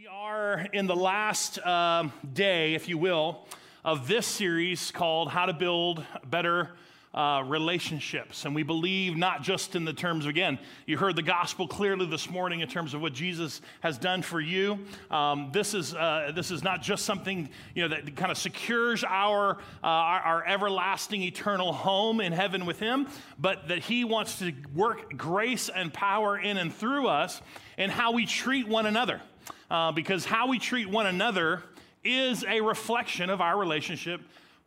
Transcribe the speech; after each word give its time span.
We 0.00 0.06
are 0.06 0.66
in 0.72 0.86
the 0.86 0.96
last 0.96 1.58
um, 1.58 2.10
day, 2.32 2.72
if 2.72 2.88
you 2.88 2.96
will, 2.96 3.44
of 3.84 4.08
this 4.08 4.26
series 4.26 4.90
called 4.92 5.28
How 5.28 5.44
to 5.44 5.52
Build 5.52 6.02
Better 6.24 6.70
uh, 7.12 7.42
Relationships. 7.46 8.44
And 8.44 8.54
we 8.54 8.62
believe 8.62 9.16
not 9.16 9.42
just 9.42 9.74
in 9.74 9.84
the 9.84 9.92
terms, 9.92 10.26
again, 10.26 10.58
you 10.86 10.96
heard 10.96 11.16
the 11.16 11.22
gospel 11.22 11.66
clearly 11.66 12.06
this 12.06 12.30
morning 12.30 12.60
in 12.60 12.68
terms 12.68 12.94
of 12.94 13.00
what 13.00 13.12
Jesus 13.12 13.60
has 13.80 13.98
done 13.98 14.22
for 14.22 14.40
you. 14.40 14.78
Um, 15.10 15.50
this, 15.52 15.74
is, 15.74 15.94
uh, 15.94 16.30
this 16.34 16.50
is 16.50 16.62
not 16.62 16.82
just 16.82 17.04
something 17.04 17.48
you 17.74 17.82
know, 17.82 17.88
that 17.88 18.14
kind 18.14 18.30
of 18.30 18.38
secures 18.38 19.02
our, 19.02 19.58
uh, 19.82 19.86
our, 19.86 20.20
our 20.20 20.46
everlasting 20.46 21.22
eternal 21.22 21.72
home 21.72 22.20
in 22.20 22.32
heaven 22.32 22.64
with 22.64 22.78
Him, 22.78 23.08
but 23.38 23.68
that 23.68 23.80
He 23.80 24.04
wants 24.04 24.38
to 24.38 24.52
work 24.74 25.16
grace 25.16 25.68
and 25.68 25.92
power 25.92 26.38
in 26.38 26.58
and 26.58 26.72
through 26.72 27.08
us 27.08 27.42
in 27.76 27.90
how 27.90 28.12
we 28.12 28.24
treat 28.24 28.68
one 28.68 28.86
another 28.86 29.20
uh, 29.70 29.90
because 29.92 30.24
how 30.24 30.48
we 30.48 30.58
treat 30.58 30.88
one 30.88 31.06
another 31.06 31.62
is 32.04 32.44
a 32.44 32.60
reflection 32.60 33.30
of 33.30 33.40
our 33.40 33.58
relationship 33.58 34.20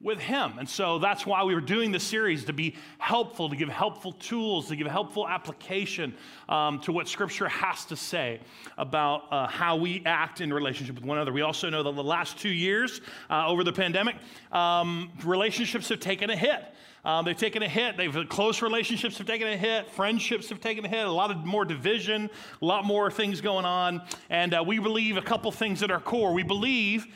with 0.03 0.19
Him. 0.19 0.59
And 0.59 0.69
so 0.69 0.99
that's 0.99 1.25
why 1.25 1.43
we 1.43 1.55
were 1.55 1.61
doing 1.61 1.91
this 1.91 2.03
series 2.03 2.45
to 2.45 2.53
be 2.53 2.75
helpful, 2.97 3.49
to 3.49 3.55
give 3.55 3.69
helpful 3.69 4.11
tools, 4.11 4.67
to 4.67 4.75
give 4.75 4.85
helpful 4.87 5.27
application 5.27 6.13
um, 6.49 6.79
to 6.81 6.91
what 6.91 7.07
Scripture 7.07 7.47
has 7.47 7.85
to 7.85 7.95
say 7.95 8.41
about 8.77 9.31
uh, 9.31 9.47
how 9.47 9.77
we 9.77 10.03
act 10.05 10.41
in 10.41 10.53
relationship 10.53 10.95
with 10.95 11.05
one 11.05 11.17
another. 11.17 11.31
We 11.31 11.41
also 11.41 11.69
know 11.69 11.81
that 11.81 11.95
the 11.95 12.03
last 12.03 12.37
two 12.37 12.49
years 12.49 13.01
uh, 13.29 13.47
over 13.47 13.63
the 13.63 13.73
pandemic, 13.73 14.17
um, 14.51 15.11
relationships 15.23 15.89
have 15.89 16.01
taken 16.01 16.29
a 16.29 16.35
hit. 16.35 16.61
Um, 17.05 17.25
they've 17.25 17.35
taken 17.35 17.61
a 17.63 17.67
hit. 17.67 17.97
They've 17.97 18.29
close 18.29 18.61
relationships 18.61 19.17
have 19.17 19.27
taken 19.27 19.47
a 19.47 19.57
hit. 19.57 19.89
Friendships 19.89 20.49
have 20.49 20.61
taken 20.61 20.85
a 20.85 20.87
hit. 20.87 21.05
A 21.05 21.11
lot 21.11 21.31
of 21.31 21.45
more 21.45 21.65
division, 21.65 22.29
a 22.61 22.65
lot 22.65 22.85
more 22.85 23.11
things 23.11 23.41
going 23.41 23.65
on. 23.65 24.01
And 24.29 24.53
uh, 24.53 24.63
we 24.65 24.79
believe 24.79 25.17
a 25.17 25.21
couple 25.21 25.51
things 25.51 25.83
at 25.83 25.91
our 25.91 25.99
core. 25.99 26.33
We 26.33 26.43
believe 26.43 27.07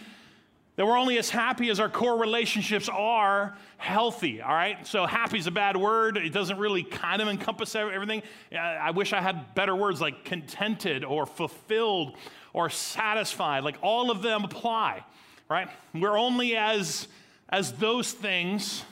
that 0.77 0.85
we're 0.85 0.97
only 0.97 1.17
as 1.17 1.29
happy 1.29 1.69
as 1.69 1.79
our 1.79 1.89
core 1.89 2.19
relationships 2.19 2.87
are 2.87 3.57
healthy, 3.77 4.41
all 4.41 4.53
right? 4.53 4.85
So, 4.85 5.07
happy 5.07 5.39
is 5.39 5.47
a 5.47 5.51
bad 5.51 5.75
word. 5.75 6.17
It 6.17 6.31
doesn't 6.31 6.57
really 6.57 6.83
kind 6.83 7.19
of 7.21 7.27
encompass 7.27 7.75
everything. 7.75 8.21
I 8.57 8.91
wish 8.91 9.11
I 9.11 9.19
had 9.19 9.55
better 9.55 9.75
words 9.75 9.99
like 9.99 10.23
contented 10.23 11.03
or 11.03 11.25
fulfilled 11.25 12.15
or 12.53 12.69
satisfied. 12.69 13.63
Like 13.63 13.77
all 13.81 14.11
of 14.11 14.21
them 14.21 14.43
apply, 14.43 15.03
right? 15.49 15.67
We're 15.95 16.17
only 16.17 16.55
as, 16.55 17.07
as 17.49 17.73
those 17.73 18.13
things 18.13 18.83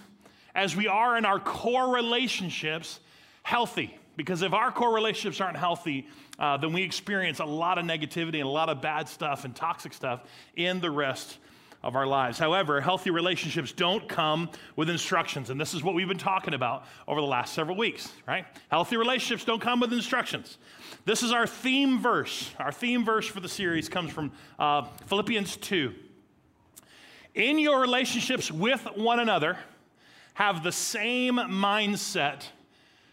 as 0.55 0.75
we 0.75 0.87
are 0.87 1.17
in 1.17 1.25
our 1.25 1.39
core 1.39 1.93
relationships 1.93 2.99
healthy. 3.43 3.95
Because 4.17 4.41
if 4.41 4.53
our 4.53 4.71
core 4.71 4.93
relationships 4.93 5.39
aren't 5.39 5.57
healthy, 5.57 6.07
uh, 6.39 6.57
then 6.57 6.73
we 6.73 6.81
experience 6.81 7.39
a 7.39 7.45
lot 7.45 7.77
of 7.77 7.85
negativity 7.85 8.35
and 8.35 8.43
a 8.43 8.47
lot 8.47 8.69
of 8.69 8.81
bad 8.81 9.07
stuff 9.07 9.45
and 9.45 9.55
toxic 9.55 9.93
stuff 9.93 10.23
in 10.55 10.79
the 10.79 10.89
rest 10.89 11.37
of 11.85 11.95
our 11.95 12.07
lives. 12.07 12.39
However, 12.39 12.81
healthy 12.81 13.11
relationships 13.11 13.71
don't 13.71 14.09
come 14.09 14.49
with 14.75 14.89
instructions. 14.89 15.51
And 15.51 15.61
this 15.61 15.75
is 15.75 15.83
what 15.83 15.93
we've 15.93 16.07
been 16.07 16.17
talking 16.17 16.55
about 16.55 16.85
over 17.07 17.21
the 17.21 17.27
last 17.27 17.53
several 17.53 17.77
weeks, 17.77 18.11
right? 18.27 18.45
Healthy 18.69 18.97
relationships 18.97 19.45
don't 19.45 19.61
come 19.61 19.79
with 19.79 19.93
instructions. 19.93 20.57
This 21.05 21.21
is 21.21 21.31
our 21.31 21.45
theme 21.45 22.01
verse. 22.01 22.49
Our 22.57 22.71
theme 22.71 23.05
verse 23.05 23.27
for 23.27 23.39
the 23.39 23.47
series 23.47 23.87
comes 23.87 24.11
from 24.11 24.31
uh, 24.57 24.87
Philippians 25.05 25.57
2. 25.57 25.93
In 27.35 27.59
your 27.59 27.79
relationships 27.79 28.51
with 28.51 28.81
one 28.95 29.19
another, 29.19 29.55
have 30.33 30.63
the 30.63 30.71
same 30.71 31.35
mindset 31.35 32.45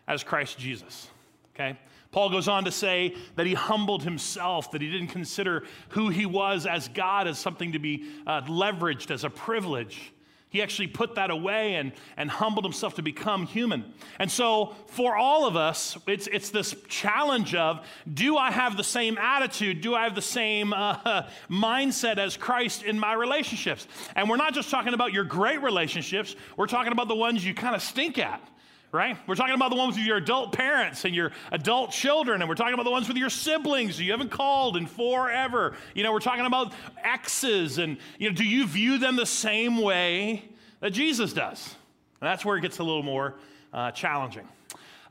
as 0.09 0.25
Christ 0.25 0.59
Jesus. 0.59 1.09
Okay? 1.55 1.78
Paul 2.13 2.29
goes 2.29 2.47
on 2.47 2.65
to 2.65 2.71
say 2.71 3.17
that 3.37 3.47
he 3.47 3.55
humbled 3.55 4.05
himself, 4.05 4.71
that 4.73 4.83
he 4.83 4.91
didn't 4.91 5.09
consider 5.09 5.65
who 5.89 6.11
he 6.11 6.27
was 6.27 6.67
as 6.67 6.89
God 6.89 7.27
as 7.27 7.39
something 7.39 7.73
to 7.73 7.79
be 7.79 8.07
uh, 8.27 8.43
leveraged 8.43 9.11
as 9.11 9.25
a 9.25 9.31
privilege. 9.31 10.13
He 10.51 10.61
actually 10.61 10.89
put 10.89 11.15
that 11.15 11.31
away 11.31 11.77
and, 11.77 11.93
and 12.19 12.31
humbled 12.31 12.67
himself 12.67 12.97
to 12.97 13.03
become 13.03 13.47
human. 13.47 13.95
And 14.19 14.31
so, 14.31 14.75
for 14.89 15.17
all 15.17 15.47
of 15.47 15.56
us, 15.56 15.97
it's, 16.06 16.27
it's 16.27 16.51
this 16.51 16.75
challenge 16.89 17.55
of 17.55 17.87
do 18.12 18.37
I 18.37 18.51
have 18.51 18.77
the 18.77 18.84
same 18.84 19.17
attitude? 19.17 19.81
Do 19.81 19.95
I 19.95 20.05
have 20.05 20.15
the 20.15 20.21
same 20.21 20.75
uh, 20.75 21.22
mindset 21.51 22.19
as 22.19 22.37
Christ 22.37 22.83
in 22.83 22.99
my 22.99 23.15
relationships? 23.15 23.89
And 24.15 24.28
we're 24.28 24.37
not 24.37 24.53
just 24.53 24.69
talking 24.69 24.93
about 24.93 25.15
your 25.15 25.25
great 25.25 25.62
relationships, 25.62 26.37
we're 26.59 26.67
talking 26.67 26.93
about 26.93 27.09
the 27.09 27.17
ones 27.17 27.43
you 27.43 27.55
kind 27.55 27.75
of 27.75 27.81
stink 27.81 28.19
at 28.19 28.47
right? 28.92 29.16
We're 29.26 29.34
talking 29.34 29.54
about 29.54 29.70
the 29.70 29.76
ones 29.76 29.97
with 29.97 30.04
your 30.04 30.19
adult 30.19 30.53
parents 30.53 31.06
and 31.06 31.14
your 31.14 31.32
adult 31.50 31.91
children, 31.91 32.42
and 32.42 32.48
we're 32.48 32.54
talking 32.54 32.75
about 32.75 32.84
the 32.84 32.91
ones 32.91 33.08
with 33.08 33.16
your 33.16 33.30
siblings 33.30 33.98
you 33.98 34.10
haven't 34.12 34.30
called 34.30 34.76
in 34.76 34.86
forever. 34.86 35.75
You 35.94 36.03
know, 36.03 36.12
we're 36.12 36.20
talking 36.20 36.44
about 36.44 36.75
exes, 37.03 37.78
and, 37.78 37.97
you 38.19 38.28
know, 38.28 38.36
do 38.36 38.44
you 38.44 38.66
view 38.66 38.98
them 38.98 39.16
the 39.16 39.26
same 39.26 39.78
way 39.78 40.44
that 40.80 40.91
Jesus 40.91 41.32
does? 41.32 41.75
And 42.20 42.28
that's 42.28 42.44
where 42.44 42.56
it 42.58 42.60
gets 42.60 42.78
a 42.78 42.84
little 42.84 43.03
more 43.03 43.36
uh, 43.72 43.91
challenging. 43.92 44.47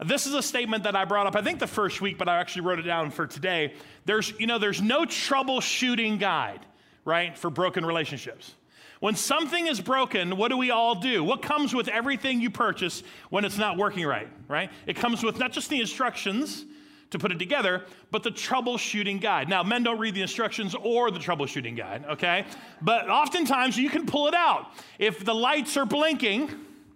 This 0.05 0.27
is 0.27 0.35
a 0.35 0.41
statement 0.41 0.83
that 0.83 0.95
I 0.95 1.05
brought 1.05 1.27
up, 1.27 1.35
I 1.35 1.41
think 1.41 1.59
the 1.59 1.67
first 1.67 2.01
week, 2.01 2.17
but 2.17 2.29
I 2.29 2.37
actually 2.37 2.63
wrote 2.63 2.79
it 2.79 2.83
down 2.83 3.09
for 3.11 3.25
today. 3.25 3.73
There's, 4.05 4.31
you 4.39 4.47
know, 4.47 4.59
there's 4.59 4.81
no 4.81 5.05
troubleshooting 5.05 6.19
guide, 6.19 6.65
right, 7.03 7.37
for 7.37 7.49
broken 7.49 7.85
relationships. 7.85 8.53
When 9.01 9.15
something 9.15 9.65
is 9.65 9.81
broken, 9.81 10.37
what 10.37 10.49
do 10.49 10.57
we 10.57 10.69
all 10.69 10.93
do? 10.93 11.23
What 11.23 11.41
comes 11.41 11.73
with 11.73 11.87
everything 11.87 12.39
you 12.39 12.51
purchase 12.51 13.01
when 13.31 13.45
it's 13.45 13.57
not 13.57 13.75
working 13.75 14.05
right, 14.05 14.29
right? 14.47 14.69
It 14.85 14.95
comes 14.95 15.23
with 15.23 15.39
not 15.39 15.51
just 15.51 15.69
the 15.71 15.81
instructions 15.81 16.65
to 17.09 17.17
put 17.17 17.31
it 17.31 17.39
together, 17.39 17.83
but 18.11 18.21
the 18.21 18.29
troubleshooting 18.29 19.19
guide. 19.19 19.49
Now, 19.49 19.63
men 19.63 19.81
don't 19.81 19.97
read 19.97 20.13
the 20.13 20.21
instructions 20.21 20.75
or 20.75 21.09
the 21.09 21.17
troubleshooting 21.17 21.75
guide, 21.75 22.05
okay? 22.11 22.45
But 22.79 23.09
oftentimes 23.09 23.75
you 23.75 23.89
can 23.89 24.05
pull 24.05 24.27
it 24.27 24.35
out. 24.35 24.67
If 24.99 25.25
the 25.25 25.33
lights 25.33 25.77
are 25.77 25.85
blinking, 25.85 26.51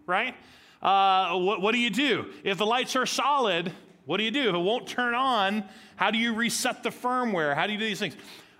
right? 0.05 0.35
Uh, 0.83 1.35
what, 1.39 1.59
what 1.59 1.71
do 1.71 1.79
you 1.79 1.89
do? 1.89 2.27
If 2.43 2.59
the 2.59 2.67
lights 2.67 2.95
are 2.95 3.07
solid, 3.07 3.71
what 4.05 4.17
do 4.17 4.23
you 4.23 4.31
do? 4.31 4.49
If 4.49 4.53
it 4.53 4.59
won't 4.59 4.87
turn 4.87 5.15
on, 5.15 5.63
how 5.95 6.11
do 6.11 6.19
you 6.19 6.35
reset 6.35 6.83
the 6.83 6.91
firmware? 6.91 7.55
How 7.55 7.65
do 7.65 7.73
you 7.73 7.79
do 7.79 7.85
these 7.85 7.97
things? 7.97 8.15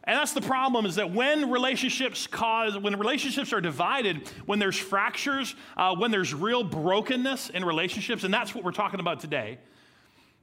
And 0.07 0.15
that's 0.15 0.33
the 0.33 0.41
problem 0.41 0.85
is 0.85 0.95
that 0.95 1.11
when 1.11 1.49
relationships 1.49 2.27
cause, 2.27 2.77
when 2.77 2.97
relationships 2.97 3.51
are 3.53 3.61
divided, 3.61 4.27
when 4.45 4.59
there's 4.59 4.77
fractures, 4.77 5.55
uh, 5.77 5.95
when 5.95 6.11
there's 6.11 6.33
real 6.33 6.63
brokenness 6.63 7.49
in 7.49 7.65
relationships, 7.65 8.23
and 8.23 8.33
that's 8.33 8.53
what 8.53 8.63
we're 8.63 8.71
talking 8.71 8.99
about 8.99 9.19
today, 9.19 9.57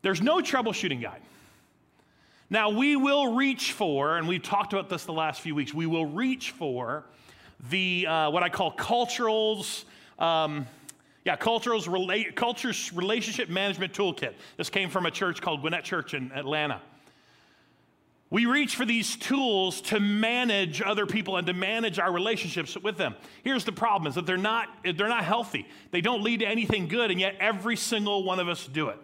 there's 0.02 0.20
no 0.20 0.38
troubleshooting 0.38 1.00
guide. 1.00 1.22
Now, 2.50 2.70
we 2.70 2.96
will 2.96 3.34
reach 3.34 3.72
for, 3.72 4.18
and 4.18 4.26
we've 4.26 4.42
talked 4.42 4.72
about 4.72 4.88
this 4.88 5.04
the 5.04 5.12
last 5.12 5.40
few 5.40 5.54
weeks, 5.54 5.72
we 5.72 5.86
will 5.86 6.06
reach 6.06 6.50
for 6.50 7.04
the, 7.70 8.06
uh, 8.06 8.30
what 8.30 8.42
I 8.42 8.48
call 8.48 8.74
culturals, 8.76 9.84
um, 10.18 10.66
yeah, 11.24 11.36
culturals, 11.36 11.86
rela- 11.86 12.34
cultures 12.34 12.92
relationship 12.92 13.48
management 13.48 13.92
toolkit. 13.92 14.34
This 14.56 14.68
came 14.68 14.90
from 14.90 15.06
a 15.06 15.10
church 15.10 15.40
called 15.40 15.60
Gwinnett 15.60 15.84
Church 15.84 16.14
in 16.14 16.32
Atlanta. 16.32 16.82
We 18.32 18.46
reach 18.46 18.76
for 18.76 18.86
these 18.86 19.14
tools 19.16 19.82
to 19.82 20.00
manage 20.00 20.80
other 20.80 21.04
people 21.04 21.36
and 21.36 21.46
to 21.48 21.52
manage 21.52 21.98
our 21.98 22.10
relationships 22.10 22.74
with 22.78 22.96
them. 22.96 23.14
Here's 23.44 23.66
the 23.66 23.72
problem 23.72 24.08
is 24.08 24.14
that 24.14 24.24
they're 24.24 24.38
not, 24.38 24.70
they're 24.82 25.06
not 25.06 25.24
healthy. 25.24 25.68
They 25.90 26.00
don't 26.00 26.22
lead 26.22 26.40
to 26.40 26.46
anything 26.46 26.88
good, 26.88 27.10
and 27.10 27.20
yet 27.20 27.36
every 27.40 27.76
single 27.76 28.24
one 28.24 28.40
of 28.40 28.48
us 28.48 28.66
do 28.66 28.88
it. 28.88 28.96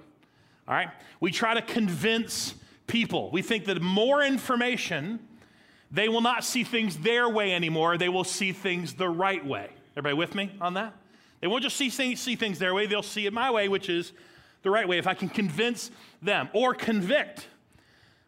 All 0.66 0.74
right? 0.74 0.88
We 1.20 1.30
try 1.30 1.52
to 1.52 1.60
convince 1.60 2.54
people. 2.86 3.30
We 3.30 3.42
think 3.42 3.66
that 3.66 3.82
more 3.82 4.22
information, 4.22 5.20
they 5.90 6.08
will 6.08 6.22
not 6.22 6.42
see 6.42 6.64
things 6.64 6.96
their 6.96 7.28
way 7.28 7.52
anymore. 7.52 7.98
They 7.98 8.08
will 8.08 8.24
see 8.24 8.52
things 8.52 8.94
the 8.94 9.10
right 9.10 9.44
way. 9.44 9.68
Everybody 9.94 10.14
with 10.14 10.34
me 10.34 10.52
on 10.58 10.72
that? 10.72 10.94
They 11.42 11.48
won't 11.48 11.62
just 11.62 11.76
see 11.76 11.90
things, 11.90 12.18
see 12.18 12.34
things 12.34 12.58
their 12.58 12.72
way, 12.72 12.86
they'll 12.86 13.02
see 13.02 13.26
it 13.26 13.34
my 13.34 13.50
way, 13.50 13.68
which 13.68 13.90
is 13.90 14.12
the 14.62 14.70
right 14.70 14.88
way. 14.88 14.96
If 14.96 15.06
I 15.06 15.12
can 15.12 15.28
convince 15.28 15.90
them 16.22 16.48
or 16.54 16.72
convict, 16.72 17.46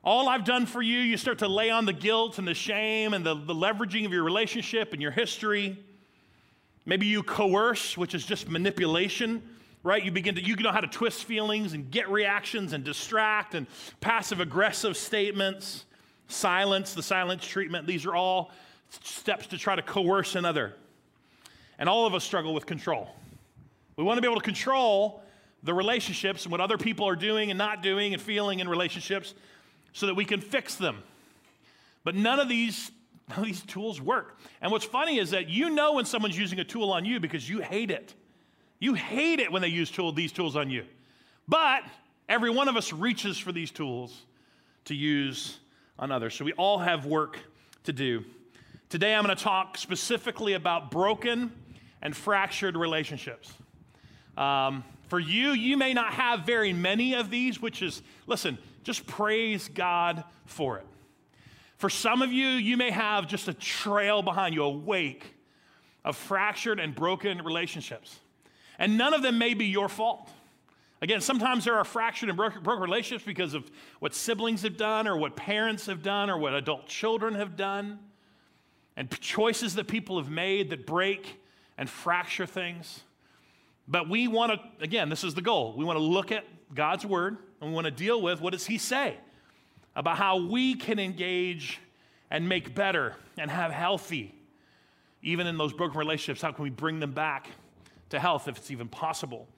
all 0.02 0.28
I've 0.28 0.44
done 0.44 0.64
for 0.64 0.80
you, 0.80 0.98
you 0.98 1.16
start 1.16 1.38
to 1.40 1.48
lay 1.48 1.70
on 1.70 1.84
the 1.84 1.92
guilt 1.92 2.38
and 2.38 2.48
the 2.48 2.54
shame 2.54 3.12
and 3.12 3.24
the, 3.24 3.34
the 3.34 3.54
leveraging 3.54 4.06
of 4.06 4.12
your 4.12 4.22
relationship 4.22 4.94
and 4.94 5.02
your 5.02 5.10
history. 5.10 5.78
Maybe 6.86 7.06
you 7.06 7.22
coerce, 7.22 7.98
which 7.98 8.14
is 8.14 8.24
just 8.24 8.48
manipulation, 8.48 9.42
right? 9.82 10.02
You 10.02 10.10
begin 10.10 10.36
to, 10.36 10.42
you 10.42 10.56
know 10.56 10.72
how 10.72 10.80
to 10.80 10.86
twist 10.86 11.24
feelings 11.24 11.74
and 11.74 11.90
get 11.90 12.08
reactions 12.08 12.72
and 12.72 12.82
distract 12.82 13.54
and 13.54 13.66
passive 14.00 14.40
aggressive 14.40 14.96
statements, 14.96 15.84
silence, 16.28 16.94
the 16.94 17.02
silence 17.02 17.46
treatment. 17.46 17.86
These 17.86 18.06
are 18.06 18.14
all 18.14 18.52
steps 18.88 19.48
to 19.48 19.58
try 19.58 19.76
to 19.76 19.82
coerce 19.82 20.34
another. 20.34 20.74
And 21.78 21.90
all 21.90 22.06
of 22.06 22.14
us 22.14 22.24
struggle 22.24 22.54
with 22.54 22.64
control. 22.64 23.08
We 23.96 24.04
want 24.04 24.16
to 24.16 24.22
be 24.22 24.28
able 24.28 24.40
to 24.40 24.44
control 24.44 25.22
the 25.62 25.74
relationships 25.74 26.44
and 26.44 26.52
what 26.52 26.62
other 26.62 26.78
people 26.78 27.06
are 27.06 27.16
doing 27.16 27.50
and 27.50 27.58
not 27.58 27.82
doing 27.82 28.14
and 28.14 28.22
feeling 28.22 28.60
in 28.60 28.68
relationships 28.68 29.34
so 29.92 30.06
that 30.06 30.14
we 30.14 30.24
can 30.24 30.40
fix 30.40 30.74
them. 30.74 31.02
But 32.04 32.14
none 32.14 32.40
of 32.40 32.48
these 32.48 32.90
none 33.28 33.40
of 33.40 33.44
these 33.44 33.62
tools 33.62 34.00
work. 34.00 34.38
And 34.60 34.72
what's 34.72 34.84
funny 34.84 35.18
is 35.18 35.30
that 35.30 35.48
you 35.48 35.70
know 35.70 35.94
when 35.94 36.04
someone's 36.04 36.36
using 36.36 36.58
a 36.58 36.64
tool 36.64 36.90
on 36.90 37.04
you 37.04 37.20
because 37.20 37.48
you 37.48 37.60
hate 37.60 37.90
it. 37.90 38.14
You 38.80 38.94
hate 38.94 39.38
it 39.38 39.52
when 39.52 39.62
they 39.62 39.68
use 39.68 39.90
tool, 39.90 40.10
these 40.10 40.32
tools 40.32 40.56
on 40.56 40.68
you. 40.68 40.84
But 41.46 41.84
every 42.28 42.50
one 42.50 42.68
of 42.68 42.76
us 42.76 42.92
reaches 42.92 43.38
for 43.38 43.52
these 43.52 43.70
tools 43.70 44.22
to 44.86 44.94
use 44.94 45.58
on 45.98 46.10
others. 46.10 46.34
So 46.34 46.44
we 46.44 46.52
all 46.54 46.78
have 46.78 47.06
work 47.06 47.38
to 47.84 47.92
do. 47.92 48.24
Today, 48.88 49.14
I'm 49.14 49.24
going 49.24 49.36
to 49.36 49.42
talk 49.42 49.78
specifically 49.78 50.54
about 50.54 50.90
broken 50.90 51.52
and 52.02 52.16
fractured 52.16 52.76
relationships. 52.76 53.52
Um, 54.36 54.82
for 55.08 55.20
you, 55.20 55.50
you 55.50 55.76
may 55.76 55.92
not 55.92 56.14
have 56.14 56.40
very 56.40 56.72
many 56.72 57.14
of 57.14 57.30
these, 57.30 57.60
which 57.60 57.82
is, 57.82 58.02
listen, 58.26 58.58
just 58.90 59.06
praise 59.06 59.68
God 59.68 60.24
for 60.46 60.78
it. 60.78 60.86
For 61.76 61.88
some 61.88 62.22
of 62.22 62.32
you, 62.32 62.48
you 62.48 62.76
may 62.76 62.90
have 62.90 63.28
just 63.28 63.46
a 63.46 63.54
trail 63.54 64.20
behind 64.20 64.52
you, 64.52 64.64
a 64.64 64.68
wake 64.68 65.36
of 66.04 66.16
fractured 66.16 66.80
and 66.80 66.92
broken 66.92 67.38
relationships. 67.44 68.18
And 68.80 68.98
none 68.98 69.14
of 69.14 69.22
them 69.22 69.38
may 69.38 69.54
be 69.54 69.66
your 69.66 69.88
fault. 69.88 70.28
Again, 71.00 71.20
sometimes 71.20 71.66
there 71.66 71.76
are 71.76 71.84
fractured 71.84 72.30
and 72.30 72.36
broken, 72.36 72.64
broken 72.64 72.82
relationships 72.82 73.24
because 73.24 73.54
of 73.54 73.70
what 74.00 74.12
siblings 74.12 74.62
have 74.62 74.76
done, 74.76 75.06
or 75.06 75.16
what 75.16 75.36
parents 75.36 75.86
have 75.86 76.02
done, 76.02 76.28
or 76.28 76.36
what 76.36 76.52
adult 76.52 76.88
children 76.88 77.36
have 77.36 77.56
done, 77.56 78.00
and 78.96 79.08
choices 79.20 79.76
that 79.76 79.86
people 79.86 80.18
have 80.18 80.30
made 80.30 80.70
that 80.70 80.84
break 80.84 81.40
and 81.78 81.88
fracture 81.88 82.44
things. 82.44 83.04
But 83.86 84.08
we 84.08 84.26
want 84.26 84.50
to, 84.50 84.84
again, 84.84 85.10
this 85.10 85.22
is 85.22 85.34
the 85.34 85.42
goal. 85.42 85.74
We 85.76 85.84
want 85.84 85.96
to 85.96 86.02
look 86.02 86.32
at 86.32 86.44
God's 86.74 87.06
word 87.06 87.38
and 87.60 87.70
we 87.70 87.74
want 87.74 87.86
to 87.86 87.90
deal 87.90 88.20
with 88.20 88.40
what 88.40 88.52
does 88.52 88.66
he 88.66 88.78
say 88.78 89.16
about 89.94 90.16
how 90.16 90.36
we 90.36 90.74
can 90.74 90.98
engage 90.98 91.78
and 92.30 92.48
make 92.48 92.74
better 92.74 93.14
and 93.38 93.50
have 93.50 93.72
healthy, 93.72 94.34
even 95.22 95.46
in 95.46 95.58
those 95.58 95.72
broken 95.72 95.98
relationships, 95.98 96.40
how 96.42 96.52
can 96.52 96.62
we 96.62 96.70
bring 96.70 97.00
them 97.00 97.12
back 97.12 97.48
to 98.10 98.18
health 98.18 98.48
if 98.48 98.56
it's 98.56 98.70
even 98.70 98.88
possible? 98.88 99.48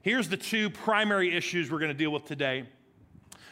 Here's 0.00 0.28
the 0.28 0.36
two 0.36 0.70
primary 0.70 1.34
issues 1.36 1.70
we're 1.70 1.78
going 1.78 1.90
to 1.90 1.96
deal 1.96 2.10
with 2.10 2.24
today. 2.24 2.64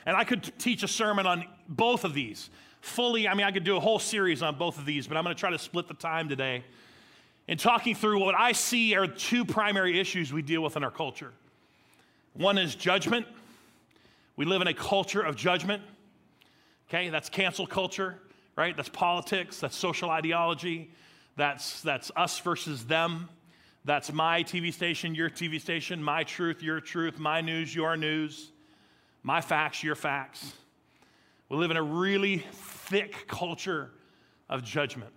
And 0.06 0.16
I 0.16 0.24
could 0.24 0.50
teach 0.58 0.82
a 0.82 0.88
sermon 0.88 1.26
on 1.26 1.44
both 1.68 2.04
of 2.04 2.14
these 2.14 2.50
fully. 2.80 3.28
I 3.28 3.34
mean, 3.34 3.46
I 3.46 3.52
could 3.52 3.64
do 3.64 3.76
a 3.76 3.80
whole 3.80 3.98
series 3.98 4.42
on 4.42 4.56
both 4.56 4.78
of 4.78 4.86
these, 4.86 5.06
but 5.06 5.16
I'm 5.16 5.24
going 5.24 5.36
to 5.36 5.40
try 5.40 5.50
to 5.50 5.58
split 5.58 5.86
the 5.86 5.94
time 5.94 6.28
today 6.28 6.64
in 7.46 7.58
talking 7.58 7.94
through 7.94 8.20
what 8.20 8.34
I 8.34 8.52
see 8.52 8.94
are 8.94 9.06
two 9.06 9.44
primary 9.44 9.98
issues 9.98 10.32
we 10.32 10.42
deal 10.42 10.62
with 10.62 10.76
in 10.76 10.84
our 10.84 10.90
culture. 10.90 11.32
One 12.34 12.58
is 12.58 12.74
judgment. 12.74 13.26
We 14.40 14.46
live 14.46 14.62
in 14.62 14.68
a 14.68 14.72
culture 14.72 15.20
of 15.20 15.36
judgment. 15.36 15.82
Okay, 16.88 17.10
that's 17.10 17.28
cancel 17.28 17.66
culture, 17.66 18.22
right? 18.56 18.74
That's 18.74 18.88
politics, 18.88 19.60
that's 19.60 19.76
social 19.76 20.08
ideology, 20.08 20.92
that's, 21.36 21.82
that's 21.82 22.10
us 22.16 22.38
versus 22.38 22.86
them. 22.86 23.28
That's 23.84 24.10
my 24.10 24.42
TV 24.42 24.72
station, 24.72 25.14
your 25.14 25.28
TV 25.28 25.60
station, 25.60 26.02
my 26.02 26.24
truth, 26.24 26.62
your 26.62 26.80
truth, 26.80 27.18
my 27.18 27.42
news, 27.42 27.74
your 27.74 27.98
news, 27.98 28.50
my 29.22 29.42
facts, 29.42 29.84
your 29.84 29.94
facts. 29.94 30.54
We 31.50 31.58
live 31.58 31.70
in 31.70 31.76
a 31.76 31.82
really 31.82 32.38
thick 32.38 33.26
culture 33.28 33.90
of 34.48 34.64
judgment. 34.64 35.12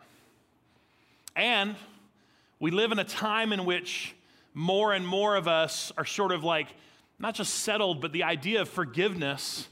And 1.34 1.78
we 2.60 2.72
live 2.72 2.92
in 2.92 3.00
a 3.00 3.06
time 3.06 3.54
in 3.54 3.64
which 3.64 4.16
more 4.54 4.92
and 4.92 5.08
more 5.08 5.38
of 5.38 5.48
us 5.48 5.94
are 5.98 6.04
sort 6.04 6.34
of 6.34 6.44
like 6.44 6.68
not 7.24 7.36
just 7.36 7.54
settled, 7.54 8.02
but 8.02 8.12
the 8.12 8.24
idea 8.24 8.62
of 8.62 8.68
forgiveness 8.68 9.70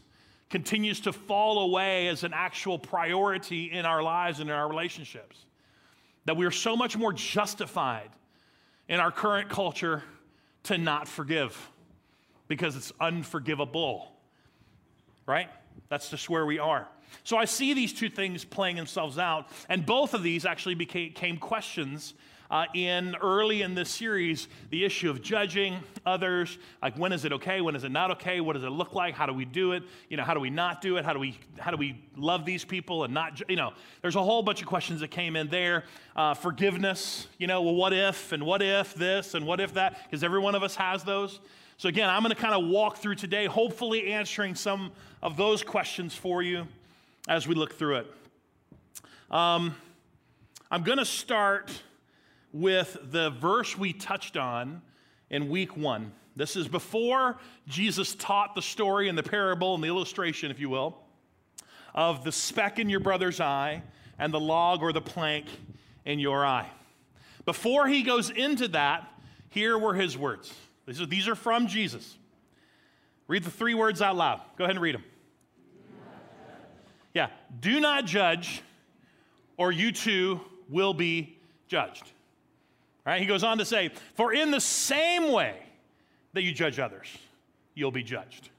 continues 0.50 1.01
to 1.01 1.12
fall 1.12 1.59
away 1.59 2.07
as 2.07 2.24
an 2.24 2.31
actual 2.33 2.80
priority 2.80 3.69
in 3.69 3.86
our 3.86 4.01
lives 4.01 4.39
and 4.39 4.50
in 4.50 4.56
our 4.56 4.69
relationships. 4.69 5.38
That 6.24 6.38
we 6.38 6.45
are 6.45 6.51
so 6.51 6.77
much 6.77 6.98
more 6.98 7.12
justified 7.12 8.09
in 8.88 9.01
our 9.01 9.12
current 9.12 9.50
culture 9.50 10.01
to 10.63 10.77
not 10.77 11.09
forgive 11.09 11.69
because 12.48 12.77
it's 12.77 12.94
unforgivable, 13.01 14.13
right? 15.25 15.50
That's 15.89 16.09
just 16.09 16.30
where 16.30 16.45
we 16.45 16.57
are. 16.57 16.88
So 17.25 17.36
I 17.36 17.44
see 17.44 17.74
these 17.74 17.92
two 17.92 18.09
things 18.09 18.45
playing 18.45 18.77
themselves 18.77 19.18
out, 19.18 19.50
and 19.68 19.86
both 19.86 20.13
of 20.13 20.24
these 20.24 20.45
actually 20.45 20.75
became 20.75 21.38
questions 21.38 22.13
uh, 22.51 22.65
in 22.74 23.15
early 23.21 23.62
in 23.62 23.74
this 23.74 23.89
series 23.89 24.50
the 24.69 24.83
issue 24.83 25.09
of 25.09 25.21
judging 25.21 25.80
others. 26.06 26.57
Like 26.81 26.98
when 26.98 27.13
is 27.13 27.24
it 27.24 27.31
okay? 27.31 27.62
When 27.62 27.75
is 27.75 27.86
it 27.86 27.92
not 27.92 28.12
okay? 28.12 28.42
What 28.42 28.53
does 28.53 28.63
it 28.63 28.69
look 28.69 28.94
like? 28.94 29.15
How 29.15 29.25
do 29.25 29.33
we 29.33 29.45
do 29.45 29.71
it? 29.71 29.83
You 30.09 30.18
know 30.18 30.24
how 30.24 30.33
do 30.33 30.42
we 30.42 30.50
not 30.50 30.81
do 30.81 30.98
it? 30.98 31.06
How 31.06 31.13
do 31.13 31.19
we 31.19 31.39
how 31.57 31.71
do 31.71 31.77
we 31.77 31.98
love 32.18 32.45
these 32.45 32.65
people 32.65 33.06
and 33.06 33.13
not 33.13 33.42
you 33.50 33.56
know 33.56 33.71
there's 34.01 34.18
a 34.18 34.21
whole 34.21 34.44
bunch 34.44 34.62
of 34.62 34.68
questions 34.68 35.00
that 35.00 35.09
came 35.09 35.38
in 35.38 35.48
there. 35.48 35.86
Uh, 36.15 36.33
forgiveness 36.33 37.27
you 37.38 37.48
know 37.48 37.62
well 37.62 37.74
what 37.75 37.94
if 37.94 38.33
and 38.33 38.44
what 38.44 38.62
if 38.62 38.94
this 38.95 39.33
and 39.33 39.48
what 39.48 39.62
if 39.62 39.74
that? 39.75 39.98
Because 40.03 40.24
every 40.24 40.39
one 40.39 40.53
of 40.53 40.62
us 40.62 40.75
has 40.75 41.03
those. 41.06 41.39
So 41.77 41.88
again 41.88 42.09
i'm 42.09 42.21
going 42.21 42.36
to 42.36 42.42
kind 42.42 42.53
of 42.53 42.69
walk 42.69 42.98
through 42.98 43.15
today 43.15 43.45
hopefully 43.45 44.12
answering 44.12 44.56
some 44.56 44.92
of 45.24 45.38
those 45.38 45.63
questions 45.63 46.13
for 46.13 46.44
you 46.44 46.68
as 47.30 47.48
we 47.48 47.56
look 47.56 47.75
through 47.75 48.00
it. 48.00 48.13
Um, 49.30 49.74
i'm 50.69 50.83
going 50.83 50.98
to 50.98 51.06
start 51.06 51.71
with 52.53 52.98
the 53.12 53.30
verse 53.31 53.77
we 53.77 53.94
touched 53.94 54.38
on 54.38 54.81
in 55.30 55.50
week 55.50 55.77
one. 55.77 56.12
This 56.36 56.56
is 56.56 56.68
before 56.68 57.38
Jesus 57.68 58.15
taught 58.15 58.56
the 58.56 58.62
story 58.62 59.09
and 59.09 59.18
the 59.18 59.24
parable 59.24 59.75
and 59.75 59.83
the 59.83 59.88
illustration, 59.88 60.51
if 60.51 60.59
you 60.59 60.69
will, 60.69 60.98
of 61.94 62.24
the 62.24 62.31
speck 62.31 62.80
in 62.80 62.89
your 62.89 63.00
brother's 63.00 63.39
eye 63.39 63.83
and 64.18 64.33
the 64.33 64.39
log 64.39 64.81
or 64.81 64.94
the 64.94 65.01
plank 65.01 65.45
in 66.06 66.19
your 66.19 66.45
eye. 66.45 66.69
Before 67.45 67.88
he 67.88 68.03
goes 68.03 68.30
into 68.30 68.68
that, 68.69 69.07
here 69.50 69.77
were 69.77 69.94
his 69.94 70.18
words. 70.18 70.53
These 70.86 71.27
are, 71.27 71.36
from 71.36 71.68
Jesus. 71.68 72.18
Read 73.27 73.44
the 73.44 73.51
three 73.51 73.74
words 73.74 74.01
out 74.01 74.15
loud. 74.15 74.42
Go 74.57 74.63
ahead 74.63 74.75
and 74.75 74.81
read 74.81 74.95
them. 74.95 75.03
Yeah, 77.13 77.27
do 77.59 77.80
not 77.80 78.06
judge, 78.06 78.62
or 79.57 79.71
you 79.71 79.92
too 79.92 80.39
will 80.69 80.94
be 80.94 81.38
judged. 81.68 82.12
Right? 83.06 83.19
He 83.19 83.25
goes 83.25 83.44
on 83.44 83.57
to 83.57 83.65
say, 83.65 83.89
For 84.15 84.33
in 84.33 84.51
the 84.51 84.62
same 84.62 85.31
way 85.31 85.57
that 86.33 86.44
you 86.44 86.51
judge 86.53 86.80
others, 86.80 87.07
you'll 87.74 87.92
be 87.92 88.03
judged. 88.03 88.50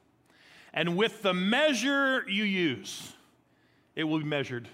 And 0.75 0.97
with 0.97 1.23
the 1.23 1.35
measure 1.35 2.25
you 2.29 2.45
use, 2.45 3.13
it 3.95 4.05
will 4.05 4.19
be 4.19 4.25
measured 4.25 4.69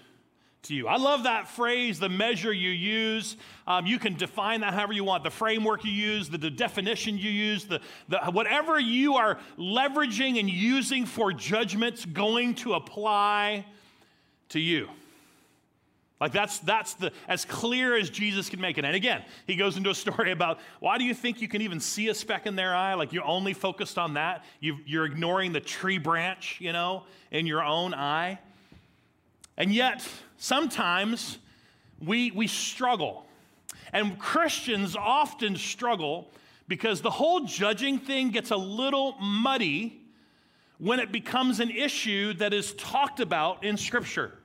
to 0.63 0.75
you. 0.75 0.87
I 0.87 0.97
love 0.97 1.23
that 1.23 1.47
phrase, 1.47 1.99
the 1.99 2.09
measure 2.09 2.51
you 2.51 2.69
use. 2.69 3.37
Um, 3.67 3.85
you 3.85 3.99
can 3.99 4.15
define 4.15 4.61
that 4.61 4.73
however 4.73 4.93
you 4.93 5.03
want. 5.03 5.23
The 5.23 5.29
framework 5.29 5.85
you 5.85 5.91
use, 5.91 6.29
the, 6.29 6.37
the 6.37 6.49
definition 6.49 7.17
you 7.17 7.29
use, 7.29 7.65
the, 7.65 7.81
the, 8.07 8.19
whatever 8.31 8.79
you 8.79 9.15
are 9.15 9.39
leveraging 9.57 10.39
and 10.39 10.49
using 10.49 11.05
for 11.05 11.31
judgments 11.31 12.05
going 12.05 12.55
to 12.55 12.73
apply 12.73 13.65
to 14.49 14.59
you. 14.59 14.89
Like 16.19 16.33
that's 16.33 16.59
that's 16.59 16.95
the 16.95 17.13
as 17.27 17.45
clear 17.45 17.97
as 17.97 18.09
Jesus 18.09 18.49
can 18.49 18.59
make 18.59 18.77
it. 18.77 18.83
And 18.83 18.95
again, 18.95 19.23
he 19.47 19.55
goes 19.55 19.77
into 19.77 19.89
a 19.89 19.95
story 19.95 20.31
about 20.31 20.59
why 20.79 20.97
do 20.97 21.05
you 21.05 21.13
think 21.13 21.41
you 21.41 21.47
can 21.47 21.61
even 21.61 21.79
see 21.79 22.09
a 22.09 22.13
speck 22.13 22.45
in 22.45 22.55
their 22.55 22.75
eye? 22.75 22.93
Like 22.95 23.13
you're 23.13 23.25
only 23.25 23.53
focused 23.53 23.97
on 23.97 24.15
that. 24.15 24.43
you 24.59 24.77
you're 24.85 25.05
ignoring 25.05 25.53
the 25.53 25.61
tree 25.61 25.97
branch, 25.97 26.57
you 26.59 26.73
know, 26.73 27.03
in 27.31 27.45
your 27.45 27.63
own 27.63 27.93
eye. 27.93 28.39
And 29.57 29.73
yet, 29.73 30.05
sometimes 30.37 31.37
we 32.01 32.31
we 32.31 32.47
struggle. 32.47 33.25
And 33.93 34.19
Christians 34.19 34.95
often 34.95 35.55
struggle 35.55 36.31
because 36.67 37.01
the 37.01 37.09
whole 37.09 37.41
judging 37.41 37.97
thing 37.97 38.29
gets 38.29 38.51
a 38.51 38.57
little 38.57 39.13
muddy 39.19 40.01
when 40.77 40.99
it 40.99 41.11
becomes 41.11 41.59
an 41.59 41.69
issue 41.69 42.33
that 42.35 42.53
is 42.53 42.73
talked 42.73 43.19
about 43.19 43.63
in 43.63 43.77
Scripture. 43.77 44.38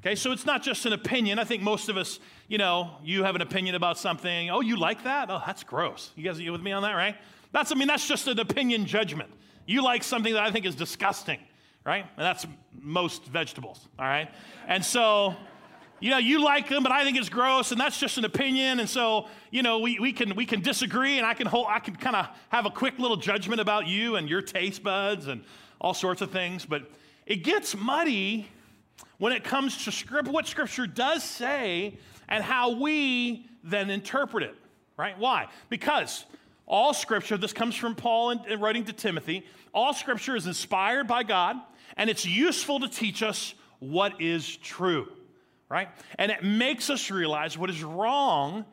Okay, 0.00 0.14
so 0.14 0.30
it's 0.30 0.46
not 0.46 0.62
just 0.62 0.86
an 0.86 0.92
opinion. 0.92 1.40
I 1.40 1.44
think 1.44 1.60
most 1.60 1.88
of 1.88 1.96
us, 1.96 2.20
you 2.46 2.56
know, 2.56 2.92
you 3.02 3.24
have 3.24 3.34
an 3.34 3.42
opinion 3.42 3.74
about 3.74 3.98
something. 3.98 4.48
Oh, 4.48 4.60
you 4.60 4.76
like 4.76 5.02
that? 5.02 5.28
Oh, 5.28 5.42
that's 5.44 5.64
gross. 5.64 6.12
You 6.14 6.22
guys, 6.22 6.38
you 6.38 6.52
with 6.52 6.62
me 6.62 6.70
on 6.70 6.82
that, 6.82 6.92
right? 6.92 7.16
That's, 7.50 7.72
I 7.72 7.74
mean, 7.74 7.88
that's 7.88 8.06
just 8.06 8.28
an 8.28 8.38
opinion 8.38 8.86
judgment. 8.86 9.30
You 9.66 9.82
like 9.82 10.04
something 10.04 10.32
that 10.34 10.44
I 10.44 10.52
think 10.52 10.66
is 10.66 10.76
disgusting, 10.76 11.40
right? 11.84 12.04
And 12.16 12.24
that's 12.24 12.46
most 12.80 13.24
vegetables, 13.26 13.88
all 13.98 14.04
right? 14.04 14.30
And 14.68 14.84
so, 14.84 15.34
you 15.98 16.10
know, 16.10 16.18
you 16.18 16.44
like 16.44 16.68
them, 16.68 16.84
but 16.84 16.92
I 16.92 17.02
think 17.02 17.18
it's 17.18 17.28
gross, 17.28 17.72
and 17.72 17.80
that's 17.80 17.98
just 17.98 18.18
an 18.18 18.24
opinion. 18.24 18.78
And 18.78 18.88
so, 18.88 19.26
you 19.50 19.64
know, 19.64 19.80
we, 19.80 19.98
we 19.98 20.12
can 20.12 20.36
we 20.36 20.46
can 20.46 20.60
disagree, 20.60 21.18
and 21.18 21.26
I 21.26 21.34
can 21.34 21.48
hold, 21.48 21.66
I 21.68 21.80
can 21.80 21.96
kind 21.96 22.14
of 22.14 22.28
have 22.50 22.66
a 22.66 22.70
quick 22.70 23.00
little 23.00 23.16
judgment 23.16 23.60
about 23.60 23.88
you 23.88 24.14
and 24.14 24.28
your 24.28 24.42
taste 24.42 24.84
buds 24.84 25.26
and 25.26 25.42
all 25.80 25.92
sorts 25.92 26.22
of 26.22 26.30
things. 26.30 26.64
But 26.64 26.88
it 27.26 27.42
gets 27.42 27.76
muddy 27.76 28.48
when 29.18 29.32
it 29.32 29.44
comes 29.44 29.84
to 29.84 29.92
script, 29.92 30.28
what 30.28 30.46
Scripture 30.46 30.86
does 30.86 31.22
say 31.22 31.98
and 32.28 32.42
how 32.42 32.70
we 32.70 33.46
then 33.64 33.90
interpret 33.90 34.44
it, 34.44 34.54
right? 34.96 35.18
Why? 35.18 35.48
Because 35.68 36.24
all 36.66 36.94
Scripture, 36.94 37.36
this 37.36 37.52
comes 37.52 37.74
from 37.74 37.94
Paul 37.94 38.30
in 38.30 38.60
writing 38.60 38.84
to 38.84 38.92
Timothy, 38.92 39.44
all 39.72 39.92
Scripture 39.92 40.36
is 40.36 40.46
inspired 40.46 41.06
by 41.06 41.22
God 41.22 41.56
and 41.96 42.08
it's 42.08 42.24
useful 42.24 42.80
to 42.80 42.88
teach 42.88 43.22
us 43.22 43.54
what 43.80 44.20
is 44.20 44.56
true, 44.56 45.08
right? 45.68 45.88
And 46.18 46.30
it 46.30 46.42
makes 46.42 46.90
us 46.90 47.10
realize 47.10 47.58
what 47.58 47.70
is 47.70 47.82
wrong 47.82 48.64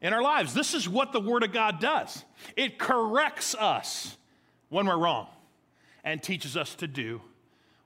in 0.00 0.12
our 0.12 0.22
lives. 0.22 0.54
This 0.54 0.74
is 0.74 0.88
what 0.88 1.12
the 1.12 1.20
Word 1.20 1.42
of 1.42 1.52
God 1.52 1.80
does 1.80 2.24
it 2.56 2.78
corrects 2.78 3.54
us 3.54 4.16
when 4.70 4.86
we're 4.86 4.98
wrong 4.98 5.26
and 6.04 6.22
teaches 6.22 6.56
us 6.56 6.74
to 6.76 6.86
do 6.86 7.20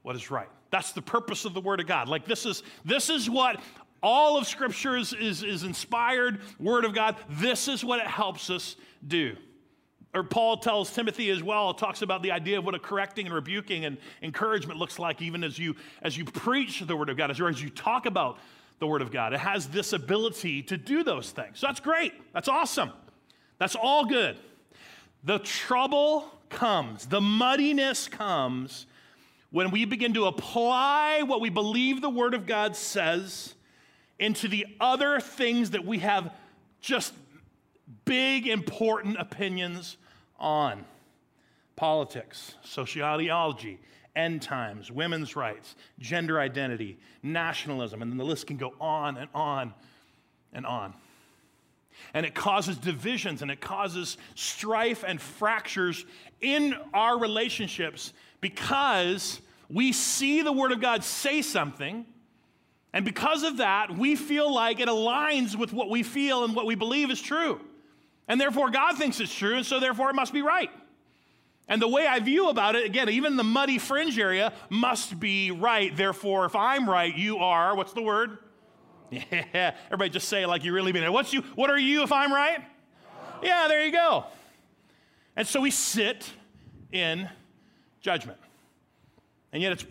what 0.02 0.14
is 0.14 0.30
right. 0.30 0.48
That's 0.74 0.90
the 0.90 1.02
purpose 1.02 1.44
of 1.44 1.54
the 1.54 1.60
Word 1.60 1.78
of 1.78 1.86
God. 1.86 2.08
Like 2.08 2.24
this 2.24 2.44
is 2.44 2.64
this 2.84 3.08
is 3.08 3.30
what 3.30 3.60
all 4.02 4.36
of 4.36 4.44
Scripture 4.44 4.96
is, 4.96 5.12
is, 5.12 5.44
is 5.44 5.62
inspired 5.62 6.40
Word 6.58 6.84
of 6.84 6.92
God. 6.92 7.14
This 7.30 7.68
is 7.68 7.84
what 7.84 8.00
it 8.00 8.08
helps 8.08 8.50
us 8.50 8.74
do. 9.06 9.36
Or 10.12 10.24
Paul 10.24 10.56
tells 10.56 10.92
Timothy 10.92 11.30
as 11.30 11.44
well, 11.44 11.74
talks 11.74 12.02
about 12.02 12.24
the 12.24 12.32
idea 12.32 12.58
of 12.58 12.64
what 12.64 12.74
a 12.74 12.80
correcting 12.80 13.26
and 13.26 13.34
rebuking 13.36 13.84
and 13.84 13.98
encouragement 14.20 14.80
looks 14.80 14.98
like, 14.98 15.22
even 15.22 15.44
as 15.44 15.60
you 15.60 15.76
as 16.02 16.18
you 16.18 16.24
preach 16.24 16.80
the 16.80 16.96
Word 16.96 17.08
of 17.08 17.16
God, 17.16 17.30
as, 17.30 17.38
you, 17.38 17.46
as 17.46 17.62
you 17.62 17.70
talk 17.70 18.06
about 18.06 18.40
the 18.80 18.88
Word 18.88 19.00
of 19.00 19.12
God. 19.12 19.32
It 19.32 19.38
has 19.38 19.68
this 19.68 19.92
ability 19.92 20.64
to 20.64 20.76
do 20.76 21.04
those 21.04 21.30
things. 21.30 21.60
So 21.60 21.68
that's 21.68 21.78
great. 21.78 22.14
That's 22.32 22.48
awesome. 22.48 22.90
That's 23.58 23.76
all 23.76 24.06
good. 24.06 24.38
The 25.22 25.38
trouble 25.38 26.32
comes, 26.48 27.06
the 27.06 27.20
muddiness 27.20 28.08
comes 28.08 28.86
when 29.54 29.70
we 29.70 29.84
begin 29.84 30.14
to 30.14 30.24
apply 30.24 31.22
what 31.22 31.40
we 31.40 31.48
believe 31.48 32.00
the 32.00 32.10
Word 32.10 32.34
of 32.34 32.44
God 32.44 32.74
says 32.74 33.54
into 34.18 34.48
the 34.48 34.66
other 34.80 35.20
things 35.20 35.70
that 35.70 35.86
we 35.86 36.00
have 36.00 36.32
just 36.80 37.14
big, 38.04 38.48
important 38.48 39.16
opinions 39.16 39.96
on 40.40 40.84
politics, 41.76 42.56
sociology, 42.64 43.78
end 44.16 44.42
times, 44.42 44.90
women's 44.90 45.36
rights, 45.36 45.76
gender 46.00 46.40
identity, 46.40 46.98
nationalism, 47.22 48.02
and 48.02 48.10
then 48.10 48.18
the 48.18 48.24
list 48.24 48.48
can 48.48 48.56
go 48.56 48.74
on 48.80 49.16
and 49.16 49.30
on 49.36 49.72
and 50.52 50.66
on. 50.66 50.92
And 52.12 52.26
it 52.26 52.34
causes 52.34 52.76
divisions 52.76 53.40
and 53.40 53.52
it 53.52 53.60
causes 53.60 54.16
strife 54.34 55.04
and 55.06 55.22
fractures 55.22 56.04
in 56.40 56.74
our 56.92 57.16
relationships 57.20 58.12
because 58.40 59.40
we 59.68 59.92
see 59.92 60.42
the 60.42 60.52
Word 60.52 60.72
of 60.72 60.80
God 60.80 61.04
say 61.04 61.42
something 61.42 62.06
and 62.94 63.04
because 63.04 63.42
of 63.42 63.56
that, 63.56 63.98
we 63.98 64.14
feel 64.14 64.54
like 64.54 64.78
it 64.78 64.86
aligns 64.86 65.56
with 65.56 65.72
what 65.72 65.90
we 65.90 66.04
feel 66.04 66.44
and 66.44 66.54
what 66.54 66.64
we 66.64 66.76
believe 66.76 67.10
is 67.10 67.20
true. 67.20 67.60
And 68.28 68.40
therefore, 68.40 68.70
God 68.70 68.96
thinks 68.96 69.18
it's 69.18 69.34
true, 69.34 69.56
and 69.56 69.66
so 69.66 69.80
therefore 69.80 70.10
it 70.10 70.14
must 70.14 70.32
be 70.32 70.42
right. 70.42 70.70
And 71.66 71.82
the 71.82 71.88
way 71.88 72.06
I 72.06 72.20
view 72.20 72.50
about 72.50 72.76
it, 72.76 72.86
again, 72.86 73.08
even 73.08 73.34
the 73.34 73.42
muddy 73.42 73.78
fringe 73.78 74.16
area 74.16 74.52
must 74.70 75.18
be 75.18 75.50
right. 75.50 75.94
Therefore, 75.94 76.44
if 76.44 76.54
I'm 76.54 76.88
right, 76.88 77.12
you 77.12 77.38
are, 77.38 77.74
what's 77.74 77.92
the 77.92 78.02
word? 78.02 78.38
Yeah, 79.10 79.76
everybody 79.86 80.10
just 80.10 80.28
say 80.28 80.42
it 80.42 80.48
like 80.48 80.64
you 80.64 80.72
really 80.72 80.92
mean 80.92 81.04
it. 81.04 81.12
What's 81.12 81.32
you, 81.32 81.42
what 81.54 81.70
are 81.70 81.78
you 81.78 82.02
if 82.02 82.10
I'm 82.10 82.32
right? 82.32 82.64
Yeah, 83.42 83.68
there 83.68 83.84
you 83.84 83.92
go. 83.92 84.24
And 85.36 85.46
so 85.46 85.60
we 85.60 85.70
sit 85.70 86.28
in 86.90 87.28
judgment. 88.00 88.38
And 89.54 89.62
yet 89.62 89.72
it's 89.72 89.86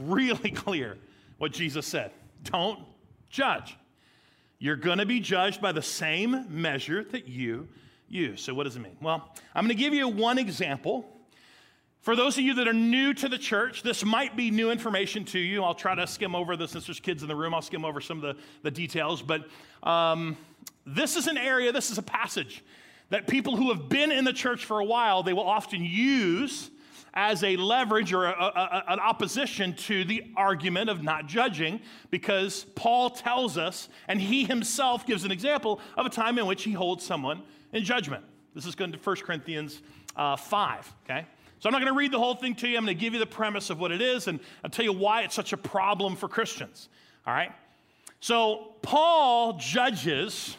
really 0.00 0.50
clear 0.52 0.96
what 1.38 1.50
Jesus 1.50 1.86
said. 1.86 2.12
Don't 2.44 2.78
judge. 3.30 3.76
You're 4.60 4.76
going 4.76 4.98
to 4.98 5.06
be 5.06 5.18
judged 5.18 5.60
by 5.60 5.72
the 5.72 5.82
same 5.82 6.46
measure 6.48 7.02
that 7.04 7.26
you 7.26 7.68
use. 8.08 8.42
So, 8.42 8.54
what 8.54 8.64
does 8.64 8.76
it 8.76 8.80
mean? 8.80 8.96
Well, 9.00 9.34
I'm 9.54 9.64
going 9.64 9.76
to 9.76 9.82
give 9.82 9.94
you 9.94 10.08
one 10.08 10.38
example. 10.38 11.08
For 12.00 12.14
those 12.14 12.38
of 12.38 12.44
you 12.44 12.54
that 12.54 12.68
are 12.68 12.72
new 12.72 13.12
to 13.14 13.28
the 13.28 13.38
church, 13.38 13.82
this 13.82 14.04
might 14.04 14.36
be 14.36 14.50
new 14.50 14.70
information 14.70 15.24
to 15.26 15.38
you. 15.38 15.64
I'll 15.64 15.74
try 15.74 15.94
to 15.94 16.06
skim 16.06 16.34
over 16.34 16.56
this 16.56 16.70
since 16.70 16.86
there's 16.86 17.00
kids 17.00 17.22
in 17.22 17.28
the 17.28 17.36
room. 17.36 17.54
I'll 17.54 17.62
skim 17.62 17.84
over 17.84 18.00
some 18.00 18.22
of 18.22 18.36
the, 18.36 18.42
the 18.62 18.70
details. 18.70 19.20
But 19.20 19.48
um, 19.82 20.36
this 20.86 21.16
is 21.16 21.26
an 21.26 21.36
area, 21.36 21.72
this 21.72 21.90
is 21.90 21.98
a 21.98 22.02
passage 22.02 22.64
that 23.10 23.26
people 23.26 23.56
who 23.56 23.72
have 23.72 23.88
been 23.88 24.12
in 24.12 24.24
the 24.24 24.32
church 24.32 24.64
for 24.64 24.80
a 24.80 24.84
while, 24.84 25.22
they 25.22 25.32
will 25.32 25.48
often 25.48 25.84
use 25.84 26.70
as 27.20 27.42
a 27.42 27.56
leverage 27.56 28.12
or 28.12 28.26
a, 28.26 28.30
a, 28.30 28.84
an 28.86 29.00
opposition 29.00 29.74
to 29.74 30.04
the 30.04 30.22
argument 30.36 30.88
of 30.88 31.02
not 31.02 31.26
judging 31.26 31.80
because 32.10 32.64
Paul 32.76 33.10
tells 33.10 33.58
us, 33.58 33.88
and 34.06 34.20
he 34.20 34.44
himself 34.44 35.04
gives 35.04 35.24
an 35.24 35.32
example 35.32 35.80
of 35.96 36.06
a 36.06 36.10
time 36.10 36.38
in 36.38 36.46
which 36.46 36.62
he 36.62 36.70
holds 36.70 37.04
someone 37.04 37.42
in 37.72 37.82
judgment. 37.82 38.24
This 38.54 38.66
is 38.66 38.76
going 38.76 38.92
to 38.92 38.98
1 38.98 39.16
Corinthians 39.16 39.82
uh, 40.14 40.36
5, 40.36 40.94
okay? 41.04 41.26
So 41.58 41.68
I'm 41.68 41.72
not 41.72 41.80
going 41.80 41.92
to 41.92 41.98
read 41.98 42.12
the 42.12 42.20
whole 42.20 42.36
thing 42.36 42.54
to 42.54 42.68
you. 42.68 42.76
I'm 42.76 42.84
going 42.84 42.96
to 42.96 43.00
give 43.00 43.14
you 43.14 43.18
the 43.18 43.26
premise 43.26 43.68
of 43.68 43.80
what 43.80 43.90
it 43.90 44.00
is, 44.00 44.28
and 44.28 44.38
I'll 44.62 44.70
tell 44.70 44.84
you 44.84 44.92
why 44.92 45.22
it's 45.22 45.34
such 45.34 45.52
a 45.52 45.56
problem 45.56 46.14
for 46.14 46.28
Christians, 46.28 46.88
all 47.26 47.34
right? 47.34 47.50
So 48.20 48.74
Paul 48.80 49.54
judges 49.54 50.56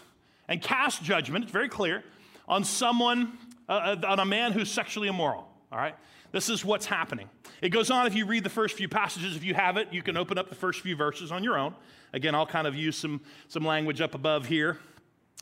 and 0.49 0.61
casts 0.61 0.99
judgment, 0.99 1.45
it's 1.45 1.53
very 1.53 1.69
clear, 1.69 2.03
on 2.49 2.65
someone, 2.65 3.37
uh, 3.69 3.95
uh 4.03 4.07
on 4.07 4.19
a 4.19 4.25
man 4.25 4.51
who's 4.51 4.69
sexually 4.69 5.07
immoral, 5.07 5.47
all 5.71 5.77
right? 5.77 5.95
This 6.31 6.49
is 6.49 6.63
what's 6.63 6.85
happening. 6.85 7.29
It 7.61 7.69
goes 7.69 7.89
on 7.89 8.05
if 8.05 8.13
you 8.13 8.25
read 8.25 8.43
the 8.43 8.49
first 8.49 8.75
few 8.75 8.87
passages. 8.87 9.35
If 9.35 9.43
you 9.43 9.55
have 9.55 9.77
it, 9.77 9.87
you 9.91 10.03
can 10.03 10.15
open 10.15 10.37
up 10.37 10.49
the 10.49 10.55
first 10.55 10.81
few 10.81 10.95
verses 10.95 11.31
on 11.31 11.43
your 11.43 11.57
own. 11.57 11.73
Again, 12.13 12.35
I'll 12.35 12.45
kind 12.45 12.67
of 12.67 12.75
use 12.75 12.97
some, 12.97 13.21
some 13.47 13.65
language 13.65 13.99
up 13.99 14.13
above 14.13 14.45
here 14.45 14.77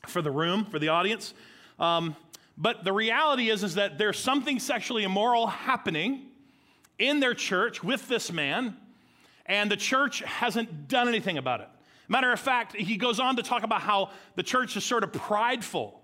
for 0.08 0.22
the 0.22 0.32
room, 0.32 0.66
for 0.66 0.80
the 0.80 0.88
audience. 0.88 1.34
Um, 1.80 2.16
but 2.58 2.84
the 2.84 2.94
reality 2.94 3.50
is, 3.50 3.64
is 3.64 3.76
that 3.76 3.98
there's 3.98 4.18
something 4.18 4.60
sexually 4.60 5.04
immoral 5.04 5.48
happening 5.48 6.28
in 6.98 7.20
their 7.20 7.34
church 7.34 7.84
with 7.84 8.08
this 8.08 8.32
man, 8.32 8.76
and 9.46 9.70
the 9.70 9.78
church 9.78 10.22
hasn't 10.22 10.88
done 10.88 11.08
anything 11.08 11.38
about 11.38 11.62
it. 11.62 11.70
Matter 12.08 12.32
of 12.32 12.40
fact, 12.40 12.76
he 12.76 12.96
goes 12.96 13.20
on 13.20 13.36
to 13.36 13.44
talk 13.44 13.64
about 13.64 13.82
how 13.82 14.12
the 14.36 14.44
church 14.44 14.78
is 14.78 14.86
sort 14.86 15.04
of 15.04 15.12
prideful, 15.12 16.02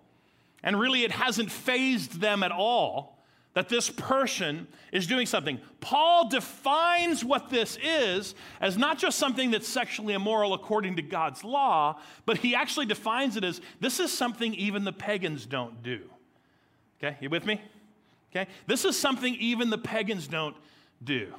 and 0.62 0.78
really 0.78 1.04
it 1.04 1.12
hasn't 1.12 1.50
fazed 1.50 2.20
them 2.20 2.44
at 2.44 2.52
all 2.52 3.13
that 3.54 3.70
this 3.70 3.90
person 3.90 4.68
is 4.92 5.06
doing 5.06 5.28
something. 5.28 5.60
Paul 5.80 6.30
defines 6.30 7.24
what 7.24 7.50
this 7.50 7.78
is 7.84 8.34
as 8.60 8.78
not 8.78 8.98
just 8.98 9.20
something 9.20 9.52
that's 9.52 9.68
sexually 9.68 10.14
immoral 10.14 10.54
according 10.54 10.96
to 10.96 11.02
God's 11.02 11.44
law, 11.44 12.00
but 12.26 12.38
he 12.38 12.56
actually 12.56 12.88
defines 12.88 13.38
it 13.38 13.44
as 13.44 13.62
this 13.80 14.00
is 14.00 14.12
something 14.12 14.54
even 14.56 14.84
the 14.84 14.92
pagans 14.92 15.46
don't 15.46 15.84
do. 15.84 16.02
Okay, 16.98 17.18
you 17.22 17.30
with 17.30 17.46
me? 17.46 17.62
Okay, 18.32 18.50
this 18.66 18.86
is 18.86 18.98
something 18.98 19.36
even 19.36 19.70
the 19.70 19.78
pagans 19.78 20.28
don't 20.28 20.56
do. 21.04 21.32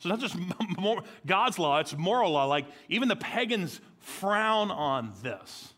So 0.00 0.08
not 0.08 0.18
just 0.18 0.36
God's 1.26 1.58
law, 1.58 1.78
it's 1.78 1.96
moral 1.96 2.32
law. 2.32 2.46
Like 2.46 2.66
even 2.88 3.08
the 3.08 3.16
pagans 3.16 3.80
frown 4.00 4.70
on 4.70 5.12
this. 5.22 5.72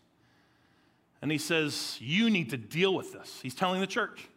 And 1.21 1.31
he 1.31 1.37
says, 1.37 1.97
You 2.01 2.29
need 2.29 2.49
to 2.49 2.57
deal 2.57 2.95
with 2.95 3.13
this. 3.13 3.39
He's 3.41 3.55
telling 3.55 3.79
the 3.79 3.87
church. 3.87 4.27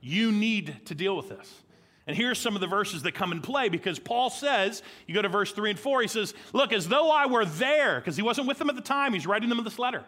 You 0.00 0.32
need 0.32 0.86
to 0.86 0.94
deal 0.94 1.16
with 1.16 1.28
this. 1.28 1.62
And 2.06 2.16
here's 2.16 2.38
some 2.38 2.54
of 2.54 2.60
the 2.60 2.66
verses 2.66 3.02
that 3.02 3.12
come 3.12 3.30
in 3.30 3.40
play 3.40 3.68
because 3.68 3.98
Paul 3.98 4.30
says, 4.30 4.82
you 5.06 5.14
go 5.14 5.22
to 5.22 5.28
verse 5.28 5.52
3 5.52 5.70
and 5.70 5.78
4, 5.78 6.02
he 6.02 6.08
says, 6.08 6.34
Look, 6.52 6.72
as 6.72 6.88
though 6.88 7.10
I 7.10 7.26
were 7.26 7.44
there, 7.44 8.00
because 8.00 8.16
he 8.16 8.22
wasn't 8.22 8.48
with 8.48 8.58
them 8.58 8.68
at 8.70 8.76
the 8.76 8.82
time, 8.82 9.12
he's 9.12 9.26
writing 9.26 9.48
them 9.48 9.62
this 9.62 9.78
letter. 9.78 10.04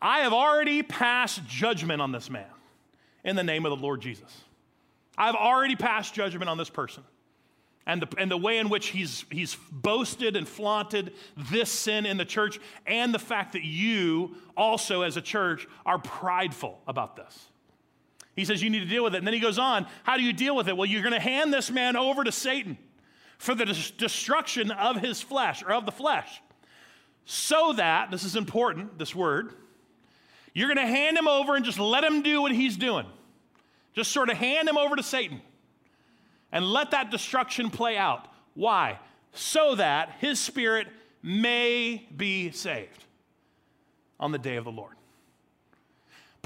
I 0.00 0.20
have 0.20 0.32
already 0.32 0.82
passed 0.82 1.46
judgment 1.46 2.00
on 2.00 2.12
this 2.12 2.28
man 2.28 2.46
in 3.24 3.36
the 3.36 3.44
name 3.44 3.64
of 3.66 3.70
the 3.70 3.82
Lord 3.82 4.00
Jesus. 4.00 4.42
I've 5.16 5.34
already 5.34 5.76
passed 5.76 6.14
judgment 6.14 6.50
on 6.50 6.58
this 6.58 6.70
person. 6.70 7.02
And 7.86 8.02
the, 8.02 8.08
and 8.18 8.28
the 8.28 8.36
way 8.36 8.58
in 8.58 8.68
which 8.68 8.88
he's, 8.88 9.24
he's 9.30 9.56
boasted 9.70 10.34
and 10.34 10.48
flaunted 10.48 11.12
this 11.36 11.70
sin 11.70 12.04
in 12.04 12.16
the 12.16 12.24
church, 12.24 12.58
and 12.84 13.14
the 13.14 13.18
fact 13.20 13.52
that 13.52 13.64
you 13.64 14.34
also, 14.56 15.02
as 15.02 15.16
a 15.16 15.20
church, 15.20 15.68
are 15.84 15.98
prideful 15.98 16.80
about 16.88 17.14
this. 17.14 17.48
He 18.36 18.44
says, 18.44 18.62
You 18.62 18.70
need 18.70 18.80
to 18.80 18.86
deal 18.86 19.02
with 19.02 19.14
it. 19.14 19.18
And 19.18 19.26
then 19.26 19.34
he 19.34 19.40
goes 19.40 19.58
on, 19.58 19.86
How 20.04 20.16
do 20.16 20.22
you 20.22 20.32
deal 20.32 20.54
with 20.54 20.68
it? 20.68 20.76
Well, 20.76 20.86
you're 20.86 21.02
going 21.02 21.14
to 21.14 21.20
hand 21.20 21.52
this 21.52 21.70
man 21.70 21.96
over 21.96 22.22
to 22.22 22.30
Satan 22.30 22.78
for 23.38 23.54
the 23.54 23.66
destruction 23.96 24.70
of 24.70 24.96
his 24.96 25.20
flesh 25.20 25.62
or 25.62 25.72
of 25.72 25.86
the 25.86 25.92
flesh. 25.92 26.40
So 27.24 27.72
that, 27.72 28.10
this 28.10 28.22
is 28.22 28.36
important, 28.36 28.98
this 28.98 29.14
word, 29.14 29.52
you're 30.54 30.72
going 30.72 30.86
to 30.86 30.92
hand 30.92 31.18
him 31.18 31.26
over 31.26 31.56
and 31.56 31.64
just 31.64 31.78
let 31.78 32.04
him 32.04 32.22
do 32.22 32.40
what 32.40 32.52
he's 32.52 32.76
doing. 32.76 33.06
Just 33.94 34.12
sort 34.12 34.30
of 34.30 34.36
hand 34.36 34.68
him 34.68 34.78
over 34.78 34.94
to 34.96 35.02
Satan 35.02 35.40
and 36.52 36.64
let 36.64 36.92
that 36.92 37.10
destruction 37.10 37.70
play 37.70 37.96
out. 37.96 38.28
Why? 38.54 38.98
So 39.32 39.74
that 39.74 40.16
his 40.20 40.38
spirit 40.38 40.86
may 41.22 42.06
be 42.16 42.52
saved 42.52 43.04
on 44.20 44.32
the 44.32 44.38
day 44.38 44.56
of 44.56 44.64
the 44.64 44.72
Lord. 44.72 44.95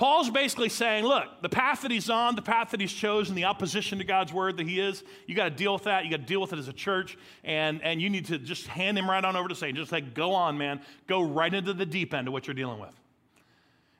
Paul's 0.01 0.31
basically 0.31 0.71
saying, 0.71 1.05
look, 1.05 1.27
the 1.43 1.51
path 1.51 1.83
that 1.83 1.91
he's 1.91 2.09
on, 2.09 2.35
the 2.35 2.41
path 2.41 2.71
that 2.71 2.81
he's 2.81 2.91
chosen, 2.91 3.35
the 3.35 3.45
opposition 3.45 3.99
to 3.99 4.05
God's 4.05 4.33
word 4.33 4.57
that 4.57 4.67
he 4.67 4.81
is, 4.81 5.05
you 5.27 5.35
got 5.35 5.45
to 5.45 5.51
deal 5.51 5.75
with 5.75 5.83
that. 5.83 6.07
You 6.07 6.11
got 6.11 6.21
to 6.21 6.27
deal 6.27 6.41
with 6.41 6.55
it 6.55 6.59
as 6.59 6.69
a 6.69 6.73
church, 6.73 7.19
and, 7.45 7.83
and 7.83 8.01
you 8.01 8.09
need 8.09 8.25
to 8.25 8.39
just 8.39 8.67
hand 8.67 8.97
him 8.97 9.11
right 9.11 9.23
on 9.23 9.37
over 9.37 9.47
to 9.47 9.55
Satan. 9.55 9.77
Just 9.77 9.93
like, 9.93 10.15
go 10.15 10.33
on, 10.33 10.57
man. 10.57 10.81
Go 11.07 11.21
right 11.21 11.53
into 11.53 11.75
the 11.75 11.85
deep 11.85 12.15
end 12.15 12.29
of 12.29 12.33
what 12.33 12.47
you're 12.47 12.55
dealing 12.55 12.79
with. 12.79 12.99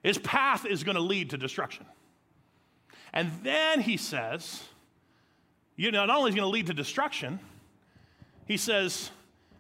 His 0.03 0.17
path 0.17 0.65
is 0.65 0.85
going 0.85 0.95
to 0.95 1.03
lead 1.03 1.29
to 1.31 1.37
destruction. 1.37 1.85
And 3.13 3.31
then 3.43 3.83
he 3.83 3.99
says, 3.99 4.65
you 5.77 5.91
know, 5.91 6.07
not 6.07 6.17
only 6.17 6.31
is 6.31 6.35
going 6.35 6.47
to 6.47 6.51
lead 6.51 6.69
to 6.69 6.75
destruction, 6.75 7.39
he 8.47 8.57
says 8.57 9.11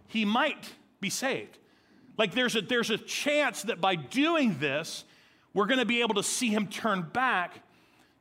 he 0.06 0.24
might 0.24 0.72
be 1.02 1.10
saved. 1.10 1.58
Like 2.16 2.32
there's 2.32 2.56
a, 2.56 2.62
there's 2.62 2.88
a 2.88 2.96
chance 2.96 3.64
that 3.64 3.78
by 3.78 3.94
doing 3.94 4.56
this, 4.58 5.04
we're 5.54 5.66
going 5.66 5.80
to 5.80 5.86
be 5.86 6.00
able 6.00 6.14
to 6.14 6.22
see 6.22 6.48
him 6.48 6.66
turn 6.66 7.02
back 7.12 7.62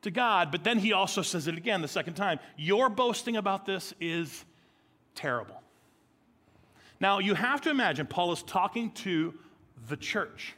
to 0.01 0.11
God. 0.11 0.51
But 0.51 0.63
then 0.63 0.79
he 0.79 0.93
also 0.93 1.21
says 1.21 1.47
it 1.47 1.57
again 1.57 1.81
the 1.81 1.87
second 1.87 2.13
time 2.13 2.39
Your 2.57 2.89
boasting 2.89 3.37
about 3.37 3.65
this 3.65 3.93
is 3.99 4.45
terrible. 5.15 5.61
Now, 6.99 7.19
you 7.19 7.33
have 7.33 7.61
to 7.61 7.69
imagine 7.69 8.07
Paul 8.07 8.33
is 8.33 8.43
talking 8.43 8.91
to 8.91 9.33
the 9.87 9.95
church. 9.95 10.53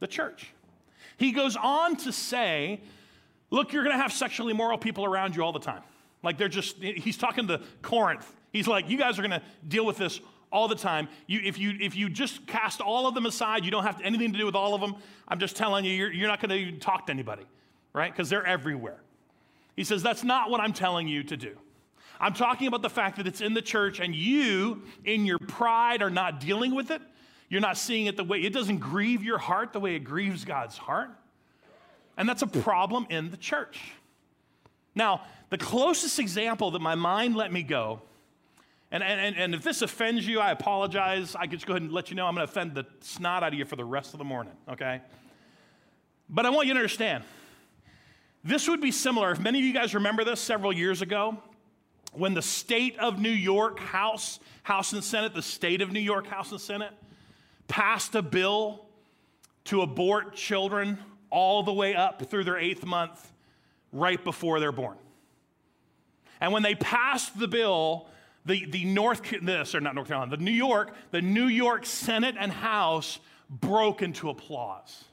The 0.00 0.06
church. 0.06 0.52
He 1.16 1.32
goes 1.32 1.56
on 1.56 1.96
to 1.96 2.12
say, 2.12 2.80
look, 3.50 3.72
you're 3.72 3.82
going 3.82 3.96
to 3.96 4.02
have 4.02 4.12
sexually 4.12 4.50
immoral 4.50 4.76
people 4.76 5.06
around 5.06 5.34
you 5.34 5.42
all 5.42 5.52
the 5.52 5.58
time. 5.58 5.82
Like 6.22 6.36
they're 6.36 6.48
just, 6.48 6.76
he's 6.82 7.16
talking 7.16 7.46
to 7.48 7.62
Corinth. 7.80 8.30
He's 8.56 8.66
like, 8.66 8.88
you 8.88 8.96
guys 8.98 9.18
are 9.18 9.22
going 9.22 9.38
to 9.38 9.42
deal 9.68 9.84
with 9.84 9.98
this 9.98 10.20
all 10.50 10.68
the 10.68 10.74
time. 10.74 11.08
You, 11.26 11.40
if, 11.44 11.58
you, 11.58 11.76
if 11.80 11.94
you 11.94 12.08
just 12.08 12.46
cast 12.46 12.80
all 12.80 13.06
of 13.06 13.14
them 13.14 13.26
aside, 13.26 13.64
you 13.64 13.70
don't 13.70 13.84
have 13.84 14.00
anything 14.02 14.32
to 14.32 14.38
do 14.38 14.46
with 14.46 14.54
all 14.54 14.74
of 14.74 14.80
them. 14.80 14.94
I'm 15.28 15.38
just 15.38 15.56
telling 15.56 15.84
you, 15.84 15.92
you're, 15.92 16.12
you're 16.12 16.28
not 16.28 16.40
going 16.40 16.72
to 16.72 16.78
talk 16.78 17.06
to 17.06 17.12
anybody, 17.12 17.44
right? 17.92 18.10
Because 18.10 18.30
they're 18.30 18.46
everywhere. 18.46 19.00
He 19.76 19.84
says, 19.84 20.02
that's 20.02 20.24
not 20.24 20.50
what 20.50 20.60
I'm 20.60 20.72
telling 20.72 21.06
you 21.06 21.22
to 21.24 21.36
do. 21.36 21.56
I'm 22.18 22.32
talking 22.32 22.66
about 22.66 22.80
the 22.80 22.88
fact 22.90 23.18
that 23.18 23.26
it's 23.26 23.42
in 23.42 23.52
the 23.52 23.60
church 23.60 24.00
and 24.00 24.14
you, 24.14 24.82
in 25.04 25.26
your 25.26 25.38
pride, 25.38 26.00
are 26.00 26.10
not 26.10 26.40
dealing 26.40 26.74
with 26.74 26.90
it. 26.90 27.02
You're 27.48 27.60
not 27.60 27.76
seeing 27.76 28.06
it 28.06 28.16
the 28.16 28.24
way 28.24 28.38
it 28.38 28.52
doesn't 28.52 28.78
grieve 28.78 29.22
your 29.22 29.38
heart 29.38 29.72
the 29.72 29.80
way 29.80 29.94
it 29.94 30.00
grieves 30.00 30.44
God's 30.44 30.78
heart. 30.78 31.10
And 32.16 32.26
that's 32.28 32.42
a 32.42 32.46
problem 32.46 33.06
in 33.10 33.30
the 33.30 33.36
church. 33.36 33.78
Now, 34.94 35.20
the 35.50 35.58
closest 35.58 36.18
example 36.18 36.70
that 36.70 36.80
my 36.80 36.94
mind 36.94 37.36
let 37.36 37.52
me 37.52 37.62
go, 37.62 38.00
and, 38.90 39.02
and, 39.02 39.36
and 39.36 39.54
if 39.54 39.62
this 39.62 39.82
offends 39.82 40.26
you, 40.26 40.38
I 40.38 40.52
apologize. 40.52 41.34
I 41.34 41.42
could 41.46 41.58
just 41.58 41.66
go 41.66 41.72
ahead 41.72 41.82
and 41.82 41.92
let 41.92 42.10
you 42.10 42.16
know 42.16 42.26
I'm 42.26 42.34
going 42.34 42.46
to 42.46 42.50
offend 42.50 42.74
the 42.74 42.86
snot 43.00 43.42
out 43.42 43.52
of 43.52 43.58
you 43.58 43.64
for 43.64 43.76
the 43.76 43.84
rest 43.84 44.14
of 44.14 44.18
the 44.18 44.24
morning, 44.24 44.52
okay? 44.68 45.00
But 46.28 46.46
I 46.46 46.50
want 46.50 46.68
you 46.68 46.74
to 46.74 46.78
understand 46.78 47.24
this 48.44 48.68
would 48.68 48.80
be 48.80 48.92
similar. 48.92 49.32
If 49.32 49.40
many 49.40 49.58
of 49.58 49.64
you 49.64 49.72
guys 49.72 49.92
remember 49.92 50.22
this 50.22 50.40
several 50.40 50.72
years 50.72 51.02
ago, 51.02 51.36
when 52.12 52.32
the 52.32 52.42
state 52.42 52.96
of 52.98 53.20
New 53.20 53.28
York 53.28 53.80
House, 53.80 54.38
House 54.62 54.92
and 54.92 55.02
Senate, 55.02 55.34
the 55.34 55.42
state 55.42 55.82
of 55.82 55.90
New 55.90 56.00
York 56.00 56.28
House 56.28 56.52
and 56.52 56.60
Senate, 56.60 56.92
passed 57.66 58.14
a 58.14 58.22
bill 58.22 58.86
to 59.64 59.82
abort 59.82 60.36
children 60.36 60.98
all 61.28 61.64
the 61.64 61.72
way 61.72 61.96
up 61.96 62.22
through 62.30 62.44
their 62.44 62.56
eighth 62.56 62.84
month, 62.84 63.32
right 63.92 64.22
before 64.22 64.60
they're 64.60 64.70
born. 64.70 64.96
And 66.40 66.52
when 66.52 66.62
they 66.62 66.76
passed 66.76 67.36
the 67.38 67.48
bill, 67.48 68.06
the, 68.46 68.64
the 68.66 68.84
North, 68.84 69.22
this, 69.42 69.74
or 69.74 69.80
not 69.80 69.94
North 69.94 70.08
Carolina, 70.08 70.36
the 70.36 70.42
New 70.42 70.52
York, 70.52 70.94
the 71.10 71.20
New 71.20 71.46
York 71.46 71.84
Senate 71.84 72.36
and 72.38 72.50
House 72.50 73.18
broke 73.50 74.02
into 74.02 74.30
applause. 74.30 75.04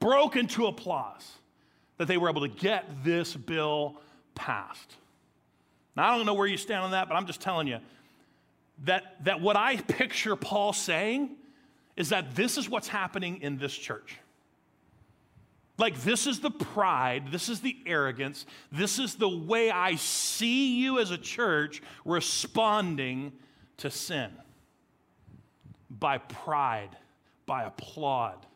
Broke 0.00 0.36
into 0.36 0.66
applause 0.66 1.30
that 1.98 2.08
they 2.08 2.16
were 2.16 2.28
able 2.28 2.40
to 2.42 2.48
get 2.48 3.04
this 3.04 3.34
bill 3.34 3.96
passed. 4.34 4.96
Now, 5.96 6.12
I 6.12 6.16
don't 6.16 6.26
know 6.26 6.34
where 6.34 6.48
you 6.48 6.56
stand 6.56 6.82
on 6.82 6.90
that, 6.90 7.08
but 7.08 7.14
I'm 7.14 7.26
just 7.26 7.40
telling 7.40 7.68
you 7.68 7.78
that, 8.84 9.24
that 9.24 9.40
what 9.40 9.56
I 9.56 9.76
picture 9.76 10.34
Paul 10.34 10.72
saying 10.72 11.36
is 11.96 12.08
that 12.08 12.34
this 12.34 12.58
is 12.58 12.68
what's 12.68 12.88
happening 12.88 13.40
in 13.42 13.58
this 13.58 13.72
church. 13.72 14.18
Like, 15.82 16.00
this 16.02 16.28
is 16.28 16.38
the 16.38 16.52
pride, 16.52 17.32
this 17.32 17.48
is 17.48 17.58
the 17.58 17.76
arrogance, 17.86 18.46
this 18.70 19.00
is 19.00 19.16
the 19.16 19.28
way 19.28 19.68
I 19.68 19.96
see 19.96 20.76
you 20.76 21.00
as 21.00 21.10
a 21.10 21.18
church 21.18 21.82
responding 22.04 23.32
to 23.78 23.90
sin 23.90 24.30
by 25.90 26.18
pride, 26.18 26.96
by 27.46 27.64
applaud. 27.64 28.46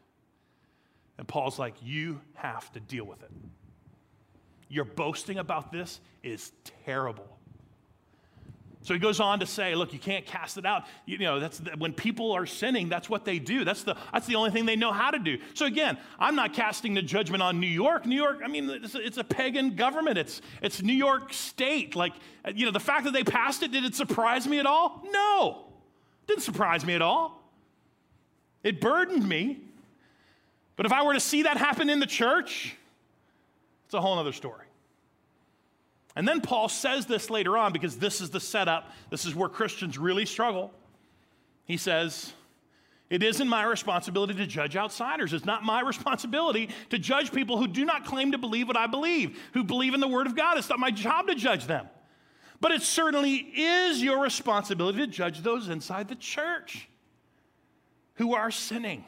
And 1.18 1.26
Paul's 1.26 1.58
like, 1.58 1.74
you 1.82 2.20
have 2.34 2.70
to 2.74 2.78
deal 2.78 3.06
with 3.06 3.20
it. 3.24 3.32
Your 4.68 4.84
boasting 4.84 5.38
about 5.38 5.72
this 5.72 5.98
is 6.22 6.52
terrible. 6.84 7.40
So 8.86 8.94
he 8.94 9.00
goes 9.00 9.18
on 9.18 9.40
to 9.40 9.46
say, 9.46 9.74
look, 9.74 9.92
you 9.92 9.98
can't 9.98 10.24
cast 10.24 10.58
it 10.58 10.64
out. 10.64 10.84
You 11.06 11.18
know, 11.18 11.40
that's 11.40 11.58
the, 11.58 11.72
when 11.72 11.92
people 11.92 12.30
are 12.30 12.46
sinning, 12.46 12.88
that's 12.88 13.10
what 13.10 13.24
they 13.24 13.40
do. 13.40 13.64
That's 13.64 13.82
the, 13.82 13.96
that's 14.12 14.28
the 14.28 14.36
only 14.36 14.52
thing 14.52 14.64
they 14.64 14.76
know 14.76 14.92
how 14.92 15.10
to 15.10 15.18
do. 15.18 15.38
So 15.54 15.66
again, 15.66 15.98
I'm 16.20 16.36
not 16.36 16.54
casting 16.54 16.94
the 16.94 17.02
judgment 17.02 17.42
on 17.42 17.58
New 17.58 17.66
York. 17.66 18.06
New 18.06 18.14
York, 18.14 18.42
I 18.44 18.46
mean, 18.46 18.70
it's 18.70 18.94
a, 18.94 19.04
it's 19.04 19.18
a 19.18 19.24
pagan 19.24 19.74
government. 19.74 20.18
It's, 20.18 20.40
it's 20.62 20.82
New 20.82 20.92
York 20.92 21.32
State. 21.32 21.96
Like, 21.96 22.12
you 22.54 22.64
know, 22.64 22.70
the 22.70 22.78
fact 22.78 23.06
that 23.06 23.12
they 23.12 23.24
passed 23.24 23.64
it, 23.64 23.72
did 23.72 23.84
it 23.84 23.96
surprise 23.96 24.46
me 24.46 24.60
at 24.60 24.66
all? 24.66 25.02
No. 25.10 25.64
Didn't 26.28 26.44
surprise 26.44 26.86
me 26.86 26.94
at 26.94 27.02
all. 27.02 27.42
It 28.62 28.80
burdened 28.80 29.28
me. 29.28 29.62
But 30.76 30.86
if 30.86 30.92
I 30.92 31.02
were 31.02 31.14
to 31.14 31.18
see 31.20 31.42
that 31.42 31.56
happen 31.56 31.90
in 31.90 31.98
the 31.98 32.06
church, 32.06 32.76
it's 33.86 33.94
a 33.94 34.00
whole 34.00 34.16
other 34.16 34.32
story. 34.32 34.65
And 36.16 36.26
then 36.26 36.40
Paul 36.40 36.70
says 36.70 37.04
this 37.04 37.28
later 37.28 37.58
on 37.58 37.74
because 37.74 37.98
this 37.98 38.22
is 38.22 38.30
the 38.30 38.40
setup. 38.40 38.90
This 39.10 39.26
is 39.26 39.34
where 39.34 39.50
Christians 39.50 39.98
really 39.98 40.24
struggle. 40.24 40.72
He 41.66 41.76
says, 41.76 42.32
It 43.10 43.22
isn't 43.22 43.46
my 43.46 43.64
responsibility 43.64 44.32
to 44.34 44.46
judge 44.46 44.76
outsiders. 44.76 45.34
It's 45.34 45.44
not 45.44 45.62
my 45.62 45.82
responsibility 45.82 46.70
to 46.88 46.98
judge 46.98 47.32
people 47.32 47.58
who 47.58 47.68
do 47.68 47.84
not 47.84 48.06
claim 48.06 48.32
to 48.32 48.38
believe 48.38 48.66
what 48.66 48.78
I 48.78 48.86
believe, 48.86 49.38
who 49.52 49.62
believe 49.62 49.92
in 49.92 50.00
the 50.00 50.08
Word 50.08 50.26
of 50.26 50.34
God. 50.34 50.56
It's 50.56 50.70
not 50.70 50.80
my 50.80 50.90
job 50.90 51.26
to 51.26 51.34
judge 51.34 51.66
them. 51.66 51.86
But 52.60 52.72
it 52.72 52.80
certainly 52.80 53.36
is 53.36 54.02
your 54.02 54.22
responsibility 54.22 55.00
to 55.00 55.06
judge 55.06 55.42
those 55.42 55.68
inside 55.68 56.08
the 56.08 56.14
church 56.14 56.88
who 58.14 58.34
are 58.34 58.50
sinning. 58.50 59.04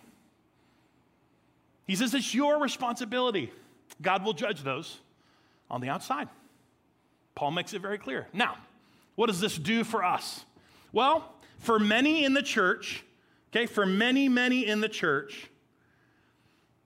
He 1.87 1.97
says 1.97 2.13
it's 2.13 2.35
your 2.35 2.61
responsibility. 2.61 3.51
God 4.03 4.23
will 4.23 4.35
judge 4.35 4.63
those 4.63 4.99
on 5.71 5.81
the 5.81 5.89
outside. 5.89 6.29
Paul 7.39 7.53
makes 7.53 7.73
it 7.73 7.81
very 7.81 7.99
clear. 7.99 8.27
Now, 8.33 8.57
what 9.15 9.29
does 9.29 9.39
this 9.39 9.57
do 9.57 9.85
for 9.85 10.03
us? 10.03 10.45
Well, 10.93 11.33
for 11.61 11.79
many 11.79 12.25
in 12.25 12.35
the 12.35 12.43
church, 12.43 13.05
okay, 13.53 13.67
for 13.67 13.87
many, 13.87 14.29
many 14.29 14.67
in 14.67 14.81
the 14.81 14.89
church, 14.89 15.49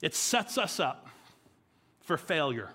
it 0.03 0.15
sets 0.15 0.59
us 0.59 0.79
up 0.79 1.09
for 2.03 2.19
failure. 2.19 2.69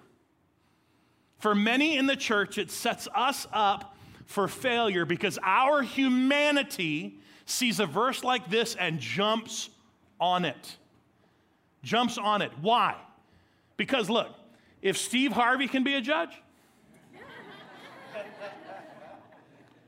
For 1.37 1.53
many 1.53 1.97
in 1.97 2.07
the 2.07 2.15
church, 2.15 2.57
it 2.57 2.71
sets 2.71 3.07
us 3.13 3.45
up 3.53 3.95
for 4.25 4.47
failure 4.47 5.05
because 5.05 5.37
our 5.43 5.83
humanity 5.83 7.19
sees 7.45 7.79
a 7.79 7.85
verse 7.85 8.23
like 8.23 8.49
this 8.49 8.73
and 8.73 8.99
jumps 8.99 9.69
on 10.19 10.45
it. 10.45 10.77
Jumps 11.83 12.17
on 12.17 12.41
it. 12.41 12.51
Why? 12.59 12.95
Because 13.77 14.09
look, 14.09 14.33
if 14.81 14.97
Steve 14.97 15.31
Harvey 15.31 15.67
can 15.67 15.83
be 15.83 15.93
a 15.93 16.01
judge, 16.01 16.31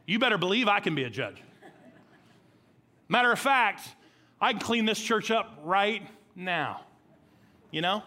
you 0.10 0.18
better 0.18 0.40
believe 0.40 0.68
I 0.68 0.80
can 0.80 0.96
be 0.96 1.04
a 1.04 1.10
judge. 1.10 1.38
Matter 3.08 3.32
of 3.32 3.38
fact, 3.38 3.88
I 4.42 4.54
can 4.54 4.60
clean 4.60 4.86
this 4.86 5.00
church 5.00 5.30
up 5.30 5.60
right 5.64 6.02
now. 6.36 6.82
You 7.70 7.82
know? 7.82 8.02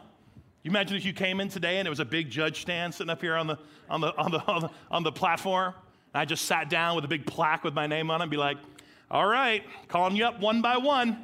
You 0.64 0.70
imagine 0.70 0.96
if 0.96 1.04
you 1.04 1.12
came 1.12 1.40
in 1.40 1.48
today 1.48 1.78
and 1.78 1.86
it 1.86 1.90
was 1.90 2.00
a 2.00 2.04
big 2.04 2.28
judge 2.28 2.60
stand 2.60 2.92
sitting 2.92 3.10
up 3.10 3.20
here 3.20 3.36
on 3.36 3.46
the, 3.46 3.58
on 3.88 4.00
the, 4.00 4.16
on 4.16 4.30
the, 4.32 4.42
on 4.46 4.60
the, 4.62 4.70
on 4.90 5.02
the 5.04 5.12
platform, 5.12 5.74
and 6.12 6.20
I 6.20 6.24
just 6.24 6.44
sat 6.44 6.68
down 6.68 6.96
with 6.96 7.04
a 7.04 7.08
big 7.08 7.24
plaque 7.24 7.62
with 7.62 7.74
my 7.74 7.86
name 7.86 8.10
on 8.10 8.20
it 8.20 8.24
and 8.24 8.30
be 8.30 8.36
like, 8.36 8.58
all 9.08 9.26
right, 9.26 9.62
calling 9.86 10.16
you 10.16 10.24
up 10.24 10.40
one 10.40 10.60
by 10.60 10.78
one. 10.78 11.16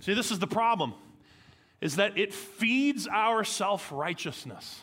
See, 0.00 0.14
this 0.14 0.30
is 0.30 0.38
the 0.38 0.46
problem, 0.46 0.94
is 1.80 1.96
that 1.96 2.16
it 2.16 2.32
feeds 2.32 3.08
our 3.08 3.42
self-righteousness. 3.42 4.82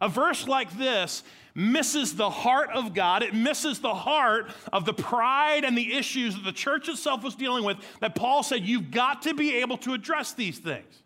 A 0.00 0.08
verse 0.08 0.48
like 0.48 0.76
this 0.76 1.22
misses 1.56 2.14
the 2.14 2.28
heart 2.28 2.70
of 2.70 2.92
God. 2.92 3.22
It 3.22 3.34
misses 3.34 3.80
the 3.80 3.94
heart 3.94 4.50
of 4.72 4.84
the 4.84 4.92
pride 4.92 5.64
and 5.64 5.76
the 5.76 5.94
issues 5.94 6.34
that 6.34 6.44
the 6.44 6.52
church 6.52 6.88
itself 6.88 7.24
was 7.24 7.34
dealing 7.34 7.64
with. 7.64 7.78
That 8.00 8.14
Paul 8.14 8.42
said, 8.42 8.64
You've 8.64 8.90
got 8.90 9.22
to 9.22 9.34
be 9.34 9.56
able 9.56 9.78
to 9.78 9.94
address 9.94 10.34
these 10.34 10.58
things. 10.58 11.02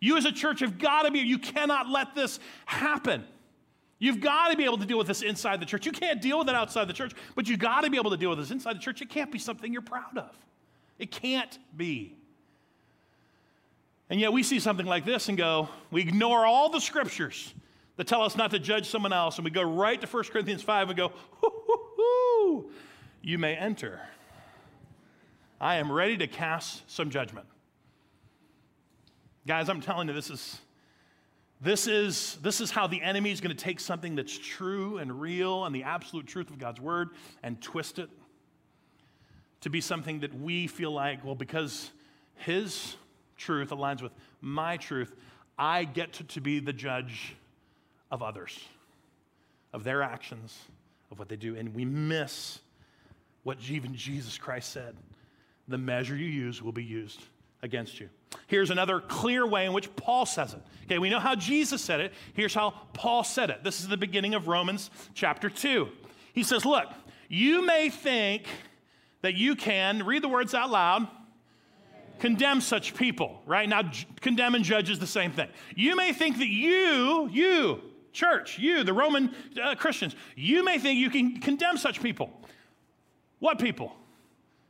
You, 0.00 0.18
as 0.18 0.26
a 0.26 0.32
church, 0.32 0.60
have 0.60 0.78
got 0.78 1.02
to 1.02 1.10
be, 1.10 1.20
you 1.20 1.38
cannot 1.38 1.88
let 1.88 2.14
this 2.14 2.38
happen. 2.66 3.24
You've 3.98 4.20
got 4.20 4.50
to 4.50 4.56
be 4.56 4.64
able 4.64 4.76
to 4.76 4.84
deal 4.84 4.98
with 4.98 5.06
this 5.06 5.22
inside 5.22 5.60
the 5.60 5.66
church. 5.66 5.86
You 5.86 5.92
can't 5.92 6.20
deal 6.20 6.38
with 6.38 6.48
it 6.50 6.54
outside 6.54 6.88
the 6.88 6.92
church, 6.92 7.12
but 7.34 7.48
you've 7.48 7.60
got 7.60 7.82
to 7.82 7.90
be 7.90 7.96
able 7.96 8.10
to 8.10 8.18
deal 8.18 8.28
with 8.28 8.38
this 8.38 8.50
inside 8.50 8.76
the 8.76 8.80
church. 8.80 9.00
It 9.00 9.08
can't 9.08 9.32
be 9.32 9.38
something 9.38 9.72
you're 9.72 9.80
proud 9.80 10.18
of. 10.18 10.36
It 10.98 11.10
can't 11.10 11.58
be. 11.74 12.14
And 14.10 14.20
yet 14.20 14.32
we 14.32 14.42
see 14.42 14.60
something 14.60 14.84
like 14.84 15.06
this 15.06 15.30
and 15.30 15.38
go, 15.38 15.70
we 15.90 16.02
ignore 16.02 16.44
all 16.44 16.68
the 16.68 16.80
scriptures 16.80 17.54
that 17.96 18.06
tell 18.06 18.22
us 18.22 18.36
not 18.36 18.50
to 18.50 18.58
judge 18.58 18.88
someone 18.88 19.12
else, 19.12 19.36
and 19.36 19.44
we 19.44 19.50
go 19.50 19.62
right 19.62 20.00
to 20.00 20.06
1 20.06 20.24
Corinthians 20.24 20.62
5 20.62 20.88
and 20.88 20.96
go, 20.96 21.08
hoo, 21.40 21.50
hoo, 21.66 21.80
hoo, 21.96 22.70
you 23.22 23.38
may 23.38 23.54
enter. 23.54 24.00
I 25.60 25.76
am 25.76 25.90
ready 25.90 26.16
to 26.18 26.26
cast 26.26 26.88
some 26.90 27.10
judgment. 27.10 27.46
Guys, 29.46 29.68
I'm 29.68 29.80
telling 29.80 30.08
you, 30.08 30.14
this 30.14 30.30
is, 30.30 30.58
this 31.60 31.86
is, 31.86 32.38
this 32.42 32.60
is 32.60 32.70
how 32.70 32.86
the 32.86 33.00
enemy 33.00 33.30
is 33.30 33.40
going 33.40 33.54
to 33.54 33.62
take 33.64 33.78
something 33.78 34.14
that's 34.16 34.36
true 34.36 34.98
and 34.98 35.20
real 35.20 35.64
and 35.64 35.74
the 35.74 35.84
absolute 35.84 36.26
truth 36.26 36.50
of 36.50 36.58
God's 36.58 36.80
word 36.80 37.10
and 37.42 37.60
twist 37.60 37.98
it 37.98 38.10
to 39.60 39.70
be 39.70 39.80
something 39.80 40.20
that 40.20 40.38
we 40.38 40.66
feel 40.66 40.90
like, 40.90 41.24
well, 41.24 41.34
because 41.34 41.90
his 42.36 42.96
truth 43.36 43.70
aligns 43.70 44.02
with 44.02 44.12
my 44.40 44.76
truth, 44.76 45.14
I 45.58 45.84
get 45.84 46.12
to, 46.14 46.24
to 46.24 46.40
be 46.40 46.58
the 46.58 46.72
judge 46.72 47.34
of 48.10 48.22
others, 48.22 48.58
of 49.72 49.84
their 49.84 50.02
actions, 50.02 50.58
of 51.10 51.18
what 51.18 51.28
they 51.28 51.36
do. 51.36 51.56
And 51.56 51.74
we 51.74 51.84
miss 51.84 52.60
what 53.42 53.58
even 53.68 53.94
Jesus 53.94 54.38
Christ 54.38 54.72
said. 54.72 54.96
The 55.68 55.78
measure 55.78 56.16
you 56.16 56.26
use 56.26 56.62
will 56.62 56.72
be 56.72 56.84
used 56.84 57.22
against 57.62 57.98
you. 57.98 58.08
Here's 58.46 58.70
another 58.70 59.00
clear 59.00 59.46
way 59.46 59.64
in 59.64 59.72
which 59.72 59.94
Paul 59.96 60.26
says 60.26 60.52
it. 60.52 60.60
Okay, 60.84 60.98
we 60.98 61.08
know 61.08 61.20
how 61.20 61.34
Jesus 61.34 61.80
said 61.80 62.00
it. 62.00 62.12
Here's 62.34 62.54
how 62.54 62.74
Paul 62.92 63.24
said 63.24 63.50
it. 63.50 63.64
This 63.64 63.80
is 63.80 63.88
the 63.88 63.96
beginning 63.96 64.34
of 64.34 64.48
Romans 64.48 64.90
chapter 65.14 65.48
2. 65.48 65.88
He 66.34 66.42
says, 66.42 66.64
Look, 66.64 66.86
you 67.28 67.64
may 67.64 67.88
think 67.88 68.46
that 69.22 69.34
you 69.34 69.56
can, 69.56 70.04
read 70.04 70.22
the 70.22 70.28
words 70.28 70.52
out 70.52 70.70
loud, 70.70 71.08
condemn 72.18 72.60
such 72.60 72.94
people, 72.94 73.40
right? 73.46 73.68
Now, 73.68 73.82
j- 73.84 74.06
condemn 74.20 74.54
and 74.54 74.64
judge 74.64 74.90
is 74.90 74.98
the 74.98 75.06
same 75.06 75.32
thing. 75.32 75.48
You 75.74 75.96
may 75.96 76.12
think 76.12 76.38
that 76.38 76.48
you, 76.48 77.28
you, 77.32 77.80
church, 78.14 78.58
you, 78.58 78.82
the 78.84 78.94
Roman 78.94 79.34
uh, 79.62 79.74
Christians, 79.74 80.16
you 80.34 80.64
may 80.64 80.78
think 80.78 80.98
you 80.98 81.10
can 81.10 81.40
condemn 81.40 81.76
such 81.76 82.00
people. 82.00 82.30
What 83.40 83.58
people? 83.58 83.94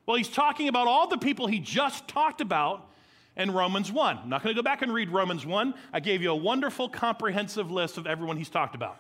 Well, 0.07 0.17
he's 0.17 0.29
talking 0.29 0.67
about 0.69 0.89
all 0.89 1.07
the 1.07 1.19
people 1.19 1.47
he 1.47 1.61
just 1.61 2.09
talked 2.09 2.41
about 2.41 2.91
in 3.37 3.53
Romans 3.53 3.93
1. 3.93 4.19
I'm 4.19 4.29
not 4.29 4.43
going 4.43 4.55
to 4.55 4.61
go 4.61 4.65
back 4.65 4.83
and 4.83 4.93
read 4.93 5.11
Romans 5.11 5.47
1. 5.47 5.75
I 5.93 6.01
gave 6.01 6.23
you 6.23 6.31
a 6.31 6.37
wonderful, 6.37 6.89
comprehensive 6.89 7.71
list 7.71 7.99
of 7.99 8.07
everyone 8.07 8.37
he's 8.37 8.51
talked 8.51 8.75
about. 8.75 8.97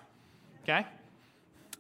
Okay? 0.63 0.87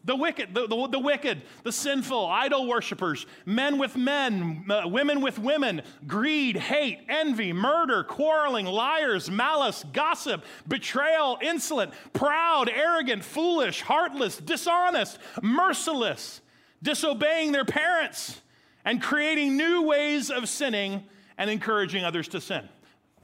The 0.06 0.14
wicked, 0.14 0.52
the, 0.52 0.66
the, 0.66 0.88
the, 0.88 0.98
wicked, 0.98 1.42
the 1.62 1.72
sinful, 1.72 2.26
idol 2.26 2.68
worshippers, 2.68 3.24
men 3.46 3.78
with 3.78 3.96
men, 3.96 4.66
uh, 4.68 4.86
women 4.86 5.22
with 5.22 5.38
women, 5.38 5.80
greed, 6.06 6.56
hate, 6.56 7.00
envy, 7.08 7.54
murder, 7.54 8.04
quarreling, 8.04 8.66
liars, 8.66 9.30
malice, 9.30 9.82
gossip, 9.94 10.44
betrayal, 10.68 11.38
insolent, 11.40 11.94
proud, 12.12 12.68
arrogant, 12.68 13.24
foolish, 13.24 13.80
heartless, 13.80 14.36
dishonest, 14.36 15.18
merciless, 15.40 16.42
disobeying 16.82 17.52
their 17.52 17.64
parents, 17.64 18.42
and 18.84 19.00
creating 19.00 19.56
new 19.56 19.82
ways 19.82 20.30
of 20.30 20.50
sinning 20.50 21.02
and 21.38 21.48
encouraging 21.48 22.04
others 22.04 22.28
to 22.28 22.42
sin. 22.42 22.68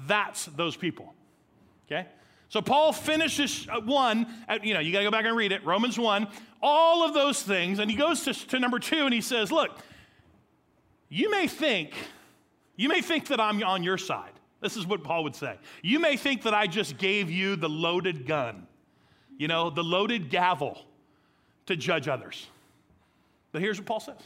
That's 0.06 0.46
those 0.46 0.76
people. 0.76 1.12
Okay? 1.86 2.06
So 2.50 2.60
Paul 2.60 2.92
finishes 2.92 3.66
uh, 3.70 3.80
one, 3.80 4.26
you 4.62 4.74
know, 4.74 4.80
you 4.80 4.92
got 4.92 4.98
to 4.98 5.04
go 5.04 5.10
back 5.10 5.24
and 5.24 5.36
read 5.36 5.52
it, 5.52 5.64
Romans 5.64 5.96
1, 5.96 6.26
all 6.60 7.04
of 7.06 7.14
those 7.14 7.42
things, 7.42 7.78
and 7.78 7.88
he 7.88 7.96
goes 7.96 8.24
to, 8.24 8.34
to 8.48 8.58
number 8.58 8.80
two 8.80 9.04
and 9.04 9.14
he 9.14 9.20
says, 9.20 9.52
Look, 9.52 9.70
you 11.08 11.30
may 11.30 11.46
think, 11.46 11.94
you 12.74 12.88
may 12.88 13.02
think 13.02 13.28
that 13.28 13.40
I'm 13.40 13.62
on 13.62 13.84
your 13.84 13.96
side. 13.96 14.32
This 14.60 14.76
is 14.76 14.84
what 14.84 15.04
Paul 15.04 15.22
would 15.24 15.36
say. 15.36 15.56
You 15.80 16.00
may 16.00 16.16
think 16.16 16.42
that 16.42 16.52
I 16.52 16.66
just 16.66 16.98
gave 16.98 17.30
you 17.30 17.54
the 17.54 17.68
loaded 17.68 18.26
gun, 18.26 18.66
you 19.38 19.46
know, 19.46 19.70
the 19.70 19.84
loaded 19.84 20.28
gavel 20.28 20.76
to 21.66 21.76
judge 21.76 22.08
others. 22.08 22.48
But 23.52 23.62
here's 23.62 23.78
what 23.78 23.86
Paul 23.86 24.00
says 24.00 24.20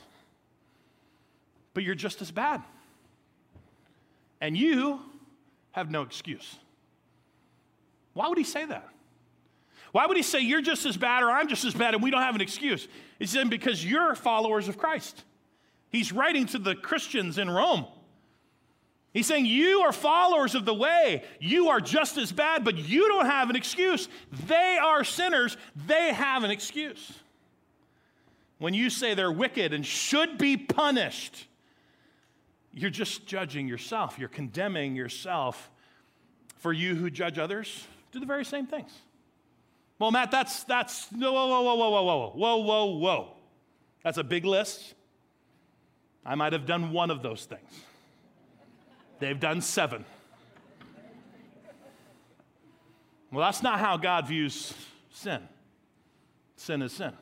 But 1.75 1.85
you're 1.85 1.95
just 1.95 2.23
as 2.23 2.31
bad. 2.31 2.63
And 4.41 4.57
you 4.57 5.01
have 5.73 5.91
no 5.91 6.03
excuse. 6.03 6.57
Why 8.15 8.29
would 8.29 8.39
he 8.39 8.45
say 8.45 8.65
that? 8.65 8.89
Why 9.93 10.07
would 10.07 10.17
he 10.17 10.23
say 10.23 10.41
you're 10.41 10.63
just 10.63 10.87
as 10.87 10.97
bad 10.97 11.23
or 11.23 11.31
I'm 11.31 11.49
just 11.49 11.65
as 11.65 11.75
bad 11.75 11.95
and 11.95 12.03
we 12.03 12.11
don't 12.11 12.23
have 12.23 12.35
an 12.35 12.41
excuse? 12.41 12.89
He 13.19 13.27
said 13.27 13.51
because 13.51 13.85
you're 13.85 14.15
followers 14.15 14.67
of 14.67 14.79
Christ. 14.79 15.23
He's 15.91 16.13
writing 16.13 16.47
to 16.47 16.59
the 16.59 16.75
Christians 16.75 17.39
in 17.39 17.49
Rome. 17.49 17.87
He's 19.13 19.29
saying 19.29 19.47
you 19.47 19.83
are 19.83 19.93
followers 19.93 20.57
of 20.57 20.65
the 20.65 20.75
way. 20.75 21.23
You 21.39 21.69
are 21.69 21.81
just 21.81 22.19
as 22.19 22.33
bad, 22.33 22.65
but 22.65 22.77
you 22.77 23.07
don't 23.07 23.27
have 23.27 23.51
an 23.51 23.55
excuse. 23.55 24.09
They 24.49 24.77
are 24.83 25.05
sinners. 25.05 25.57
They 25.87 26.13
have 26.13 26.43
an 26.43 26.51
excuse. 26.51 27.13
When 28.59 28.75
you 28.75 28.91
say 28.91 29.15
they're 29.15 29.31
wicked 29.31 29.73
and 29.73 29.87
should 29.87 30.39
be 30.39 30.57
punished, 30.57 31.47
you're 32.73 32.91
just 32.91 33.27
judging 33.27 33.69
yourself. 33.69 34.19
You're 34.19 34.29
condemning 34.29 34.97
yourself. 34.97 35.71
For 36.57 36.73
you 36.73 36.95
who 36.95 37.11
judge 37.11 37.39
others, 37.39 37.87
do 38.15 38.21
the 38.21 38.27
very 38.27 38.45
same 38.45 38.67
things. 38.67 38.91
Well, 39.99 40.11
Matt, 40.11 40.31
that's, 40.31 40.65
that's, 40.65 41.09
whoa, 41.09 41.33
whoa, 41.33 41.47
whoa, 41.49 41.75
whoa, 41.75 41.91
whoa, 41.91 42.03
whoa, 42.03 42.33
whoa, 42.35 42.57
whoa, 42.57 42.85
whoa. 42.97 43.37
That's 44.03 44.19
a 44.19 44.25
big 44.25 44.45
list. 44.45 44.95
I 46.25 46.35
might 46.35 46.53
have 46.53 46.67
done 46.67 46.93
one 46.93 47.11
of 47.11 47.23
those 47.23 47.45
things. 47.45 47.69
They've 49.19 49.39
done 49.39 49.61
seven. 49.61 50.05
Well, 53.31 53.45
that's 53.45 53.63
not 53.63 53.81
how 53.81 53.97
God 53.97 54.29
views 54.29 54.73
sin. 55.11 55.41
Sin 56.57 56.83
is 56.83 56.93
sin. 56.93 57.13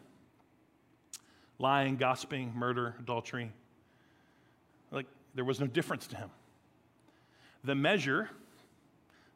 Lying, 1.59 1.97
gossiping, 1.97 2.53
murder, 2.55 2.95
adultery. 2.99 3.53
Like, 4.91 5.07
there 5.35 5.45
was 5.45 5.59
no 5.59 5.67
difference 5.67 6.07
to 6.09 6.17
him. 6.17 6.31
The 7.65 7.75
measure, 7.75 8.29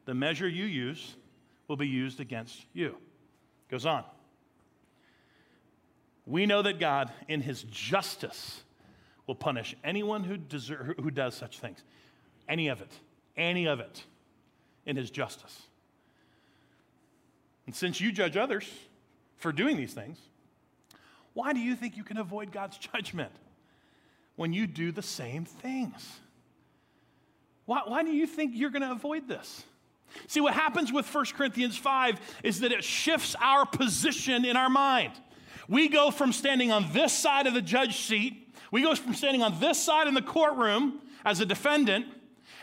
the 0.05 0.13
measure 0.13 0.47
you 0.47 0.65
use, 0.65 1.15
will 1.67 1.75
be 1.75 1.87
used 1.87 2.19
against 2.19 2.65
you. 2.73 2.97
Goes 3.69 3.85
on. 3.85 4.03
We 6.25 6.45
know 6.45 6.61
that 6.61 6.79
God, 6.79 7.11
in 7.27 7.41
his 7.41 7.63
justice, 7.63 8.61
will 9.27 9.35
punish 9.35 9.75
anyone 9.83 10.23
who, 10.23 10.37
deserve, 10.37 10.95
who 11.01 11.11
does 11.11 11.35
such 11.35 11.59
things. 11.59 11.83
Any 12.47 12.67
of 12.67 12.81
it. 12.81 12.91
Any 13.35 13.67
of 13.67 13.79
it 13.79 14.03
in 14.85 14.95
his 14.95 15.11
justice. 15.11 15.61
And 17.65 17.75
since 17.75 17.99
you 17.99 18.11
judge 18.11 18.37
others 18.37 18.69
for 19.35 19.51
doing 19.51 19.77
these 19.77 19.93
things, 19.93 20.17
why 21.33 21.53
do 21.53 21.59
you 21.59 21.75
think 21.75 21.95
you 21.95 22.03
can 22.03 22.17
avoid 22.17 22.51
God's 22.51 22.77
judgment 22.77 23.31
when 24.37 24.53
you 24.53 24.65
do 24.65 24.91
the 24.91 25.01
same 25.01 25.45
things? 25.45 26.19
Why, 27.65 27.81
why 27.85 28.03
do 28.03 28.11
you 28.11 28.25
think 28.25 28.53
you're 28.55 28.69
going 28.69 28.81
to 28.81 28.91
avoid 28.91 29.27
this? 29.27 29.63
See, 30.27 30.39
what 30.39 30.53
happens 30.53 30.91
with 30.91 31.13
1 31.13 31.25
Corinthians 31.35 31.77
5 31.77 32.19
is 32.43 32.59
that 32.61 32.71
it 32.71 32.83
shifts 32.83 33.35
our 33.41 33.65
position 33.65 34.45
in 34.45 34.57
our 34.57 34.69
mind. 34.69 35.13
We 35.67 35.89
go 35.89 36.11
from 36.11 36.33
standing 36.33 36.71
on 36.71 36.91
this 36.93 37.13
side 37.13 37.47
of 37.47 37.53
the 37.53 37.61
judge 37.61 37.97
seat, 37.97 38.53
we 38.71 38.81
go 38.81 38.95
from 38.95 39.13
standing 39.13 39.43
on 39.43 39.59
this 39.59 39.81
side 39.81 40.07
in 40.07 40.13
the 40.13 40.21
courtroom 40.21 41.01
as 41.25 41.39
a 41.39 41.45
defendant, 41.45 42.05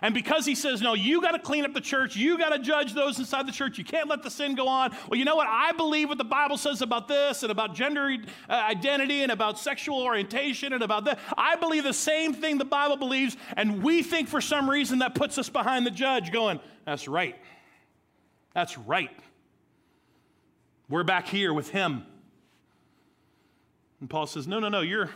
and 0.02 0.14
because 0.14 0.44
he 0.46 0.54
says, 0.54 0.80
no, 0.80 0.94
you 0.94 1.20
got 1.20 1.32
to 1.32 1.38
clean 1.38 1.64
up 1.64 1.74
the 1.74 1.80
church, 1.80 2.16
you 2.16 2.36
got 2.38 2.50
to 2.50 2.58
judge 2.58 2.92
those 2.94 3.18
inside 3.18 3.46
the 3.46 3.52
church, 3.52 3.78
you 3.78 3.84
can't 3.84 4.08
let 4.08 4.22
the 4.22 4.30
sin 4.30 4.54
go 4.54 4.68
on. 4.68 4.94
Well, 5.08 5.18
you 5.18 5.24
know 5.24 5.36
what? 5.36 5.48
I 5.48 5.72
believe 5.72 6.08
what 6.08 6.18
the 6.18 6.24
Bible 6.24 6.56
says 6.56 6.82
about 6.82 7.08
this 7.08 7.42
and 7.42 7.52
about 7.52 7.74
gender 7.74 8.16
uh, 8.48 8.52
identity 8.52 9.22
and 9.22 9.32
about 9.32 9.58
sexual 9.58 10.00
orientation 10.00 10.72
and 10.72 10.82
about 10.82 11.04
that. 11.06 11.18
I 11.36 11.56
believe 11.56 11.84
the 11.84 11.92
same 11.92 12.34
thing 12.34 12.58
the 12.58 12.64
Bible 12.64 12.96
believes, 12.96 13.36
and 13.56 13.82
we 13.82 14.02
think 14.02 14.28
for 14.28 14.40
some 14.40 14.68
reason 14.68 14.98
that 15.00 15.14
puts 15.14 15.38
us 15.38 15.48
behind 15.48 15.86
the 15.86 15.90
judge 15.90 16.32
going, 16.32 16.60
that's 16.84 17.08
right. 17.08 17.36
That's 18.54 18.78
right. 18.78 19.10
We're 20.88 21.04
back 21.04 21.28
here 21.28 21.52
with 21.52 21.70
him. 21.70 22.04
And 24.00 24.10
Paul 24.10 24.26
says, 24.26 24.46
no, 24.46 24.60
no, 24.60 24.68
no, 24.68 24.80
you're, 24.82 25.10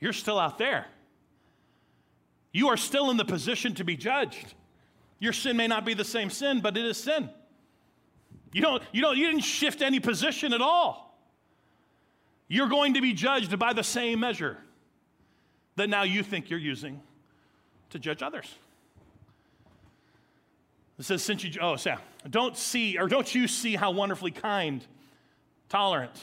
you're 0.00 0.12
still 0.12 0.38
out 0.38 0.58
there. 0.58 0.86
You 2.52 2.68
are 2.68 2.76
still 2.76 3.10
in 3.10 3.16
the 3.16 3.24
position 3.24 3.74
to 3.74 3.84
be 3.84 3.96
judged. 3.96 4.54
Your 5.18 5.32
sin 5.32 5.56
may 5.56 5.66
not 5.66 5.86
be 5.86 5.94
the 5.94 6.04
same 6.04 6.30
sin, 6.30 6.60
but 6.60 6.76
it 6.76 6.84
is 6.84 6.96
sin. 6.96 7.30
You 8.52 8.60
don't, 8.60 8.82
you 8.92 9.00
don't, 9.00 9.16
you 9.16 9.26
didn't 9.26 9.42
shift 9.42 9.80
any 9.80 10.00
position 10.00 10.52
at 10.52 10.60
all. 10.60 11.16
You're 12.48 12.68
going 12.68 12.94
to 12.94 13.00
be 13.00 13.14
judged 13.14 13.58
by 13.58 13.72
the 13.72 13.82
same 13.82 14.20
measure 14.20 14.58
that 15.76 15.88
now 15.88 16.02
you 16.02 16.22
think 16.22 16.50
you're 16.50 16.58
using 16.58 17.00
to 17.90 17.98
judge 17.98 18.22
others. 18.22 18.54
It 20.98 21.06
says, 21.06 21.24
since 21.24 21.42
you, 21.42 21.50
oh, 21.60 21.76
Sam, 21.76 21.98
don't 22.28 22.56
see, 22.56 22.98
or 22.98 23.08
don't 23.08 23.34
you 23.34 23.48
see 23.48 23.74
how 23.74 23.90
wonderfully 23.90 24.30
kind, 24.30 24.86
tolerant, 25.70 26.20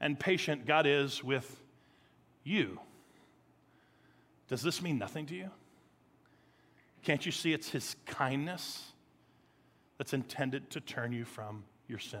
and 0.00 0.18
patient 0.20 0.66
God 0.66 0.86
is 0.86 1.24
with 1.24 1.62
you? 2.44 2.78
Does 4.52 4.60
this 4.60 4.82
mean 4.82 4.98
nothing 4.98 5.24
to 5.28 5.34
you? 5.34 5.48
Can't 7.02 7.24
you 7.24 7.32
see 7.32 7.54
it's 7.54 7.70
His 7.70 7.96
kindness 8.04 8.82
that's 9.96 10.12
intended 10.12 10.68
to 10.72 10.80
turn 10.82 11.10
you 11.10 11.24
from 11.24 11.64
your 11.88 11.98
sin? 11.98 12.20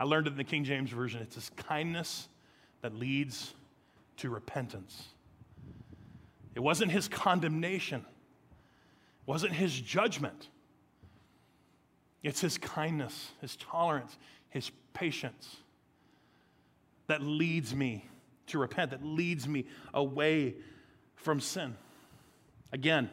I 0.00 0.04
learned 0.04 0.26
it 0.26 0.30
in 0.30 0.36
the 0.38 0.44
King 0.44 0.64
James 0.64 0.88
Version. 0.88 1.20
It's 1.20 1.34
His 1.34 1.50
kindness 1.50 2.30
that 2.80 2.94
leads 2.94 3.52
to 4.16 4.30
repentance. 4.30 5.08
It 6.54 6.60
wasn't 6.60 6.92
His 6.92 7.08
condemnation, 7.08 8.00
it 8.00 9.26
wasn't 9.26 9.52
His 9.52 9.78
judgment. 9.78 10.48
It's 12.22 12.40
His 12.40 12.56
kindness, 12.56 13.32
His 13.42 13.54
tolerance, 13.56 14.16
His 14.48 14.70
patience 14.94 15.58
that 17.06 17.20
leads 17.20 17.74
me 17.74 18.06
to 18.46 18.58
repent, 18.58 18.92
that 18.92 19.04
leads 19.04 19.46
me 19.46 19.66
away 19.92 20.54
from 21.18 21.40
sin. 21.40 21.76
Again, 22.72 23.10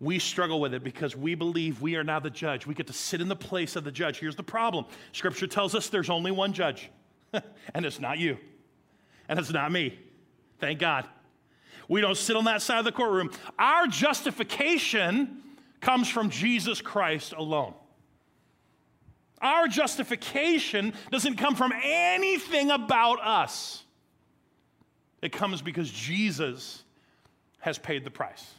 we 0.00 0.18
struggle 0.18 0.60
with 0.60 0.74
it 0.74 0.84
because 0.84 1.16
we 1.16 1.34
believe 1.34 1.82
we 1.82 1.96
are 1.96 2.04
now 2.04 2.20
the 2.20 2.30
judge. 2.30 2.66
We 2.66 2.74
get 2.74 2.86
to 2.86 2.92
sit 2.92 3.20
in 3.20 3.28
the 3.28 3.36
place 3.36 3.74
of 3.74 3.84
the 3.84 3.90
judge. 3.90 4.18
Here's 4.18 4.36
the 4.36 4.42
problem 4.42 4.86
Scripture 5.12 5.46
tells 5.46 5.74
us 5.74 5.88
there's 5.88 6.10
only 6.10 6.30
one 6.30 6.52
judge, 6.52 6.90
and 7.74 7.84
it's 7.84 8.00
not 8.00 8.18
you, 8.18 8.38
and 9.28 9.38
it's 9.38 9.50
not 9.50 9.72
me. 9.72 9.98
Thank 10.60 10.78
God. 10.78 11.06
We 11.88 12.00
don't 12.00 12.16
sit 12.16 12.36
on 12.36 12.44
that 12.44 12.60
side 12.62 12.80
of 12.80 12.84
the 12.84 12.92
courtroom. 12.92 13.30
Our 13.58 13.86
justification 13.86 15.42
comes 15.80 16.08
from 16.08 16.28
Jesus 16.28 16.82
Christ 16.82 17.32
alone. 17.32 17.74
Our 19.40 19.68
justification 19.68 20.92
doesn't 21.10 21.36
come 21.36 21.54
from 21.54 21.72
anything 21.82 22.70
about 22.70 23.24
us. 23.24 23.84
It 25.22 25.32
comes 25.32 25.62
because 25.62 25.90
Jesus 25.90 26.84
has 27.60 27.78
paid 27.78 28.04
the 28.04 28.10
price. 28.10 28.54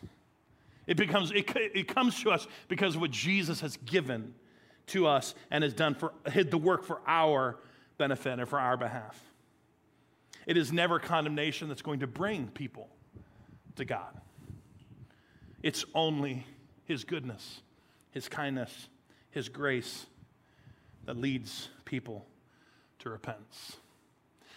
It, 0.87 0.97
becomes, 0.97 1.31
it, 1.31 1.49
it 1.55 1.87
comes 1.87 2.19
to 2.21 2.31
us 2.31 2.47
because 2.67 2.95
of 2.95 3.01
what 3.01 3.11
Jesus 3.11 3.61
has 3.61 3.77
given 3.77 4.33
to 4.87 5.07
us 5.07 5.35
and 5.51 5.63
has 5.63 5.73
done 5.73 5.93
for 5.93 6.13
hid 6.31 6.51
the 6.51 6.57
work 6.57 6.83
for 6.83 6.99
our 7.05 7.57
benefit 7.97 8.39
and 8.39 8.49
for 8.49 8.59
our 8.59 8.75
behalf. 8.75 9.19
It 10.47 10.57
is 10.57 10.73
never 10.73 10.97
condemnation 10.99 11.67
that's 11.67 11.83
going 11.83 11.99
to 11.99 12.07
bring 12.07 12.47
people 12.47 12.89
to 13.75 13.85
God. 13.85 14.19
It's 15.61 15.85
only 15.93 16.45
His 16.85 17.03
goodness, 17.03 17.61
His 18.11 18.27
kindness, 18.27 18.89
His 19.29 19.47
grace 19.47 20.07
that 21.05 21.17
leads 21.17 21.69
people 21.85 22.25
to 22.99 23.09
repentance. 23.09 23.77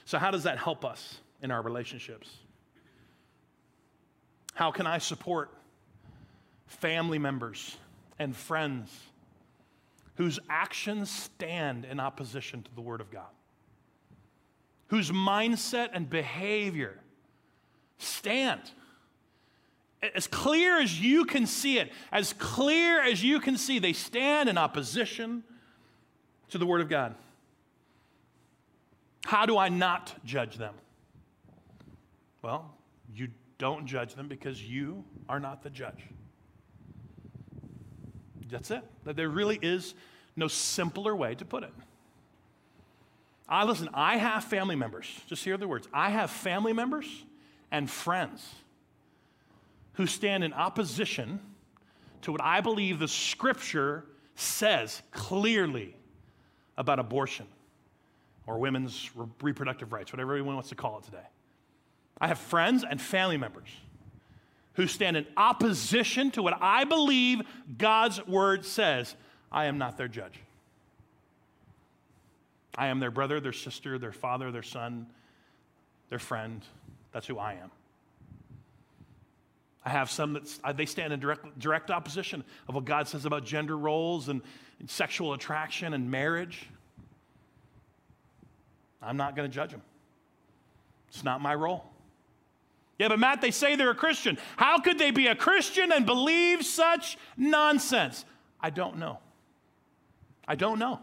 So, 0.05 0.19
how 0.19 0.31
does 0.31 0.45
that 0.45 0.59
help 0.59 0.85
us 0.85 1.19
in 1.43 1.51
our 1.51 1.63
relationships? 1.63 2.31
How 4.55 4.71
can 4.71 4.87
I 4.87 4.99
support 4.99 5.51
family 6.67 7.19
members 7.19 7.77
and 8.19 8.37
friends 8.37 8.91
whose 10.17 10.39
actions 10.49 11.11
stand 11.11 11.85
in 11.85 11.99
opposition 11.99 12.63
to 12.63 12.75
the 12.75 12.81
Word 12.81 13.01
of 13.01 13.11
God? 13.11 13.31
Whose 14.89 15.11
mindset 15.11 15.91
and 15.93 16.09
behavior 16.09 16.99
stand 17.99 18.61
as 20.15 20.27
clear 20.27 20.81
as 20.81 21.01
you 21.01 21.25
can 21.25 21.47
see 21.47 21.79
it, 21.79 21.93
as 22.11 22.33
clear 22.33 23.03
as 23.03 23.23
you 23.23 23.41
can 23.41 23.57
see, 23.57 23.79
they 23.79 23.93
stand 23.93 24.49
in 24.49 24.59
opposition 24.59 25.45
to 26.51 26.59
the 26.59 26.67
Word 26.67 26.81
of 26.81 26.89
God. 26.89 27.15
How 29.25 29.47
do 29.47 29.57
I 29.57 29.69
not 29.69 30.15
judge 30.25 30.57
them? 30.57 30.75
Well, 32.43 32.75
you 33.15 33.29
don't 33.63 33.87
judge 33.87 34.17
them 34.17 34.27
because 34.27 34.61
you 34.61 35.05
are 35.29 35.39
not 35.39 35.63
the 35.63 35.71
judge. 35.71 36.01
That's 38.51 38.73
it. 38.73 38.83
That 39.05 39.15
There 39.15 39.29
really 39.29 39.57
is 39.63 39.95
no 40.35 40.49
simpler 40.49 41.15
way 41.15 41.37
to 41.37 41.45
put 41.45 41.63
it. 41.63 41.73
I 43.49 43.63
listen, 43.63 43.89
I 43.95 44.17
have 44.17 44.43
family 44.43 44.75
members. 44.75 45.07
Just 45.29 45.45
hear 45.45 45.57
the 45.57 45.69
words. 45.69 45.87
I 45.95 46.11
have 46.11 46.29
family 46.29 46.73
members 46.73 47.07
and 47.71 47.89
friends 47.89 48.45
who 49.93 50.09
stand 50.09 50.43
in 50.43 50.53
opposition 50.53 51.39
to 52.23 52.33
what 52.33 52.43
I 52.43 52.63
believe 52.63 52.99
the 52.99 53.07
scripture 53.07 54.07
says 54.35 55.03
clearly 55.13 55.95
about 56.77 56.99
abortion 56.99 57.47
or 58.45 58.59
women's 58.59 59.09
reproductive 59.41 59.93
rights, 59.93 60.13
whatever 60.13 60.35
anyone 60.35 60.55
wants 60.55 60.71
to 60.71 60.75
call 60.75 60.99
it 60.99 61.05
today. 61.05 61.29
I 62.23 62.29
have 62.29 62.39
friends 62.39 62.85
and 62.89 63.03
family 63.03 63.37
members 63.37 63.69
who 64.75 64.87
stand 64.87 65.17
in 65.17 65.27
opposition 65.37 66.31
to 66.31 66.43
what 66.43 66.57
I 66.61 66.85
believe 66.85 67.43
God's 67.77 68.25
word 68.29 68.65
says. 68.65 69.17
I 69.51 69.65
am 69.65 69.77
not 69.77 69.97
their 69.97 70.07
judge. 70.07 70.39
I 72.79 72.87
am 72.87 73.01
their 73.01 73.11
brother, 73.11 73.41
their 73.41 73.53
sister, 73.53 73.99
their 73.99 74.13
father, 74.13 74.53
their 74.53 74.63
son, 74.63 75.09
their 76.11 76.21
friend. 76.21 76.63
That's 77.11 77.27
who 77.27 77.39
I 77.39 77.55
am. 77.55 77.73
I 79.85 79.91
have 79.91 80.09
some 80.09 80.35
that 80.35 80.77
they 80.77 80.87
stand 80.87 81.13
in 81.13 81.19
direct, 81.19 81.59
direct 81.59 81.91
opposition 81.91 82.45
of 82.69 82.77
what 82.77 82.85
God 82.85 83.09
says 83.09 83.25
about 83.25 83.45
gender 83.45 83.77
roles 83.77 84.29
and, 84.29 84.43
and 84.79 84.89
sexual 84.89 85.33
attraction 85.33 85.93
and 85.93 86.09
marriage. 86.09 86.69
I'm 89.03 89.17
not 89.17 89.35
going 89.35 89.51
to 89.51 89.55
judge 89.55 89.73
them. 89.73 89.83
It's 91.09 91.25
not 91.25 91.41
my 91.41 91.57
role. 91.57 91.92
Yeah, 92.99 93.09
but 93.09 93.19
Matt, 93.19 93.41
they 93.41 93.51
say 93.51 93.75
they're 93.75 93.91
a 93.91 93.95
Christian. 93.95 94.39
How 94.57 94.79
could 94.79 94.99
they 94.99 95.11
be 95.11 95.27
a 95.27 95.35
Christian 95.35 95.93
and 95.93 96.07
believe 96.07 96.65
such 96.65 97.19
nonsense? 97.37 98.25
I 98.61 98.71
don't 98.71 98.99
know. 98.99 99.19
I 100.47 100.55
don't 100.55 100.79
know. 100.79 101.01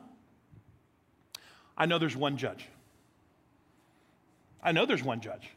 I 1.78 1.86
know 1.86 1.98
there's 1.98 2.16
one 2.16 2.38
judge. 2.38 2.68
I 4.62 4.72
know 4.72 4.86
there's 4.86 5.04
one 5.04 5.22
judge. 5.22 5.50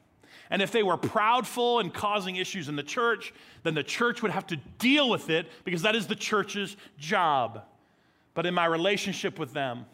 And 0.51 0.61
if 0.61 0.71
they 0.71 0.83
were 0.83 0.97
proudful 0.97 1.81
and 1.81 1.93
causing 1.93 2.37
issues 2.37 2.69
in 2.69 2.77
the 2.77 2.83
church, 2.83 3.33
then 3.63 3.75
the 3.75 3.83
church 3.83 4.23
would 4.23 4.31
have 4.31 4.47
to 4.49 4.57
deal 4.79 5.09
with 5.09 5.31
it 5.31 5.49
because 5.65 5.83
that 5.83 5.97
is 5.97 6.07
the 6.07 6.15
church's 6.15 6.77
job. 6.99 7.63
But 8.35 8.47
in 8.47 8.55
my 8.55 8.67
relationship 8.67 9.39
with 9.39 9.53
them, 9.53 9.87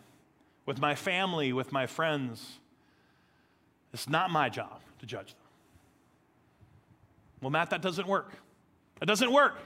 with 0.66 0.81
my 0.81 0.94
family, 0.94 1.53
with 1.53 1.72
my 1.72 1.87
friends, 1.87 2.59
it's 3.92 4.09
not 4.09 4.31
my 4.31 4.48
job 4.48 4.81
to 4.98 5.07
judge 5.07 5.29
them. 5.29 5.48
Well, 7.40 7.51
Matt, 7.51 7.70
that 7.70 7.83
doesn't 7.83 8.07
work. 8.07 8.33
It 9.01 9.07
doesn't 9.07 9.33
work. 9.33 9.59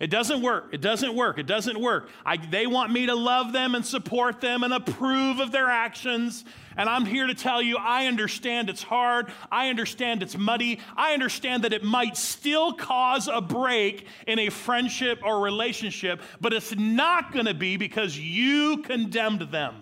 It 0.00 0.10
doesn't 0.10 0.42
work. 0.42 0.70
It 0.72 0.80
doesn't 0.80 1.14
work. 1.14 1.38
It 1.38 1.46
doesn't 1.46 1.78
work. 1.78 2.08
I, 2.26 2.36
they 2.36 2.66
want 2.66 2.90
me 2.92 3.06
to 3.06 3.14
love 3.14 3.52
them 3.52 3.76
and 3.76 3.86
support 3.86 4.40
them 4.40 4.64
and 4.64 4.74
approve 4.74 5.38
of 5.38 5.52
their 5.52 5.70
actions. 5.70 6.44
And 6.76 6.88
I'm 6.88 7.06
here 7.06 7.28
to 7.28 7.34
tell 7.34 7.62
you 7.62 7.76
I 7.76 8.06
understand 8.06 8.68
it's 8.68 8.82
hard. 8.82 9.32
I 9.52 9.68
understand 9.68 10.22
it's 10.22 10.36
muddy. 10.36 10.80
I 10.96 11.12
understand 11.14 11.62
that 11.62 11.72
it 11.72 11.84
might 11.84 12.16
still 12.16 12.72
cause 12.72 13.28
a 13.28 13.40
break 13.40 14.06
in 14.26 14.40
a 14.40 14.50
friendship 14.50 15.20
or 15.24 15.40
relationship, 15.40 16.20
but 16.40 16.52
it's 16.52 16.74
not 16.74 17.32
going 17.32 17.46
to 17.46 17.54
be 17.54 17.76
because 17.76 18.18
you 18.18 18.78
condemned 18.78 19.42
them. 19.52 19.76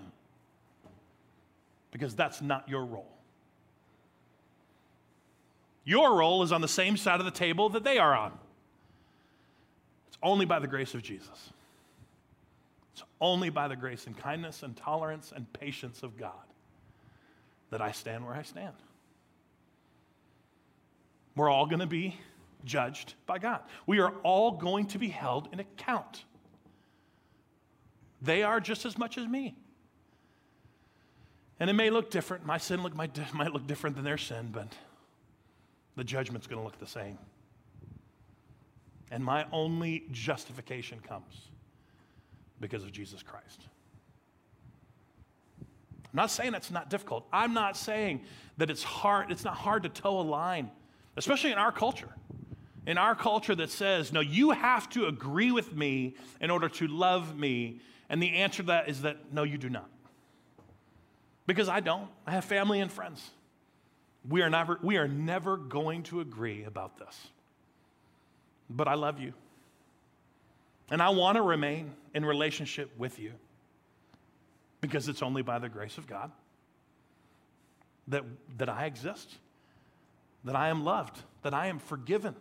Because 1.91 2.15
that's 2.15 2.43
not 2.43 2.69
your 2.69 2.85
role. 2.85 3.12
Your 5.85 6.15
role 6.17 6.43
is 6.43 6.53
on 6.53 6.61
the 6.61 6.69
same 6.69 6.97
side 6.97 7.19
of 7.19 7.25
the 7.25 7.33
table 7.33 7.69
that 7.71 7.85
they 7.85 7.99
are 7.99 8.15
on 8.15 8.33
It's 10.09 10.19
only 10.23 10.45
by 10.45 10.59
the 10.59 10.69
grace 10.69 10.95
of 10.95 11.03
Jesus. 11.03 11.51
It's 12.93 13.03
only 13.21 13.51
by 13.51 13.69
the 13.69 13.77
grace 13.77 14.07
and 14.07 14.17
kindness 14.17 14.63
and 14.63 14.77
tolerance 14.77 15.33
and 15.35 15.51
patience 15.53 16.03
of 16.03 16.17
God 16.17 16.33
that 17.71 17.81
I 17.81 17.93
stand 17.93 18.25
where 18.25 18.35
I 18.35 18.43
stand. 18.43 18.75
We're 21.35 21.49
all 21.49 21.67
going 21.67 21.81
to 21.81 21.87
be 21.87 22.19
judged 22.65 23.15
by 23.27 23.39
God. 23.39 23.61
We 23.87 24.01
are 24.01 24.13
all 24.23 24.53
going 24.53 24.87
to 24.89 24.99
be 24.99 25.09
held 25.09 25.49
in 25.53 25.61
account. 25.61 26.25
They 28.21 28.43
are 28.43 28.61
just 28.61 28.85
as 28.85 28.99
much 28.99 29.19
as 29.19 29.27
me. 29.27 29.57
And 31.59 31.71
it 31.71 31.73
may 31.73 31.91
look 31.91 32.11
different. 32.11 32.45
My 32.45 32.59
sin 32.59 32.83
look, 32.83 32.95
might, 32.95 33.35
might 33.35 33.53
look 33.53 33.67
different 33.67 33.97
than 33.97 34.05
their 34.05 34.19
sin, 34.19 34.51
but 34.53 34.69
the 35.97 36.05
judgment's 36.05 36.47
going 36.47 36.61
to 36.61 36.65
look 36.65 36.79
the 36.79 36.87
same. 36.87 37.19
And 39.11 39.23
my 39.23 39.47
only 39.53 40.05
justification 40.11 40.99
comes 41.07 41.49
because 42.61 42.83
of 42.83 42.93
Jesus 42.93 43.23
Christ. 43.23 43.67
I'm 45.61 46.17
not 46.17 46.31
saying 46.31 46.53
that's 46.53 46.71
not 46.71 46.91
difficult. 46.91 47.27
I'm 47.33 47.55
not 47.55 47.77
saying 47.77 48.23
that 48.59 48.71
it's 48.71 48.83
hard, 48.83 49.31
it's 49.31 49.45
not 49.45 49.55
hard 49.55 49.83
to 49.83 49.89
toe 49.89 50.21
a 50.21 50.23
line, 50.23 50.71
especially 51.17 51.53
in 51.53 51.59
our 51.59 51.73
culture. 51.73 52.09
In 52.87 52.99
our 52.99 53.15
culture 53.15 53.55
that 53.55 53.71
says, 53.71 54.13
no, 54.13 54.21
you 54.21 54.51
have 54.51 54.89
to 54.91 55.07
agree 55.07 55.53
with 55.53 55.75
me 55.75 56.17
in 56.41 56.51
order 56.51 56.69
to 56.69 56.89
love 56.89 57.37
me. 57.37 57.81
And 58.09 58.23
the 58.23 58.35
answer 58.35 58.63
to 58.63 58.67
that 58.69 58.89
is 58.89 59.03
that 59.03 59.33
no, 59.33 59.43
you 59.43 59.57
do 59.57 59.71
not. 59.71 59.89
Because 61.47 61.69
I 61.69 61.81
don't. 61.81 62.09
I 62.27 62.33
have 62.33 62.45
family 62.45 62.81
and 62.81 62.91
friends. 62.91 63.31
We 64.29 64.43
are 64.43 64.51
never, 64.51 64.79
we 64.83 64.97
are 64.99 65.09
never 65.09 65.57
going 65.57 66.05
to 66.05 66.21
agree 66.21 66.65
about 66.65 66.99
this 66.99 67.29
but 68.77 68.89
I 68.89 68.95
love 68.95 69.21
you. 69.21 69.33
And 70.91 71.01
I 71.01 71.11
want 71.11 71.37
to 71.37 71.43
remain 71.43 71.93
in 72.15 72.25
relationship 72.25 72.91
with 72.99 73.19
you 73.19 73.33
because 74.81 75.09
it's 75.09 75.23
only 75.23 75.43
by 75.43 75.59
the 75.59 75.69
grace 75.69 75.97
of 75.99 76.07
God 76.07 76.31
that, 78.09 78.25
that 78.59 78.69
I 78.69 78.87
exist, 78.87 79.37
that 80.45 80.57
I 80.57 80.69
am 80.69 80.85
loved, 80.85 81.23
that 81.43 81.55
I 81.55 81.69
am 81.69 81.79
forgiven. 81.79 82.35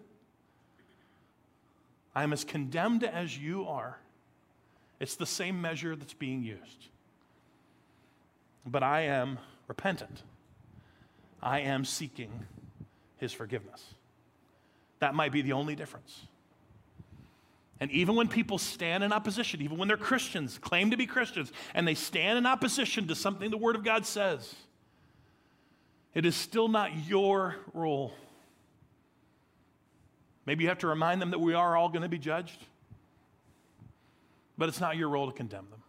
I 2.15 2.23
am 2.23 2.33
as 2.33 2.43
condemned 2.43 3.03
as 3.03 3.37
you 3.37 3.67
are. 3.67 3.97
It's 4.99 5.15
the 5.15 5.25
same 5.25 5.61
measure 5.61 5.95
that's 5.95 6.13
being 6.13 6.43
used. 6.43 6.87
But 8.65 8.83
I 8.83 9.01
am 9.01 9.39
repentant. 9.67 10.23
I 11.41 11.61
am 11.61 11.85
seeking 11.85 12.31
his 13.17 13.33
forgiveness. 13.33 13.83
That 14.99 15.15
might 15.15 15.31
be 15.31 15.41
the 15.41 15.53
only 15.53 15.75
difference. 15.75 16.21
And 17.79 17.89
even 17.89 18.15
when 18.15 18.27
people 18.27 18.59
stand 18.59 19.03
in 19.03 19.11
opposition, 19.11 19.61
even 19.63 19.77
when 19.77 19.87
they're 19.87 19.97
Christians, 19.97 20.59
claim 20.59 20.91
to 20.91 20.97
be 20.97 21.07
Christians, 21.07 21.51
and 21.73 21.87
they 21.87 21.95
stand 21.95 22.37
in 22.37 22.45
opposition 22.45 23.07
to 23.07 23.15
something 23.15 23.49
the 23.49 23.57
Word 23.57 23.75
of 23.75 23.83
God 23.83 24.05
says, 24.05 24.53
It 26.13 26.23
is 26.23 26.35
still 26.35 26.67
not 26.67 27.07
your 27.07 27.55
role. 27.73 28.13
Maybe 30.45 30.63
you 30.63 30.69
have 30.69 30.79
to 30.79 30.87
remind 30.87 31.21
them 31.21 31.31
that 31.31 31.39
we 31.39 31.55
are 31.55 31.75
all 31.75 31.89
going 31.89 32.03
to 32.03 32.09
be 32.09 32.19
judged, 32.19 32.63
but 34.59 34.69
it's 34.69 34.79
not 34.79 34.95
your 34.95 35.09
role 35.09 35.25
to 35.25 35.35
condemn 35.35 35.67
them. 35.71 35.80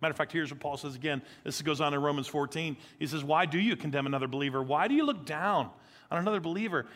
Matter 0.00 0.10
of 0.10 0.16
fact, 0.16 0.32
here's 0.32 0.50
what 0.50 0.60
Paul 0.60 0.76
says 0.76 0.94
again. 0.94 1.22
This 1.44 1.62
goes 1.62 1.80
on 1.80 1.94
in 1.94 2.02
Romans 2.02 2.26
14. 2.26 2.76
He 2.98 3.06
says, 3.06 3.24
Why 3.24 3.46
do 3.46 3.58
you 3.58 3.76
condemn 3.76 4.06
another 4.06 4.28
believer? 4.28 4.62
Why 4.62 4.88
do 4.88 4.94
you 4.94 5.04
look 5.04 5.24
down 5.24 5.70
on 6.10 6.18
another 6.18 6.40
believer? 6.40 6.86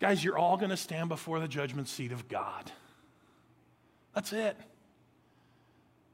Guys, 0.00 0.22
you're 0.22 0.38
all 0.38 0.56
going 0.56 0.70
to 0.70 0.76
stand 0.76 1.08
before 1.08 1.40
the 1.40 1.48
judgment 1.48 1.88
seat 1.88 2.12
of 2.12 2.28
God. 2.28 2.70
That's 4.14 4.32
it. 4.32 4.56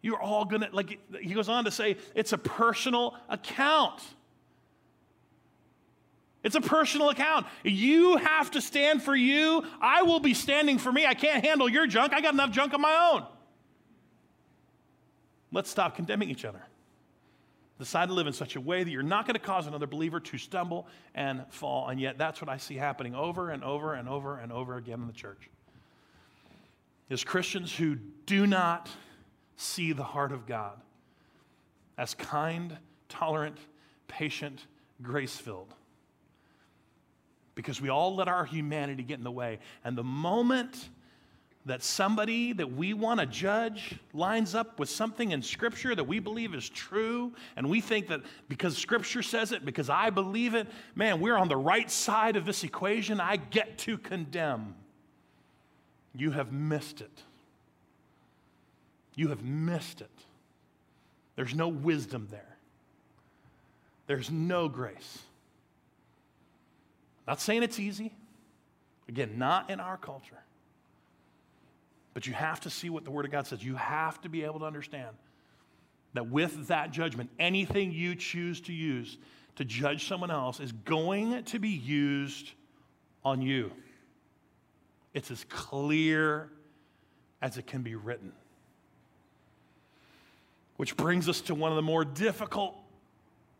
You're 0.00 0.20
all 0.20 0.44
going 0.44 0.62
to, 0.62 0.68
like, 0.72 0.98
he 1.20 1.35
goes 1.35 1.48
on 1.48 1.64
to 1.64 1.70
say, 1.70 1.96
it's 2.14 2.33
a 2.33 2.38
personal 2.38 3.16
account. 3.29 4.00
It's 6.42 6.55
a 6.55 6.61
personal 6.61 7.09
account. 7.09 7.46
You 7.64 8.18
have 8.18 8.50
to 8.53 8.61
stand 8.61 9.03
for 9.03 9.16
you. 9.16 9.64
I 9.81 10.03
will 10.03 10.20
be 10.20 10.35
standing 10.35 10.79
for 10.79 10.92
me. 10.92 11.07
I 11.07 11.14
can't 11.14 11.44
handle 11.44 11.68
your 11.68 11.87
junk. 11.87 12.12
I 12.12 12.20
got 12.20 12.35
enough 12.35 12.50
junk 12.50 12.74
of 12.74 12.81
my 12.81 13.12
own. 13.12 13.27
Let's 15.55 15.71
stop 15.71 15.95
condemning 15.95 16.31
each 16.31 16.45
other. 16.45 16.62
Decide 17.79 18.09
to 18.09 18.14
live 18.14 18.27
in 18.27 18.33
such 18.33 18.57
a 18.57 18.61
way 18.61 18.83
that 18.83 18.90
you're 18.90 19.03
not 19.03 19.25
going 19.27 19.35
to 19.35 19.40
cause 19.40 19.67
another 19.67 19.87
believer 19.87 20.19
to 20.19 20.38
stumble 20.38 20.87
and 21.14 21.45
fall. 21.51 21.88
And 21.88 22.01
yet, 22.01 22.19
that's 22.19 22.40
what 22.40 22.49
I 22.49 22.57
see 22.57 22.75
happening 22.75 23.14
over 23.14 23.51
and 23.51 23.62
over 23.64 23.95
and 23.95 24.09
over 24.09 24.38
and 24.38 24.53
over 24.53 24.77
again 24.77 25.01
in 25.01 25.07
the 25.07 25.12
church. 25.12 25.49
Is 27.09 27.23
Christians 27.23 27.75
who 27.75 27.97
do 28.27 28.47
not 28.47 28.90
see 29.57 29.93
the 29.93 30.03
heart 30.03 30.33
of 30.33 30.47
God 30.47 30.81
as 31.97 32.14
kind, 32.14 32.77
tolerant, 33.09 33.59
patient, 34.09 34.67
grace 35.03 35.37
filled 35.37 35.73
because 37.55 37.81
we 37.81 37.88
all 37.88 38.17
let 38.17 38.27
our 38.27 38.45
humanity 38.45 39.05
get 39.05 39.19
in 39.19 39.25
the 39.25 39.31
way. 39.31 39.61
And 39.85 39.97
the 39.97 40.03
moment 40.03 40.88
that 41.66 41.83
somebody 41.83 42.53
that 42.53 42.72
we 42.72 42.92
want 42.92 43.20
to 43.20 43.27
judge 43.27 43.94
lines 44.12 44.55
up 44.55 44.79
with 44.79 44.88
something 44.88 45.31
in 45.31 45.40
Scripture 45.40 45.94
that 45.94 46.05
we 46.05 46.18
believe 46.18 46.55
is 46.55 46.68
true, 46.68 47.33
and 47.57 47.68
we 47.68 47.81
think 47.81 48.09
that 48.09 48.20
because 48.48 48.77
Scripture 48.77 49.22
says 49.22 49.53
it, 49.53 49.64
because 49.64 49.88
I 49.88 50.11
believe 50.11 50.55
it, 50.55 50.66
man, 50.94 51.20
we're 51.20 51.37
on 51.37 51.48
the 51.48 51.57
right 51.57 51.90
side 51.90 52.37
of 52.37 52.44
this 52.44 52.64
equation, 52.64 53.18
I 53.18 53.37
get 53.37 53.79
to 53.79 53.96
condemn. 53.96 54.74
You 56.14 56.33
have 56.33 56.53
missed 56.53 57.00
it. 57.00 57.22
You 59.14 59.29
have 59.29 59.42
missed 59.42 60.03
it. 60.03 60.11
There's 61.37 61.55
no 61.55 61.68
wisdom 61.68 62.29
there, 62.31 62.57
there's 64.07 64.31
no 64.31 64.68
grace. 64.68 65.20
Not 67.27 67.40
saying 67.40 67.62
it's 67.62 67.81
easy. 67.81 68.12
Again, 69.09 69.38
not 69.38 69.70
in 69.70 69.81
our 69.81 69.96
culture. 69.96 70.42
But 72.14 72.27
you 72.29 72.33
have 72.33 72.61
to 72.61 72.70
see 72.70 72.88
what 72.88 73.05
the 73.05 73.11
Word 73.11 73.24
of 73.24 73.33
God 73.33 73.46
says. 73.46 73.62
You 73.62 73.74
have 73.74 74.20
to 74.22 74.29
be 74.29 74.44
able 74.44 74.61
to 74.61 74.64
understand 74.64 75.11
that 76.14 76.29
with 76.29 76.68
that 76.68 76.92
judgment, 76.92 77.29
anything 77.38 77.92
you 77.92 78.14
choose 78.14 78.61
to 78.62 78.72
use 78.72 79.18
to 79.57 79.64
judge 79.64 80.09
someone 80.09 80.31
else 80.31 80.61
is 80.61 80.72
going 80.72 81.42
to 81.44 81.59
be 81.59 81.68
used 81.68 82.50
on 83.24 83.42
you. 83.42 83.70
It's 85.12 85.31
as 85.31 85.44
clear 85.48 86.50
as 87.42 87.59
it 87.59 87.66
can 87.66 87.83
be 87.83 87.94
written. 87.94 88.33
Which 90.77 90.96
brings 90.96 91.29
us 91.29 91.40
to 91.42 91.55
one 91.55 91.70
of 91.70 91.77
the 91.77 91.83
more 91.83 92.05
difficult 92.05 92.77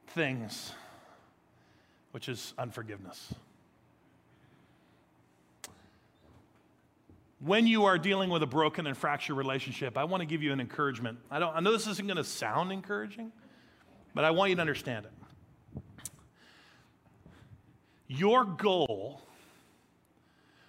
things, 0.08 0.72
which 2.12 2.28
is 2.28 2.54
unforgiveness. 2.58 3.32
When 7.44 7.66
you 7.66 7.85
are 7.85 7.98
dealing 7.98 8.30
with 8.30 8.42
a 8.42 8.46
broken 8.46 8.87
and 8.87 8.96
fractured 8.96 9.37
relationship, 9.37 9.98
I 9.98 10.04
want 10.04 10.22
to 10.22 10.26
give 10.26 10.42
you 10.42 10.52
an 10.52 10.61
encouragement. 10.61 11.18
I, 11.30 11.38
don't, 11.38 11.54
I 11.54 11.61
know 11.61 11.72
this 11.72 11.87
isn't 11.87 12.07
going 12.07 12.16
to 12.16 12.24
sound 12.24 12.72
encouraging, 12.72 13.33
but 14.14 14.24
I 14.24 14.30
want 14.30 14.50
you 14.50 14.57
to 14.57 14.61
understand 14.62 15.07
it. 15.07 15.83
Your 18.09 18.44
goal 18.44 19.22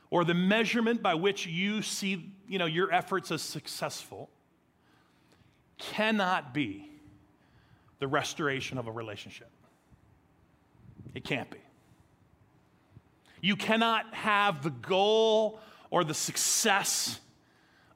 or 0.10 0.26
the 0.26 0.34
measurement 0.34 1.02
by 1.02 1.14
which 1.14 1.46
you 1.48 1.82
see 1.82 2.34
you 2.48 2.60
know, 2.60 2.66
your 2.66 2.94
efforts 2.94 3.32
as 3.32 3.42
successful 3.42 4.30
cannot 5.78 6.54
be 6.54 6.90
the 8.00 8.08
restoration 8.08 8.78
of 8.78 8.88
a 8.88 8.92
relationship. 8.92 9.50
It 11.14 11.24
can't 11.24 11.50
be. 11.50 11.58
You 13.42 13.56
cannot 13.56 14.14
have 14.14 14.64
the 14.64 14.70
goal 14.70 15.60
or 15.89 16.04
the 16.04 16.13
success 16.13 17.19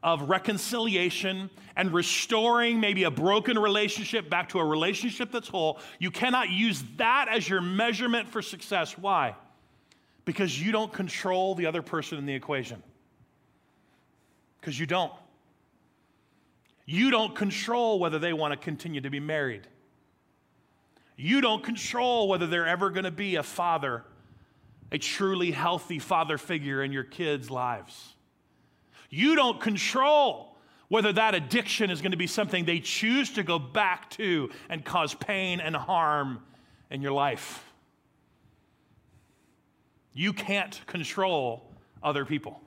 of 0.01 0.29
reconciliation 0.29 1.49
and 1.75 1.93
restoring 1.93 2.79
maybe 2.79 3.03
a 3.03 3.11
broken 3.11 3.57
relationship 3.57 4.29
back 4.29 4.49
to 4.49 4.59
a 4.59 4.65
relationship 4.65 5.31
that's 5.31 5.47
whole, 5.47 5.79
you 5.99 6.11
cannot 6.11 6.49
use 6.49 6.83
that 6.97 7.27
as 7.29 7.47
your 7.47 7.61
measurement 7.61 8.29
for 8.29 8.41
success. 8.41 8.97
Why? 8.97 9.35
Because 10.25 10.61
you 10.61 10.71
don't 10.71 10.91
control 10.91 11.55
the 11.55 11.65
other 11.65 11.81
person 11.81 12.17
in 12.17 12.25
the 12.25 12.33
equation. 12.33 12.81
Because 14.59 14.79
you 14.79 14.85
don't. 14.85 15.11
You 16.85 17.11
don't 17.11 17.35
control 17.35 17.99
whether 17.99 18.19
they 18.19 18.33
want 18.33 18.51
to 18.53 18.57
continue 18.57 19.01
to 19.01 19.09
be 19.09 19.19
married. 19.19 19.67
You 21.17 21.41
don't 21.41 21.63
control 21.63 22.27
whether 22.29 22.47
they're 22.47 22.67
ever 22.67 22.89
going 22.89 23.03
to 23.03 23.11
be 23.11 23.35
a 23.35 23.43
father 23.43 24.05
a 24.91 24.97
truly 24.97 25.51
healthy 25.51 25.99
father 25.99 26.37
figure 26.37 26.83
in 26.83 26.91
your 26.91 27.03
kids' 27.03 27.49
lives. 27.49 28.15
You 29.09 29.35
don't 29.35 29.59
control 29.59 30.57
whether 30.87 31.13
that 31.13 31.35
addiction 31.35 31.91
is 31.91 32.01
going 32.01 32.11
to 32.11 32.17
be 32.17 32.27
something 32.27 32.65
they 32.65 32.79
choose 32.79 33.31
to 33.33 33.43
go 33.43 33.59
back 33.59 34.09
to 34.11 34.49
and 34.69 34.83
cause 34.83 35.13
pain 35.13 35.59
and 35.59 35.75
harm 35.75 36.41
in 36.89 37.01
your 37.01 37.11
life. 37.11 37.63
You 40.13 40.33
can't 40.33 40.79
control 40.87 41.71
other 42.01 42.25
people. 42.25 42.61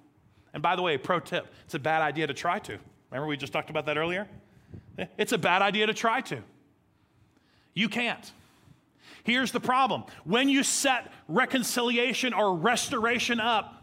And 0.55 0.63
by 0.63 0.77
the 0.77 0.83
way, 0.83 0.97
pro 0.99 1.21
tip 1.21 1.53
it's 1.65 1.75
a 1.75 1.79
bad 1.79 2.03
idea 2.03 2.27
to 2.27 2.35
try 2.35 2.59
to. 2.61 2.79
Remember, 3.11 3.27
we 3.27 3.37
just 3.37 3.53
talked 3.53 3.71
about 3.71 3.87
that 3.87 3.99
earlier? 3.99 4.29
It's 5.19 5.33
a 5.33 5.39
bad 5.39 5.63
idea 5.63 5.87
to 5.87 5.95
try 5.95 6.21
to. 6.23 6.39
You 7.75 7.89
can't. 7.89 8.31
Here's 9.25 9.53
the 9.53 9.61
problem 9.61 10.05
when 10.25 10.49
you 10.49 10.63
set 10.63 11.13
reconciliation 11.29 12.33
or 12.35 12.57
restoration 12.57 13.41
up 13.41 13.83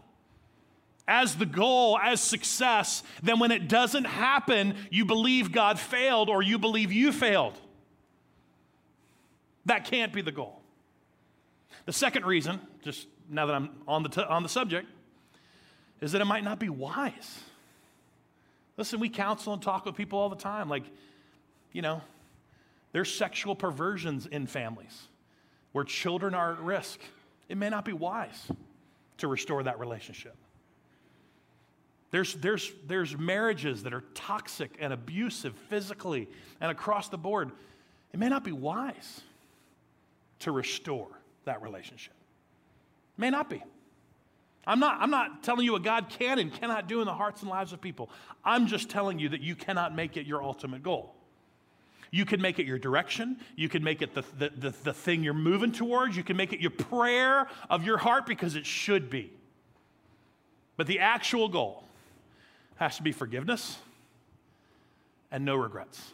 as 1.08 1.34
the 1.34 1.46
goal, 1.46 1.98
as 1.98 2.20
success, 2.20 3.02
then 3.22 3.40
when 3.40 3.50
it 3.50 3.66
doesn't 3.66 4.04
happen, 4.04 4.76
you 4.90 5.04
believe 5.04 5.50
God 5.50 5.78
failed 5.78 6.28
or 6.28 6.40
you 6.40 6.58
believe 6.58 6.92
you 6.92 7.10
failed. 7.10 7.58
That 9.66 9.86
can't 9.86 10.12
be 10.12 10.22
the 10.22 10.30
goal. 10.30 10.60
The 11.86 11.92
second 11.92 12.26
reason, 12.26 12.60
just 12.82 13.08
now 13.28 13.46
that 13.46 13.54
I'm 13.54 13.70
on 13.88 14.04
the, 14.04 14.08
t- 14.08 14.22
on 14.22 14.42
the 14.42 14.48
subject, 14.48 14.86
is 16.00 16.12
that 16.12 16.20
it 16.20 16.26
might 16.26 16.44
not 16.44 16.60
be 16.60 16.68
wise. 16.68 17.40
Listen, 18.76 19.00
we 19.00 19.08
counsel 19.08 19.52
and 19.52 19.60
talk 19.60 19.84
with 19.84 19.96
people 19.96 20.18
all 20.18 20.28
the 20.28 20.36
time. 20.36 20.68
Like, 20.68 20.84
you 21.72 21.82
know, 21.82 22.02
there's 22.92 23.12
sexual 23.12 23.56
perversions 23.56 24.26
in 24.26 24.46
families 24.46 25.08
where 25.72 25.84
children 25.84 26.34
are 26.34 26.52
at 26.52 26.60
risk, 26.60 27.00
it 27.48 27.56
may 27.56 27.68
not 27.68 27.84
be 27.84 27.92
wise 27.92 28.50
to 29.18 29.28
restore 29.28 29.62
that 29.62 29.78
relationship. 29.78 30.36
There's, 32.10 32.34
there's, 32.34 32.72
there's 32.86 33.16
marriages 33.16 33.84
that 33.84 33.94
are 33.94 34.02
toxic 34.14 34.76
and 34.80 34.92
abusive 34.92 35.54
physically 35.68 36.28
and 36.60 36.70
across 36.70 37.08
the 37.08 37.18
board. 37.18 37.52
It 38.12 38.18
may 38.18 38.28
not 38.28 38.42
be 38.42 38.52
wise 38.52 39.20
to 40.40 40.50
restore 40.50 41.08
that 41.44 41.62
relationship. 41.62 42.14
It 43.16 43.20
may 43.20 43.30
not 43.30 43.48
be. 43.48 43.62
I'm 44.66 44.80
not, 44.80 44.98
I'm 45.00 45.10
not 45.10 45.42
telling 45.42 45.64
you 45.64 45.72
what 45.72 45.82
God 45.82 46.08
can 46.08 46.38
and 46.38 46.52
cannot 46.52 46.88
do 46.88 47.00
in 47.00 47.06
the 47.06 47.14
hearts 47.14 47.42
and 47.42 47.50
lives 47.50 47.72
of 47.72 47.80
people. 47.80 48.10
I'm 48.44 48.66
just 48.66 48.90
telling 48.90 49.18
you 49.18 49.30
that 49.30 49.40
you 49.40 49.54
cannot 49.54 49.94
make 49.94 50.16
it 50.16 50.26
your 50.26 50.42
ultimate 50.42 50.82
goal. 50.82 51.14
You 52.10 52.24
can 52.24 52.40
make 52.40 52.58
it 52.58 52.66
your 52.66 52.78
direction. 52.78 53.38
You 53.54 53.68
can 53.68 53.84
make 53.84 54.02
it 54.02 54.14
the, 54.14 54.24
the, 54.38 54.50
the, 54.50 54.74
the, 54.82 54.92
thing 54.92 55.22
you're 55.22 55.32
moving 55.32 55.70
towards. 55.70 56.16
You 56.16 56.24
can 56.24 56.36
make 56.36 56.52
it 56.52 56.60
your 56.60 56.72
prayer 56.72 57.46
of 57.68 57.84
your 57.84 57.98
heart 57.98 58.26
because 58.26 58.56
it 58.56 58.66
should 58.66 59.08
be. 59.10 59.32
But 60.76 60.86
the 60.86 60.98
actual 60.98 61.48
goal 61.48 61.84
has 62.76 62.96
to 62.96 63.02
be 63.02 63.12
forgiveness 63.12 63.78
and 65.30 65.44
no 65.44 65.54
regrets. 65.54 66.12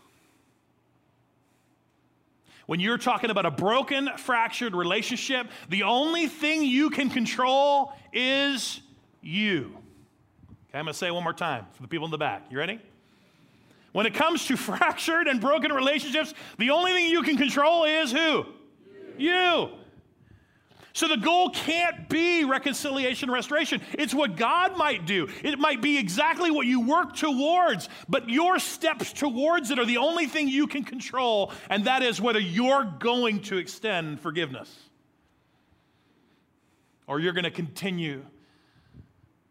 When 2.67 2.81
you're 2.81 2.99
talking 2.99 3.31
about 3.31 3.47
a 3.47 3.51
broken, 3.51 4.11
fractured 4.19 4.75
relationship, 4.75 5.47
the 5.69 5.85
only 5.85 6.27
thing 6.27 6.65
you 6.65 6.91
can 6.91 7.09
control 7.11 7.93
is 8.13 8.81
you. 9.23 9.79
Okay, 10.69 10.79
I'm 10.79 10.85
going 10.85 10.93
to 10.93 10.95
say 10.95 11.07
it 11.07 11.15
one 11.15 11.23
more 11.23 11.33
time 11.33 11.65
for 11.73 11.83
the 11.83 11.89
people 11.89 12.07
in 12.07 12.11
the 12.11 12.19
back. 12.19 12.47
You 12.51 12.59
ready? 12.59 12.81
When 13.97 14.05
it 14.05 14.13
comes 14.13 14.45
to 14.49 14.57
fractured 14.59 15.27
and 15.27 15.41
broken 15.41 15.73
relationships, 15.73 16.35
the 16.59 16.69
only 16.69 16.93
thing 16.93 17.07
you 17.07 17.23
can 17.23 17.39
control 17.39 17.85
is 17.85 18.13
who? 18.13 18.45
You. 19.17 19.33
you. 19.33 19.69
So 20.93 21.09
the 21.09 21.17
goal 21.17 21.49
can't 21.49 22.07
be 22.07 22.45
reconciliation, 22.45 23.31
restoration. 23.31 23.81
It's 23.95 24.13
what 24.13 24.37
God 24.37 24.77
might 24.77 25.07
do. 25.07 25.29
It 25.43 25.59
might 25.59 25.81
be 25.81 25.97
exactly 25.97 26.51
what 26.51 26.67
you 26.67 26.83
work 26.83 27.17
towards, 27.17 27.89
but 28.07 28.29
your 28.29 28.59
steps 28.59 29.15
towards 29.15 29.71
it 29.71 29.79
are 29.79 29.87
the 29.87 29.97
only 29.97 30.27
thing 30.27 30.47
you 30.47 30.67
can 30.67 30.85
control, 30.85 31.51
and 31.71 31.87
that 31.87 32.03
is 32.03 32.21
whether 32.21 32.39
you're 32.39 32.85
going 32.99 33.41
to 33.45 33.57
extend 33.57 34.21
forgiveness 34.21 34.75
or 37.07 37.19
you're 37.19 37.33
going 37.33 37.45
to 37.45 37.51
continue 37.51 38.27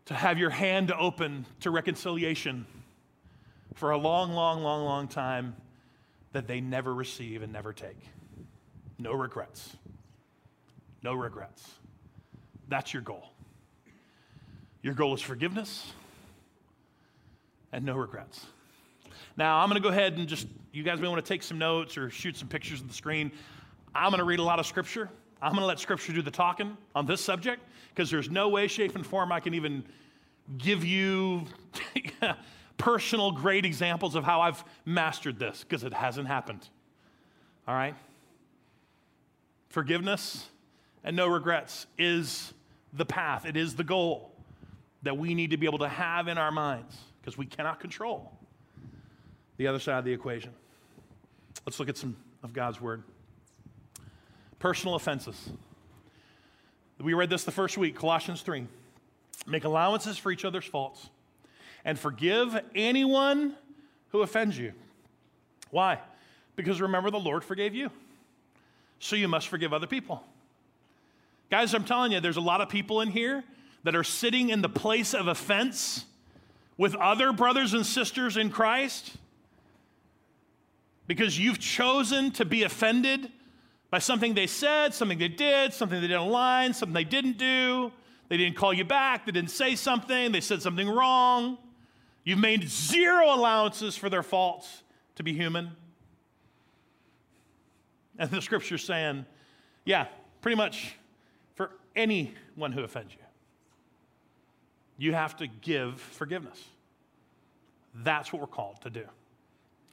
to 0.05 0.13
have 0.13 0.37
your 0.37 0.51
hand 0.51 0.91
open 0.91 1.47
to 1.61 1.71
reconciliation 1.71 2.67
for 3.75 3.91
a 3.91 3.97
long, 3.97 4.33
long, 4.33 4.63
long, 4.63 4.83
long 4.83 5.07
time 5.07 5.55
that 6.31 6.47
they 6.47 6.59
never 6.59 6.93
receive 6.93 7.43
and 7.43 7.53
never 7.53 7.71
take. 7.71 7.99
No 8.97 9.13
regrets. 9.13 9.75
No 11.03 11.13
regrets. 11.13 11.69
That's 12.67 12.93
your 12.93 13.03
goal. 13.03 13.29
Your 14.81 14.93
goal 14.93 15.13
is 15.13 15.21
forgiveness 15.21 15.93
and 17.71 17.85
no 17.85 17.95
regrets. 17.95 18.45
Now, 19.37 19.59
I'm 19.59 19.69
going 19.69 19.81
to 19.81 19.87
go 19.87 19.89
ahead 19.89 20.13
and 20.13 20.27
just, 20.27 20.47
you 20.71 20.83
guys 20.83 20.99
may 20.99 21.07
want 21.09 21.23
to 21.23 21.27
take 21.27 21.43
some 21.43 21.57
notes 21.57 21.97
or 21.97 22.09
shoot 22.09 22.37
some 22.37 22.47
pictures 22.47 22.79
of 22.79 22.87
the 22.87 22.93
screen. 22.93 23.31
I'm 23.93 24.09
going 24.09 24.19
to 24.19 24.25
read 24.25 24.39
a 24.39 24.43
lot 24.43 24.59
of 24.59 24.65
scripture. 24.65 25.09
I'm 25.41 25.51
going 25.51 25.61
to 25.61 25.67
let 25.67 25.79
scripture 25.79 26.13
do 26.13 26.21
the 26.21 26.31
talking 26.31 26.77
on 26.95 27.05
this 27.05 27.19
subject 27.19 27.61
because 27.89 28.09
there's 28.09 28.29
no 28.29 28.47
way, 28.47 28.67
shape, 28.67 28.95
and 28.95 29.05
form 29.05 29.31
I 29.31 29.41
can 29.41 29.53
even 29.53 29.83
give 30.57 30.85
you 30.85 31.45
personal 32.77 33.31
great 33.31 33.65
examples 33.65 34.15
of 34.15 34.23
how 34.23 34.41
I've 34.41 34.63
mastered 34.85 35.39
this 35.39 35.63
because 35.63 35.83
it 35.83 35.93
hasn't 35.93 36.27
happened. 36.27 36.67
All 37.67 37.75
right? 37.75 37.95
Forgiveness 39.69 40.47
and 41.03 41.15
no 41.15 41.27
regrets 41.27 41.87
is 41.97 42.53
the 42.93 43.05
path, 43.05 43.45
it 43.45 43.57
is 43.57 43.75
the 43.75 43.83
goal 43.83 44.31
that 45.03 45.17
we 45.17 45.35
need 45.35 45.51
to 45.51 45.57
be 45.57 45.65
able 45.67 45.79
to 45.79 45.89
have 45.89 46.27
in 46.27 46.37
our 46.37 46.51
minds 46.51 46.97
because 47.21 47.37
we 47.37 47.45
cannot 47.45 47.79
control 47.79 48.31
the 49.57 49.67
other 49.67 49.79
side 49.79 49.99
of 49.99 50.05
the 50.05 50.13
equation. 50.13 50.51
Let's 51.65 51.79
look 51.79 51.89
at 51.89 51.97
some 51.97 52.15
of 52.43 52.53
God's 52.53 52.81
word. 52.81 53.03
Personal 54.59 54.95
offenses. 54.95 55.49
We 56.99 57.13
read 57.13 57.29
this 57.29 57.43
the 57.43 57.51
first 57.51 57.77
week, 57.77 57.95
Colossians 57.95 58.41
3. 58.41 58.67
Make 59.45 59.63
allowances 59.63 60.17
for 60.17 60.31
each 60.31 60.45
other's 60.45 60.65
faults 60.65 61.09
and 61.85 61.97
forgive 61.97 62.59
anyone 62.73 63.53
who 64.09 64.21
offends 64.21 64.57
you. 64.57 64.73
Why? 65.69 65.99
Because 66.55 66.81
remember, 66.81 67.11
the 67.11 67.19
Lord 67.19 67.43
forgave 67.43 67.75
you. 67.75 67.91
So 68.99 69.15
you 69.15 69.27
must 69.27 69.47
forgive 69.47 69.71
other 69.71 69.87
people. 69.87 70.23
Guys, 71.51 71.73
I'm 71.73 71.85
telling 71.85 72.11
you, 72.11 72.19
there's 72.19 72.37
a 72.37 72.41
lot 72.41 72.59
of 72.59 72.69
people 72.69 73.01
in 73.01 73.09
here 73.09 73.43
that 73.83 73.95
are 73.95 74.03
sitting 74.03 74.49
in 74.49 74.61
the 74.61 74.69
place 74.69 75.13
of 75.13 75.27
offense 75.27 76.05
with 76.75 76.95
other 76.95 77.31
brothers 77.31 77.73
and 77.73 77.85
sisters 77.85 78.35
in 78.35 78.49
Christ 78.49 79.15
because 81.07 81.37
you've 81.37 81.59
chosen 81.59 82.31
to 82.31 82.45
be 82.45 82.63
offended 82.63 83.31
by 83.91 83.99
something 83.99 84.33
they 84.33 84.47
said, 84.47 84.93
something 84.93 85.19
they 85.19 85.27
did, 85.27 85.71
something 85.71 86.01
they 86.01 86.07
didn't 86.07 86.23
align, 86.23 86.73
something 86.73 86.93
they 86.93 87.03
didn't 87.03 87.37
do. 87.37 87.91
They 88.27 88.37
didn't 88.37 88.55
call 88.55 88.73
you 88.73 88.85
back, 88.85 89.27
they 89.27 89.31
didn't 89.31 89.51
say 89.51 89.75
something, 89.75 90.31
they 90.31 90.41
said 90.41 90.63
something 90.63 90.89
wrong. 90.89 91.59
You've 92.25 92.39
made 92.39 92.67
zero 92.67 93.33
allowances 93.33 93.95
for 93.95 94.09
their 94.09 94.23
faults 94.23 94.83
to 95.15 95.23
be 95.23 95.31
human. 95.31 95.71
And 98.17 98.29
the 98.31 98.41
scripture's 98.41 98.83
saying, 98.83 99.25
yeah, 99.85 100.07
pretty 100.41 100.57
much 100.57 100.95
for 101.53 101.71
anyone 101.95 102.71
who 102.71 102.83
offends 102.83 103.13
you. 103.13 103.19
You 104.97 105.13
have 105.13 105.37
to 105.37 105.47
give 105.47 106.01
forgiveness. 106.01 106.61
That's 107.93 108.33
what 108.33 108.41
we're 108.41 108.47
called 108.47 108.81
to 108.81 108.89
do. 108.89 109.03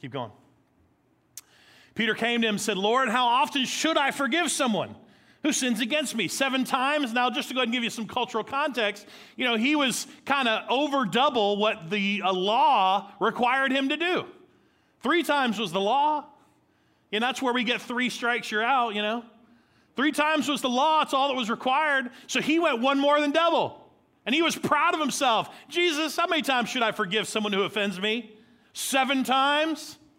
Keep 0.00 0.12
going. 0.12 0.30
Peter 1.94 2.14
came 2.14 2.40
to 2.40 2.48
him 2.48 2.54
and 2.54 2.60
said, 2.60 2.78
Lord, 2.78 3.08
how 3.08 3.26
often 3.26 3.66
should 3.66 3.98
I 3.98 4.10
forgive 4.10 4.50
someone 4.50 4.94
who 5.42 5.52
sins 5.52 5.80
against 5.80 6.14
me? 6.14 6.28
Seven 6.28 6.64
times? 6.64 7.12
Now, 7.12 7.28
just 7.30 7.48
to 7.48 7.54
go 7.54 7.60
ahead 7.60 7.68
and 7.68 7.72
give 7.72 7.82
you 7.82 7.90
some 7.90 8.06
cultural 8.06 8.44
context, 8.44 9.06
you 9.36 9.44
know, 9.44 9.56
he 9.56 9.74
was 9.74 10.06
kind 10.24 10.48
of 10.48 10.70
over 10.70 11.04
double 11.04 11.56
what 11.56 11.90
the 11.90 12.22
uh, 12.24 12.32
law 12.32 13.10
required 13.20 13.72
him 13.72 13.88
to 13.88 13.96
do. 13.96 14.24
Three 15.02 15.22
times 15.22 15.58
was 15.58 15.72
the 15.72 15.80
law. 15.80 16.24
And 17.12 17.22
that's 17.22 17.42
where 17.42 17.52
we 17.52 17.64
get 17.64 17.82
three 17.82 18.08
strikes, 18.08 18.50
you're 18.50 18.64
out, 18.64 18.94
you 18.94 19.02
know. 19.02 19.24
Three 19.96 20.12
times 20.12 20.48
was 20.48 20.62
the 20.62 20.70
law, 20.70 21.02
it's 21.02 21.12
all 21.12 21.28
that 21.28 21.34
was 21.34 21.50
required. 21.50 22.10
So 22.26 22.40
he 22.40 22.58
went 22.58 22.80
one 22.80 22.98
more 22.98 23.20
than 23.20 23.32
double. 23.32 23.78
And 24.24 24.34
he 24.34 24.40
was 24.40 24.56
proud 24.56 24.94
of 24.94 25.00
himself. 25.00 25.54
Jesus, 25.68 26.16
how 26.16 26.26
many 26.26 26.42
times 26.42 26.70
should 26.70 26.82
I 26.82 26.92
forgive 26.92 27.28
someone 27.28 27.52
who 27.52 27.64
offends 27.64 28.00
me? 28.00 28.32
Seven 28.72 29.24
times? 29.24 29.98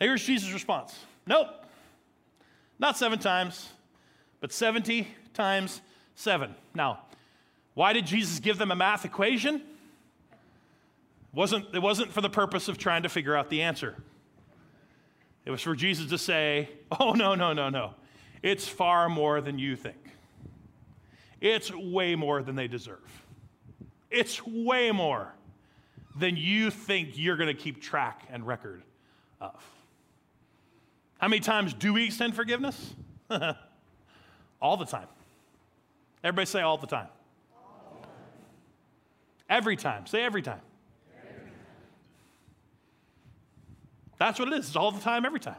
Here's 0.00 0.24
Jesus' 0.24 0.52
response 0.52 0.98
Nope, 1.26 1.48
not 2.78 2.96
seven 2.96 3.18
times, 3.18 3.68
but 4.40 4.52
70 4.52 5.06
times 5.34 5.80
seven. 6.14 6.54
Now, 6.74 7.00
why 7.74 7.92
did 7.92 8.06
Jesus 8.06 8.40
give 8.40 8.58
them 8.58 8.70
a 8.70 8.76
math 8.76 9.04
equation? 9.04 9.56
It 9.56 11.36
wasn't, 11.36 11.66
it 11.72 11.80
wasn't 11.80 12.12
for 12.12 12.20
the 12.20 12.30
purpose 12.30 12.66
of 12.66 12.78
trying 12.78 13.04
to 13.04 13.08
figure 13.08 13.36
out 13.36 13.50
the 13.50 13.62
answer. 13.62 13.96
It 15.44 15.50
was 15.50 15.62
for 15.62 15.76
Jesus 15.76 16.10
to 16.10 16.18
say, 16.18 16.68
oh, 16.98 17.12
no, 17.12 17.34
no, 17.34 17.52
no, 17.52 17.68
no. 17.68 17.94
It's 18.42 18.66
far 18.66 19.08
more 19.08 19.40
than 19.40 19.58
you 19.58 19.76
think. 19.76 19.96
It's 21.40 21.72
way 21.72 22.16
more 22.16 22.42
than 22.42 22.56
they 22.56 22.68
deserve. 22.68 23.24
It's 24.10 24.44
way 24.44 24.90
more 24.90 25.34
than 26.18 26.36
you 26.36 26.70
think 26.70 27.10
you're 27.14 27.36
going 27.36 27.54
to 27.54 27.62
keep 27.62 27.80
track 27.80 28.26
and 28.30 28.46
record 28.46 28.82
of. 29.40 29.62
How 31.20 31.28
many 31.28 31.40
times 31.40 31.74
do 31.74 31.92
we 31.92 32.06
extend 32.06 32.34
forgiveness? 32.34 32.94
all 34.62 34.76
the 34.76 34.86
time. 34.86 35.06
Everybody 36.24 36.46
say 36.46 36.62
all 36.62 36.78
the 36.78 36.86
time. 36.86 37.08
Every 39.48 39.76
time. 39.76 40.06
Say 40.06 40.22
every 40.22 40.42
time. 40.42 40.60
That's 44.18 44.38
what 44.38 44.48
it 44.48 44.54
is. 44.54 44.68
It's 44.68 44.76
all 44.76 44.92
the 44.92 45.00
time, 45.00 45.24
every 45.24 45.40
time. 45.40 45.56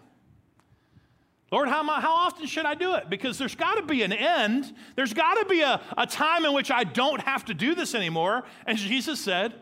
Lord, 1.51 1.67
how, 1.67 1.83
how 1.99 2.13
often 2.13 2.45
should 2.45 2.65
I 2.65 2.75
do 2.75 2.95
it? 2.95 3.09
Because 3.09 3.37
there's 3.37 3.55
got 3.55 3.75
to 3.75 3.83
be 3.83 4.03
an 4.03 4.13
end. 4.13 4.73
There's 4.95 5.13
got 5.13 5.35
to 5.35 5.45
be 5.45 5.61
a, 5.61 5.81
a 5.97 6.07
time 6.07 6.45
in 6.45 6.53
which 6.53 6.71
I 6.71 6.85
don't 6.85 7.19
have 7.21 7.45
to 7.45 7.53
do 7.53 7.75
this 7.75 7.93
anymore. 7.93 8.43
And 8.65 8.77
Jesus 8.77 9.19
said, 9.19 9.53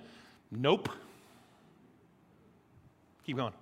Nope. 0.52 0.90
Keep 3.26 3.38
going. 3.38 3.54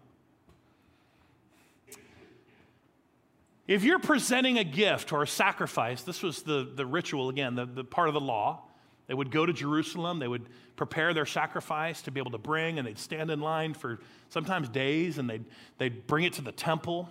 If 3.68 3.84
you're 3.84 3.99
presenting 3.99 4.57
a 4.57 4.63
gift 4.63 5.11
or 5.11 5.24
a 5.24 5.28
sacrifice, 5.28 6.01
this 6.03 6.24
was 6.24 6.41
the, 6.41 6.72
the 6.74 6.86
ritual 6.86 7.28
again, 7.28 7.55
the, 7.55 7.65
the 7.65 7.84
part 7.84 8.07
of 8.07 8.13
the 8.13 8.22
law. 8.22 8.61
They 9.07 9.13
would 9.13 9.30
go 9.30 9.45
to 9.45 9.53
Jerusalem, 9.53 10.20
they 10.20 10.28
would 10.28 10.47
prepare 10.76 11.13
their 11.13 11.26
sacrifice 11.26 12.01
to 12.03 12.11
be 12.11 12.20
able 12.20 12.32
to 12.32 12.38
bring, 12.38 12.78
and 12.78 12.88
they'd 12.88 12.99
stand 12.99 13.32
in 13.32 13.39
line 13.39 13.74
for 13.74 13.99
sometimes 14.30 14.70
days, 14.70 15.18
and 15.18 15.30
they'd, 15.30 15.45
they'd 15.78 16.07
bring 16.07 16.26
it 16.26 16.34
to 16.34 16.41
the 16.41 16.51
temple. 16.51 17.09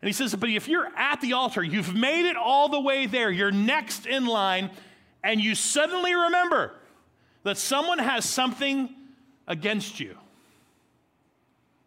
And 0.00 0.08
he 0.08 0.12
says, 0.12 0.34
But 0.34 0.50
if 0.50 0.68
you're 0.68 0.88
at 0.96 1.20
the 1.20 1.32
altar, 1.32 1.62
you've 1.62 1.94
made 1.94 2.28
it 2.28 2.36
all 2.36 2.68
the 2.68 2.80
way 2.80 3.06
there, 3.06 3.30
you're 3.30 3.52
next 3.52 4.06
in 4.06 4.26
line, 4.26 4.70
and 5.22 5.40
you 5.40 5.54
suddenly 5.54 6.14
remember 6.14 6.72
that 7.42 7.58
someone 7.58 7.98
has 7.98 8.24
something 8.24 8.94
against 9.46 10.00
you. 10.00 10.16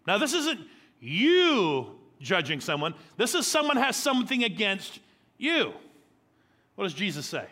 Now, 0.07 0.17
this 0.17 0.33
isn't 0.33 0.59
you 0.99 1.98
judging 2.19 2.59
someone, 2.59 2.93
this 3.17 3.35
is 3.35 3.47
someone 3.47 3.77
has 3.77 3.95
something 3.95 4.43
against 4.43 4.99
you. 5.37 5.73
What 6.75 6.85
does 6.85 6.93
Jesus 6.93 7.25
say? 7.25 7.45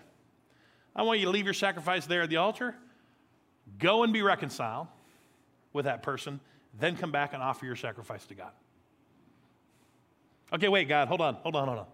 I 0.95 1.03
want 1.03 1.19
you 1.19 1.25
to 1.25 1.31
leave 1.31 1.45
your 1.45 1.53
sacrifice 1.53 2.05
there 2.05 2.23
at 2.23 2.29
the 2.29 2.37
altar, 2.37 2.75
go 3.79 4.03
and 4.03 4.11
be 4.11 4.21
reconciled 4.21 4.87
with 5.73 5.85
that 5.85 6.01
person, 6.01 6.39
then 6.79 6.97
come 6.97 7.11
back 7.11 7.33
and 7.33 7.43
offer 7.43 7.65
your 7.65 7.75
sacrifice 7.75 8.25
to 8.25 8.33
God. 8.33 8.51
Okay, 10.53 10.69
wait, 10.69 10.87
God, 10.87 11.07
hold 11.07 11.21
on, 11.21 11.35
hold 11.35 11.55
on, 11.55 11.67
hold 11.67 11.79
on. 11.79 11.85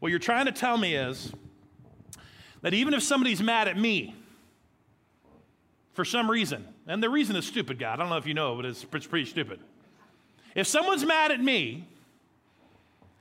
What 0.00 0.10
you're 0.10 0.18
trying 0.18 0.46
to 0.46 0.52
tell 0.52 0.76
me 0.76 0.94
is 0.94 1.32
that 2.62 2.74
even 2.74 2.94
if 2.94 3.02
somebody's 3.02 3.42
mad 3.42 3.68
at 3.68 3.78
me 3.78 4.14
for 5.92 6.04
some 6.04 6.30
reason, 6.30 6.66
and 6.86 7.02
the 7.02 7.08
reason 7.08 7.36
is 7.36 7.46
stupid, 7.46 7.78
God, 7.78 7.94
I 7.94 7.96
don't 8.02 8.10
know 8.10 8.16
if 8.16 8.26
you 8.26 8.34
know, 8.34 8.56
but 8.56 8.64
it's, 8.64 8.84
pretty 8.84 9.24
stupid. 9.24 9.60
If 10.54 10.66
someone's 10.66 11.04
mad 11.04 11.32
at 11.32 11.40
me, 11.40 11.88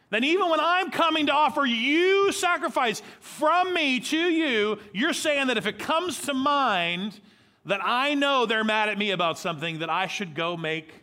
then 0.09 0.23
even 0.23 0.49
when 0.49 0.59
I'm 0.59 0.91
coming 0.91 1.25
to 1.25 1.33
offer 1.33 1.65
you 1.65 2.31
sacrifice 2.31 3.01
from 3.19 3.73
me 3.73 3.99
to 3.99 4.17
you, 4.17 4.77
you're 4.93 5.13
saying 5.13 5.47
that 5.47 5.57
if 5.57 5.65
it 5.65 5.79
comes 5.79 6.21
to 6.21 6.33
mind 6.35 7.19
that 7.65 7.79
I 7.83 8.13
know 8.13 8.45
they're 8.45 8.63
mad 8.63 8.89
at 8.89 8.97
me 8.97 9.11
about 9.11 9.39
something, 9.39 9.79
that 9.79 9.89
I 9.89 10.05
should 10.07 10.35
go 10.35 10.55
make 10.55 10.93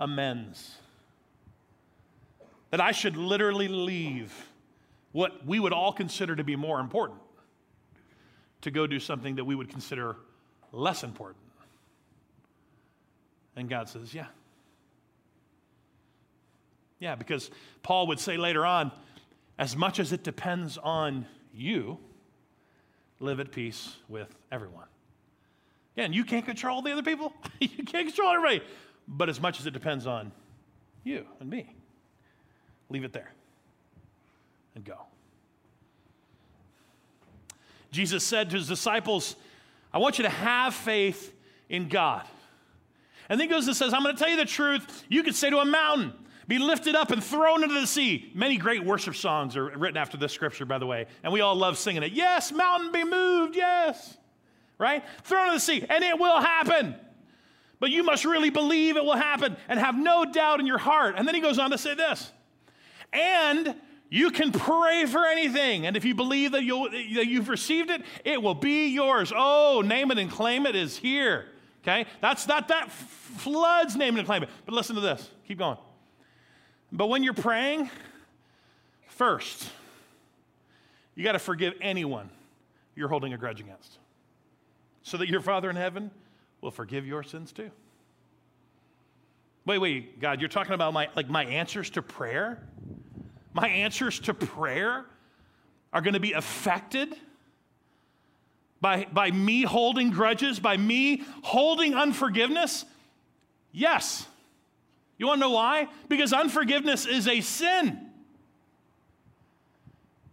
amends. 0.00 0.76
that 2.70 2.80
I 2.80 2.92
should 2.92 3.16
literally 3.16 3.68
leave 3.68 4.32
what 5.12 5.44
we 5.46 5.58
would 5.58 5.72
all 5.72 5.92
consider 5.92 6.36
to 6.36 6.44
be 6.44 6.54
more 6.54 6.80
important 6.80 7.20
to 8.60 8.70
go 8.70 8.86
do 8.86 9.00
something 9.00 9.36
that 9.36 9.44
we 9.44 9.54
would 9.54 9.68
consider 9.68 10.16
less 10.72 11.02
important. 11.02 11.42
And 13.56 13.68
God 13.68 13.88
says, 13.88 14.14
Yeah. 14.14 14.26
Yeah, 17.00 17.14
because 17.14 17.50
Paul 17.82 18.08
would 18.08 18.18
say 18.18 18.36
later 18.36 18.66
on, 18.66 18.92
as 19.58 19.76
much 19.76 20.00
as 20.00 20.12
it 20.12 20.24
depends 20.24 20.78
on 20.78 21.26
you, 21.52 21.98
live 23.20 23.40
at 23.40 23.50
peace 23.50 23.96
with 24.08 24.34
everyone. 24.52 24.86
Again, 25.96 26.12
you 26.12 26.24
can't 26.24 26.44
control 26.44 26.82
the 26.82 26.92
other 26.92 27.02
people, 27.02 27.32
you 27.60 27.84
can't 27.84 28.06
control 28.06 28.30
everybody. 28.30 28.62
But 29.06 29.28
as 29.28 29.40
much 29.40 29.58
as 29.58 29.66
it 29.66 29.72
depends 29.72 30.06
on 30.06 30.32
you 31.02 31.24
and 31.40 31.48
me, 31.48 31.74
leave 32.90 33.04
it 33.04 33.12
there 33.12 33.32
and 34.74 34.84
go. 34.84 34.98
Jesus 37.90 38.22
said 38.22 38.50
to 38.50 38.56
his 38.56 38.68
disciples, 38.68 39.34
I 39.92 39.98
want 39.98 40.18
you 40.18 40.24
to 40.24 40.30
have 40.30 40.74
faith 40.74 41.34
in 41.68 41.88
God. 41.88 42.26
And 43.28 43.40
then 43.40 43.48
he 43.48 43.52
goes 43.52 43.66
and 43.66 43.74
says, 43.74 43.92
I'm 43.92 44.02
going 44.02 44.14
to 44.14 44.22
tell 44.22 44.30
you 44.30 44.36
the 44.36 44.44
truth. 44.44 45.04
You 45.08 45.22
could 45.22 45.34
say 45.34 45.50
to 45.50 45.58
a 45.58 45.64
mountain, 45.64 46.12
be 46.48 46.58
lifted 46.58 46.96
up 46.96 47.10
and 47.10 47.22
thrown 47.22 47.62
into 47.62 47.78
the 47.78 47.86
sea. 47.86 48.32
Many 48.34 48.56
great 48.56 48.82
worship 48.82 49.14
songs 49.14 49.54
are 49.54 49.66
written 49.66 49.98
after 49.98 50.16
this 50.16 50.32
scripture, 50.32 50.64
by 50.64 50.78
the 50.78 50.86
way, 50.86 51.06
and 51.22 51.32
we 51.32 51.42
all 51.42 51.54
love 51.54 51.76
singing 51.76 52.02
it. 52.02 52.12
Yes, 52.12 52.50
mountain 52.50 52.90
be 52.90 53.04
moved, 53.04 53.54
yes. 53.54 54.16
Right? 54.78 55.04
Thrown 55.24 55.48
into 55.48 55.56
the 55.56 55.60
sea, 55.60 55.84
and 55.88 56.02
it 56.02 56.18
will 56.18 56.40
happen. 56.40 56.96
But 57.80 57.90
you 57.90 58.02
must 58.02 58.24
really 58.24 58.50
believe 58.50 58.96
it 58.96 59.04
will 59.04 59.16
happen 59.16 59.56
and 59.68 59.78
have 59.78 59.96
no 59.96 60.24
doubt 60.24 60.58
in 60.58 60.66
your 60.66 60.78
heart. 60.78 61.14
And 61.16 61.28
then 61.28 61.34
he 61.34 61.40
goes 61.40 61.58
on 61.58 61.70
to 61.70 61.78
say 61.78 61.94
this. 61.94 62.32
And 63.12 63.76
you 64.08 64.30
can 64.30 64.50
pray 64.50 65.04
for 65.06 65.26
anything. 65.26 65.86
And 65.86 65.96
if 65.96 66.04
you 66.04 66.14
believe 66.14 66.52
that, 66.52 66.64
you 66.64 66.88
that 67.14 67.26
you've 67.26 67.48
received 67.48 67.90
it, 67.90 68.02
it 68.24 68.42
will 68.42 68.54
be 68.54 68.88
yours. 68.88 69.32
Oh, 69.36 69.82
name 69.84 70.10
it 70.10 70.18
and 70.18 70.30
claim 70.30 70.66
it 70.66 70.74
is 70.74 70.96
here. 70.96 71.46
Okay? 71.82 72.06
That's 72.20 72.48
not 72.48 72.68
that 72.68 72.90
floods 72.90 73.94
name 73.96 74.16
it 74.16 74.20
and 74.20 74.26
claim 74.26 74.42
it. 74.42 74.48
But 74.64 74.74
listen 74.74 74.96
to 74.96 75.00
this. 75.00 75.30
Keep 75.46 75.58
going. 75.58 75.76
But 76.90 77.08
when 77.08 77.22
you're 77.22 77.34
praying, 77.34 77.90
first, 79.08 79.70
you 81.14 81.24
got 81.24 81.32
to 81.32 81.38
forgive 81.38 81.74
anyone 81.80 82.30
you're 82.94 83.08
holding 83.08 83.32
a 83.32 83.38
grudge 83.38 83.60
against 83.60 83.98
so 85.02 85.16
that 85.16 85.28
your 85.28 85.40
Father 85.40 85.70
in 85.70 85.76
heaven 85.76 86.10
will 86.60 86.70
forgive 86.70 87.06
your 87.06 87.22
sins 87.22 87.52
too. 87.52 87.70
Wait, 89.64 89.78
wait, 89.78 90.20
God, 90.20 90.40
you're 90.40 90.48
talking 90.48 90.72
about 90.72 90.92
my 90.92 91.08
like 91.14 91.28
my 91.28 91.44
answers 91.44 91.90
to 91.90 92.02
prayer? 92.02 92.62
My 93.52 93.68
answers 93.68 94.18
to 94.20 94.34
prayer 94.34 95.04
are 95.92 96.00
going 96.00 96.14
to 96.14 96.20
be 96.20 96.32
affected 96.32 97.14
by, 98.80 99.06
by 99.12 99.30
me 99.30 99.62
holding 99.62 100.10
grudges, 100.10 100.60
by 100.60 100.76
me 100.76 101.24
holding 101.42 101.94
unforgiveness? 101.94 102.84
Yes. 103.72 104.26
You 105.18 105.26
want 105.26 105.38
to 105.38 105.40
know 105.40 105.50
why? 105.50 105.88
Because 106.08 106.32
unforgiveness 106.32 107.04
is 107.04 107.26
a 107.26 107.40
sin. 107.40 108.08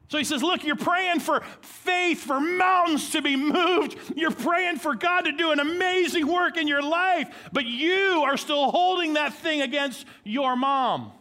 So 0.07 0.19
he 0.19 0.23
says, 0.23 0.43
Look, 0.43 0.63
you're 0.63 0.75
praying 0.75 1.19
for 1.19 1.41
faith, 1.61 2.21
for 2.21 2.39
mountains 2.39 3.09
to 3.11 3.21
be 3.21 3.36
moved. 3.36 3.97
You're 4.15 4.31
praying 4.31 4.77
for 4.77 4.93
God 4.93 5.21
to 5.21 5.31
do 5.31 5.51
an 5.51 5.59
amazing 5.59 6.27
work 6.27 6.57
in 6.57 6.67
your 6.67 6.83
life, 6.83 7.49
but 7.51 7.65
you 7.65 8.23
are 8.25 8.38
still 8.38 8.69
holding 8.69 9.15
that 9.15 9.33
thing 9.33 9.61
against 9.61 10.05
your 10.23 10.55
mom, 10.55 11.11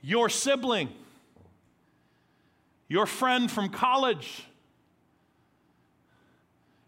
your 0.00 0.30
sibling, 0.30 0.88
your 2.88 3.04
friend 3.04 3.50
from 3.50 3.68
college, 3.68 4.44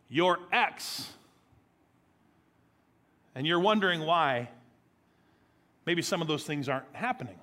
your 0.08 0.38
ex. 0.50 1.06
And 3.34 3.46
you're 3.46 3.60
wondering 3.60 4.00
why 4.00 4.48
maybe 5.88 6.02
some 6.02 6.20
of 6.20 6.28
those 6.28 6.44
things 6.44 6.68
aren't 6.68 6.84
happening. 6.92 7.38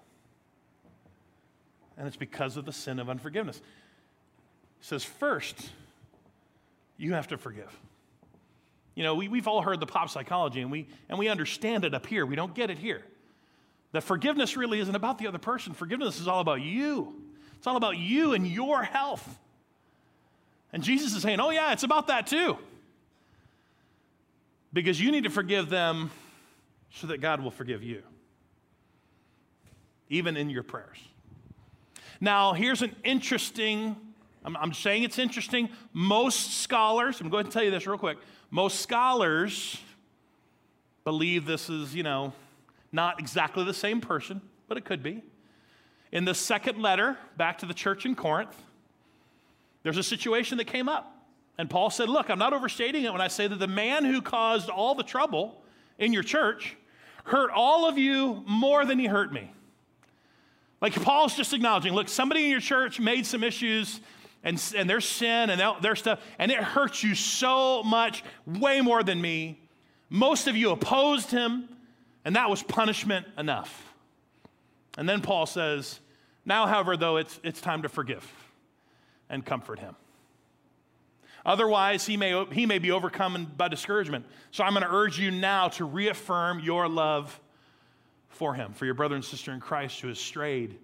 And 1.98 2.06
it's 2.06 2.16
because 2.16 2.58
of 2.58 2.66
the 2.66 2.72
sin 2.72 3.00
of 3.00 3.10
unforgiveness. 3.10 3.58
He 3.58 4.86
says, 4.86 5.04
first, 5.04 5.72
you 6.96 7.14
have 7.14 7.30
to 7.30 7.40
forgive. 7.40 7.76
You 8.94 9.02
know, 9.02 9.16
we, 9.16 9.30
we've 9.30 9.48
all 9.48 9.64
heard 9.64 9.80
the 9.80 9.88
pop 9.88 10.12
psychology 10.12 10.62
and 10.62 10.70
we, 10.70 10.88
and 11.10 11.18
we 11.18 11.28
understand 11.28 11.86
it 11.86 11.96
up 11.96 12.06
here. 12.06 12.24
We 12.24 12.36
don't 12.36 12.54
get 12.54 12.70
it 12.70 12.78
here. 12.78 13.02
That 13.94 14.02
forgiveness 14.02 14.56
really 14.56 14.80
isn't 14.80 14.94
about 14.96 15.18
the 15.18 15.26
other 15.26 15.40
person, 15.40 15.74
forgiveness 15.74 16.20
is 16.20 16.28
all 16.28 16.40
about 16.40 16.62
you. 16.62 17.16
It's 17.58 17.66
all 17.66 17.78
about 17.78 17.98
you 17.98 18.34
and 18.34 18.46
your 18.46 18.84
health. 18.84 19.40
And 20.72 20.84
Jesus 20.84 21.16
is 21.16 21.24
saying, 21.24 21.40
oh, 21.40 21.50
yeah, 21.50 21.74
it's 21.74 21.82
about 21.82 22.08
that 22.08 22.28
too. 22.28 22.60
Because 24.72 25.02
you 25.02 25.12
need 25.12 25.24
to 25.24 25.32
forgive 25.32 25.68
them 25.68 26.12
so 26.92 27.08
that 27.08 27.22
God 27.22 27.42
will 27.42 27.50
forgive 27.50 27.82
you, 27.82 28.04
even 30.10 30.38
in 30.38 30.50
your 30.50 30.64
prayers. 30.64 30.98
Now, 32.22 32.54
here's 32.54 32.82
an 32.82 32.96
interesting, 33.04 33.96
I'm, 34.44 34.56
I'm 34.58 34.74
saying 34.74 35.04
it's 35.04 35.20
interesting. 35.20 35.70
Most 35.94 36.62
scholars, 36.62 37.20
I'm 37.22 37.30
going 37.30 37.46
to 37.46 37.52
tell 37.52 37.64
you 37.64 37.72
this 37.72 37.86
real 37.88 37.98
quick. 37.98 38.18
Most 38.50 38.82
scholars 38.82 39.80
believe 41.04 41.46
this 41.46 41.70
is, 41.70 41.94
you 41.94 42.04
know, 42.04 42.34
not 42.92 43.20
exactly 43.20 43.64
the 43.64 43.74
same 43.74 44.02
person, 44.02 44.42
but 44.68 44.78
it 44.78 44.86
could 44.86 45.04
be. 45.04 45.22
In 46.12 46.26
the 46.26 46.34
second 46.34 46.82
letter 46.82 47.18
back 47.38 47.58
to 47.60 47.66
the 47.66 47.74
church 47.74 48.06
in 48.06 48.16
Corinth, 48.16 48.56
there's 49.84 49.98
a 49.98 50.04
situation 50.04 50.58
that 50.58 50.66
came 50.66 50.88
up. 50.88 51.12
And 51.58 51.70
Paul 51.70 51.90
said, 51.90 52.10
Look, 52.10 52.30
I'm 52.30 52.40
not 52.40 52.54
overstating 52.54 53.04
it 53.04 53.12
when 53.12 53.22
I 53.22 53.28
say 53.28 53.48
that 53.48 53.60
the 53.60 53.68
man 53.68 54.04
who 54.04 54.22
caused 54.22 54.70
all 54.70 54.96
the 54.96 55.04
trouble 55.04 55.62
in 56.00 56.12
your 56.12 56.24
church 56.24 56.76
hurt 57.26 57.52
all 57.52 57.88
of 57.88 57.98
you 57.98 58.44
more 58.48 58.86
than 58.86 59.00
he 59.00 59.06
hurt 59.06 59.32
me. 59.32 59.52
Like 60.82 60.94
Paul's 61.02 61.36
just 61.36 61.54
acknowledging, 61.54 61.94
look, 61.94 62.10
somebody 62.10 62.46
in 62.46 62.52
your 62.52 62.60
church 62.60 63.00
made 63.00 63.26
some 63.26 63.44
issues 63.44 64.02
and, 64.44 64.62
and 64.76 64.90
their 64.90 65.02
sin 65.02 65.50
and 65.50 65.84
their 65.84 65.96
stuff, 65.96 66.22
and 66.38 66.52
it 66.52 66.60
hurts 66.60 67.04
you 67.04 67.16
so 67.16 67.82
much, 67.84 68.24
way 68.46 68.82
more 68.82 69.04
than 69.04 69.20
me. 69.20 69.60
Most 70.10 70.48
of 70.48 70.56
you 70.56 70.72
opposed 70.72 71.32
him, 71.32 71.68
and 72.24 72.36
that 72.36 72.50
was 72.50 72.62
punishment 72.62 73.26
enough. 73.38 73.94
And 74.98 75.10
then 75.10 75.22
Paul 75.22 75.46
says, 75.46 76.00
Now, 76.46 76.68
however, 76.68 76.96
though, 76.96 77.18
it's, 77.18 77.40
it's 77.44 77.60
time 77.60 77.82
to 77.82 77.90
forgive 77.90 78.32
and 79.30 79.44
comfort 79.44 79.80
him. 79.80 79.96
Otherwise, 81.46 82.06
he 82.06 82.18
may, 82.18 82.46
he 82.52 82.66
may 82.66 82.80
be 82.80 82.92
overcome 82.92 83.52
by 83.56 83.68
discouragement. 83.68 84.26
So 84.52 84.64
I'm 84.64 84.74
going 84.74 84.84
to 84.84 84.92
urge 84.92 85.20
you 85.20 85.30
now 85.30 85.68
to 85.70 85.86
reaffirm 85.86 86.60
your 86.60 86.88
love 86.88 87.40
for 88.36 88.54
him, 88.54 88.74
for 88.74 88.86
your 88.86 88.94
brother 88.94 89.16
and 89.16 89.24
sister 89.24 89.52
in 89.52 89.60
Christ 89.60 90.00
who 90.00 90.08
has 90.08 90.20
strayed, 90.20 90.78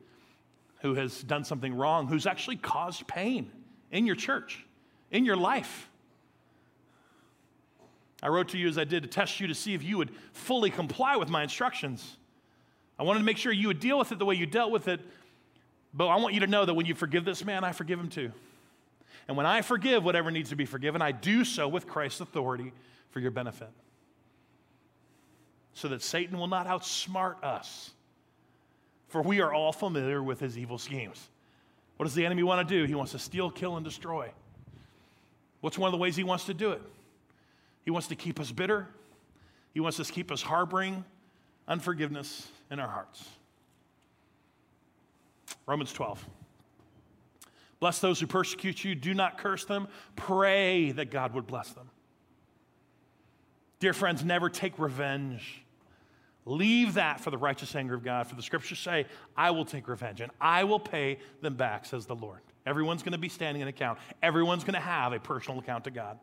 who 0.82 0.96
has 0.96 1.22
done 1.24 1.44
something 1.44 1.74
wrong, 1.74 2.08
who's 2.08 2.26
actually 2.26 2.58
caused 2.58 3.08
pain 3.08 3.52
in 3.92 4.06
your 4.06 4.16
church, 4.16 4.66
in 5.12 5.26
your 5.26 5.38
life. 5.38 5.90
I 8.24 8.28
wrote 8.28 8.50
to 8.50 8.58
you 8.58 8.68
as 8.68 8.78
I 8.78 8.84
did 8.84 9.04
to 9.04 9.10
test 9.10 9.40
you 9.40 9.48
to 9.48 9.56
see 9.56 9.74
if 9.74 9.84
you 9.84 9.98
would 9.98 10.12
fully 10.34 10.70
comply 10.70 11.16
with 11.16 11.30
my 11.30 11.44
instructions. 11.44 12.18
I 13.00 13.04
wanted 13.04 13.20
to 13.20 13.26
make 13.26 13.38
sure 13.38 13.52
you 13.52 13.68
would 13.68 13.80
deal 13.80 13.98
with 13.98 14.12
it 14.12 14.20
the 14.20 14.26
way 14.26 14.36
you 14.36 14.46
dealt 14.46 14.72
with 14.72 14.88
it 14.88 15.02
but 15.94 16.08
I 16.08 16.16
want 16.18 16.34
you 16.34 16.40
to 16.42 16.48
know 16.48 16.66
that 16.66 16.74
when 16.74 16.86
you 16.86 16.96
forgive 16.96 17.26
this 17.26 17.44
man, 17.44 17.64
I 17.64 17.72
forgive 17.72 18.00
him 18.00 18.10
too. 18.10 18.32
And 19.28 19.38
when 19.38 19.46
I 19.46 19.62
forgive 19.62 20.04
whatever 20.04 20.32
needs 20.32 20.50
to 20.50 20.56
be 20.56 20.66
forgiven, 20.66 21.02
I 21.02 21.12
do 21.12 21.44
so 21.44 21.68
with 21.68 21.88
Christ's 21.88 22.22
authority 22.22 22.74
for 23.12 23.20
your 23.20 23.32
benefit. 23.32 23.70
So 25.82 25.88
that 25.88 26.04
Satan 26.04 26.38
will 26.38 26.46
not 26.46 26.68
outsmart 26.68 27.44
us. 27.44 27.90
For 29.08 29.24
we 29.24 29.42
are 29.42 29.52
all 29.52 29.72
familiar 29.72 30.22
with 30.22 30.40
his 30.40 30.56
evil 30.56 30.78
schemes. 30.78 31.28
What 31.98 32.04
does 32.04 32.14
the 32.14 32.24
enemy 32.24 32.44
want 32.44 32.68
to 32.68 32.72
do? 32.72 32.86
He 32.86 32.94
wants 32.94 33.14
to 33.14 33.20
steal, 33.20 33.50
kill, 33.50 33.78
and 33.78 33.84
destroy. 33.84 34.30
What's 35.62 35.80
one 35.80 35.88
of 35.88 35.92
the 35.92 35.98
ways 35.98 36.16
he 36.16 36.24
wants 36.24 36.46
to 36.46 36.54
do 36.54 36.70
it? 36.70 36.84
He 37.84 37.90
wants 37.90 38.10
to 38.10 38.16
keep 38.16 38.40
us 38.40 38.52
bitter. 38.52 38.90
He 39.74 39.80
wants 39.80 39.98
to 39.98 40.04
keep 40.04 40.32
us 40.32 40.44
harboring 40.44 41.04
unforgiveness 41.68 42.48
in 42.70 42.80
our 42.80 42.88
hearts. 42.88 43.28
Romans 45.66 45.92
12. 45.94 46.24
Bless 47.80 47.98
those 47.98 48.20
who 48.20 48.28
persecute 48.28 48.84
you. 48.84 48.94
Do 48.94 49.16
not 49.16 49.40
curse 49.40 49.66
them. 49.66 49.88
Pray 50.16 50.92
that 50.92 51.10
God 51.10 51.34
would 51.34 51.48
bless 51.48 51.72
them. 51.72 51.90
Dear 53.80 53.94
friends, 53.94 54.24
never 54.24 54.48
take 54.48 54.78
revenge. 54.78 55.64
Leave 56.46 56.96
that 56.96 57.20
for 57.20 57.30
the 57.30 57.38
righteous 57.38 57.76
anger 57.76 57.94
of 57.94 58.04
God. 58.04 58.28
For 58.28 58.36
the 58.36 58.42
scriptures 58.42 58.80
say, 58.80 59.06
I 59.38 59.52
will 59.52 59.66
take 59.66 59.88
revenge 59.88 60.22
and 60.22 60.32
I 60.40 60.64
will 60.64 60.80
pay 60.80 61.20
them 61.42 61.56
back, 61.56 61.86
says 61.86 62.06
the 62.06 62.16
Lord. 62.16 62.40
Everyone's 62.66 63.04
going 63.04 63.12
to 63.14 63.18
be 63.18 63.30
standing 63.30 63.62
an 63.62 63.68
account. 63.68 64.00
Everyone's 64.22 64.64
going 64.64 64.74
to 64.74 64.80
have 64.80 65.14
a 65.14 65.20
personal 65.20 65.60
account 65.60 65.84
to 65.84 65.92
God. 65.92 66.20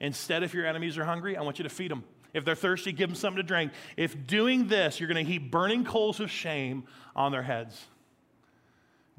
Instead, 0.00 0.42
if 0.42 0.52
your 0.52 0.66
enemies 0.66 0.98
are 0.98 1.04
hungry, 1.04 1.36
I 1.36 1.42
want 1.42 1.58
you 1.58 1.62
to 1.62 1.70
feed 1.70 1.90
them. 1.90 2.04
If 2.34 2.44
they're 2.44 2.54
thirsty, 2.54 2.92
give 2.92 3.08
them 3.08 3.16
something 3.16 3.36
to 3.36 3.46
drink. 3.46 3.72
If 3.96 4.26
doing 4.26 4.66
this, 4.66 4.98
you're 4.98 5.08
going 5.08 5.24
to 5.24 5.30
heap 5.30 5.50
burning 5.50 5.84
coals 5.84 6.20
of 6.20 6.30
shame 6.30 6.84
on 7.14 7.32
their 7.32 7.42
heads. 7.42 7.80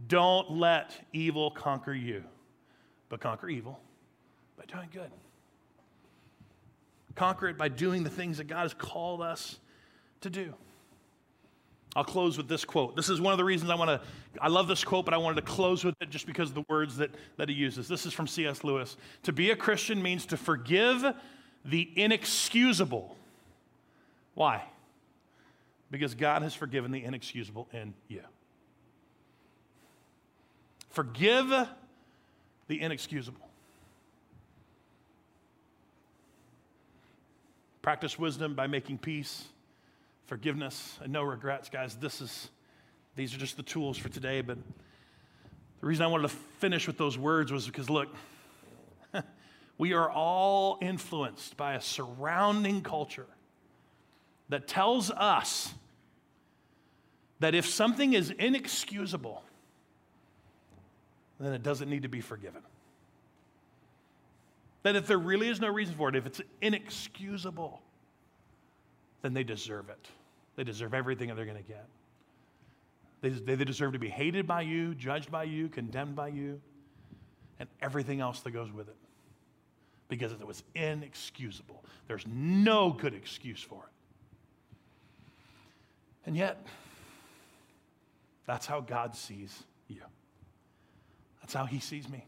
Don't 0.07 0.51
let 0.51 0.93
evil 1.13 1.49
conquer 1.49 1.93
you, 1.93 2.23
but 3.07 3.21
conquer 3.21 3.47
evil 3.47 3.79
by 4.57 4.65
doing 4.65 4.89
good. 4.91 5.09
Conquer 7.15 7.47
it 7.47 7.57
by 7.57 7.69
doing 7.69 8.03
the 8.03 8.09
things 8.09 8.37
that 8.37 8.47
God 8.47 8.63
has 8.63 8.73
called 8.73 9.21
us 9.21 9.57
to 10.25 10.29
do. 10.29 10.53
I'll 11.95 12.03
close 12.03 12.35
with 12.35 12.49
this 12.49 12.65
quote. 12.65 12.95
This 12.95 13.07
is 13.07 13.21
one 13.21 13.31
of 13.31 13.37
the 13.37 13.45
reasons 13.45 13.71
I 13.71 13.75
want 13.75 13.89
to, 13.89 14.01
I 14.41 14.49
love 14.49 14.67
this 14.67 14.83
quote, 14.83 15.05
but 15.05 15.13
I 15.13 15.17
wanted 15.17 15.35
to 15.35 15.43
close 15.43 15.85
with 15.85 15.95
it 16.01 16.09
just 16.09 16.25
because 16.25 16.49
of 16.49 16.55
the 16.55 16.65
words 16.67 16.97
that, 16.97 17.11
that 17.37 17.47
he 17.47 17.55
uses. 17.55 17.87
This 17.87 18.05
is 18.05 18.11
from 18.11 18.27
C.S. 18.27 18.65
Lewis. 18.65 18.97
To 19.23 19.31
be 19.31 19.51
a 19.51 19.55
Christian 19.55 20.03
means 20.03 20.25
to 20.27 20.37
forgive 20.37 21.05
the 21.63 21.89
inexcusable. 21.95 23.15
Why? 24.33 24.63
Because 25.89 26.15
God 26.15 26.41
has 26.41 26.53
forgiven 26.53 26.91
the 26.91 27.03
inexcusable 27.03 27.69
in 27.71 27.93
you. 28.09 28.21
Forgive 30.89 31.49
the 32.67 32.81
inexcusable. 32.81 33.47
Practice 37.81 38.19
wisdom 38.19 38.55
by 38.55 38.67
making 38.67 38.97
peace, 38.97 39.45
forgiveness, 40.25 40.97
and 41.01 41.11
no 41.11 41.23
regrets. 41.23 41.69
Guys, 41.69 41.95
this 41.95 42.21
is 42.21 42.49
these 43.15 43.33
are 43.33 43.37
just 43.37 43.57
the 43.57 43.63
tools 43.63 43.97
for 43.97 44.09
today, 44.09 44.41
but 44.41 44.57
the 45.79 45.87
reason 45.87 46.03
I 46.03 46.07
wanted 46.07 46.29
to 46.29 46.35
finish 46.59 46.87
with 46.87 46.97
those 46.97 47.17
words 47.17 47.51
was 47.51 47.65
because 47.65 47.89
look, 47.89 48.09
we 49.77 49.93
are 49.93 50.09
all 50.09 50.77
influenced 50.81 51.55
by 51.55 51.75
a 51.75 51.81
surrounding 51.81 52.81
culture 52.81 53.27
that 54.49 54.67
tells 54.67 55.11
us 55.11 55.73
that 57.39 57.55
if 57.55 57.65
something 57.65 58.13
is 58.13 58.31
inexcusable, 58.31 59.43
then 61.39 61.53
it 61.53 61.63
doesn't 61.63 61.89
need 61.89 62.03
to 62.03 62.07
be 62.09 62.21
forgiven. 62.21 62.61
That 64.83 64.95
if 64.95 65.07
there 65.07 65.17
really 65.17 65.49
is 65.49 65.59
no 65.59 65.67
reason 65.67 65.95
for 65.95 66.09
it, 66.09 66.15
if 66.15 66.25
it's 66.25 66.41
inexcusable, 66.61 67.81
then 69.25 69.33
they 69.33 69.43
deserve 69.43 69.89
it. 69.89 70.07
They 70.55 70.63
deserve 70.63 70.93
everything 70.93 71.29
that 71.29 71.35
they're 71.35 71.45
going 71.45 71.57
to 71.57 71.63
get. 71.63 71.87
They, 73.21 73.29
they 73.29 73.65
deserve 73.65 73.93
to 73.93 73.99
be 73.99 74.09
hated 74.09 74.45
by 74.45 74.61
you, 74.61 74.93
judged 74.95 75.31
by 75.31 75.43
you, 75.43 75.67
condemned 75.67 76.15
by 76.15 76.29
you, 76.29 76.61
and 77.59 77.67
everything 77.81 78.21
else 78.21 78.41
that 78.41 78.51
goes 78.51 78.71
with 78.71 78.87
it. 78.87 78.95
Because 80.07 80.31
it 80.31 80.45
was 80.45 80.63
inexcusable. 80.75 81.83
There's 82.07 82.25
no 82.27 82.91
good 82.91 83.13
excuse 83.13 83.61
for 83.61 83.83
it. 83.83 83.89
And 86.27 86.37
yet, 86.37 86.65
that's 88.45 88.65
how 88.65 88.81
God 88.81 89.15
sees 89.15 89.63
you. 89.87 90.01
That's 91.41 91.53
how 91.53 91.65
He 91.65 91.79
sees 91.79 92.07
me 92.07 92.25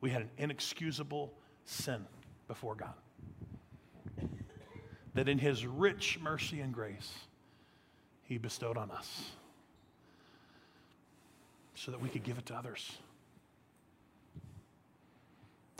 we 0.00 0.10
had 0.10 0.22
an 0.22 0.30
inexcusable 0.38 1.32
sin 1.64 2.04
before 2.46 2.74
God. 2.74 2.94
That 5.18 5.28
in 5.28 5.38
His 5.38 5.66
rich 5.66 6.20
mercy 6.22 6.60
and 6.60 6.72
grace, 6.72 7.12
He 8.22 8.38
bestowed 8.38 8.76
on 8.76 8.92
us 8.92 9.32
so 11.74 11.90
that 11.90 12.00
we 12.00 12.08
could 12.08 12.22
give 12.22 12.38
it 12.38 12.46
to 12.46 12.54
others. 12.54 12.92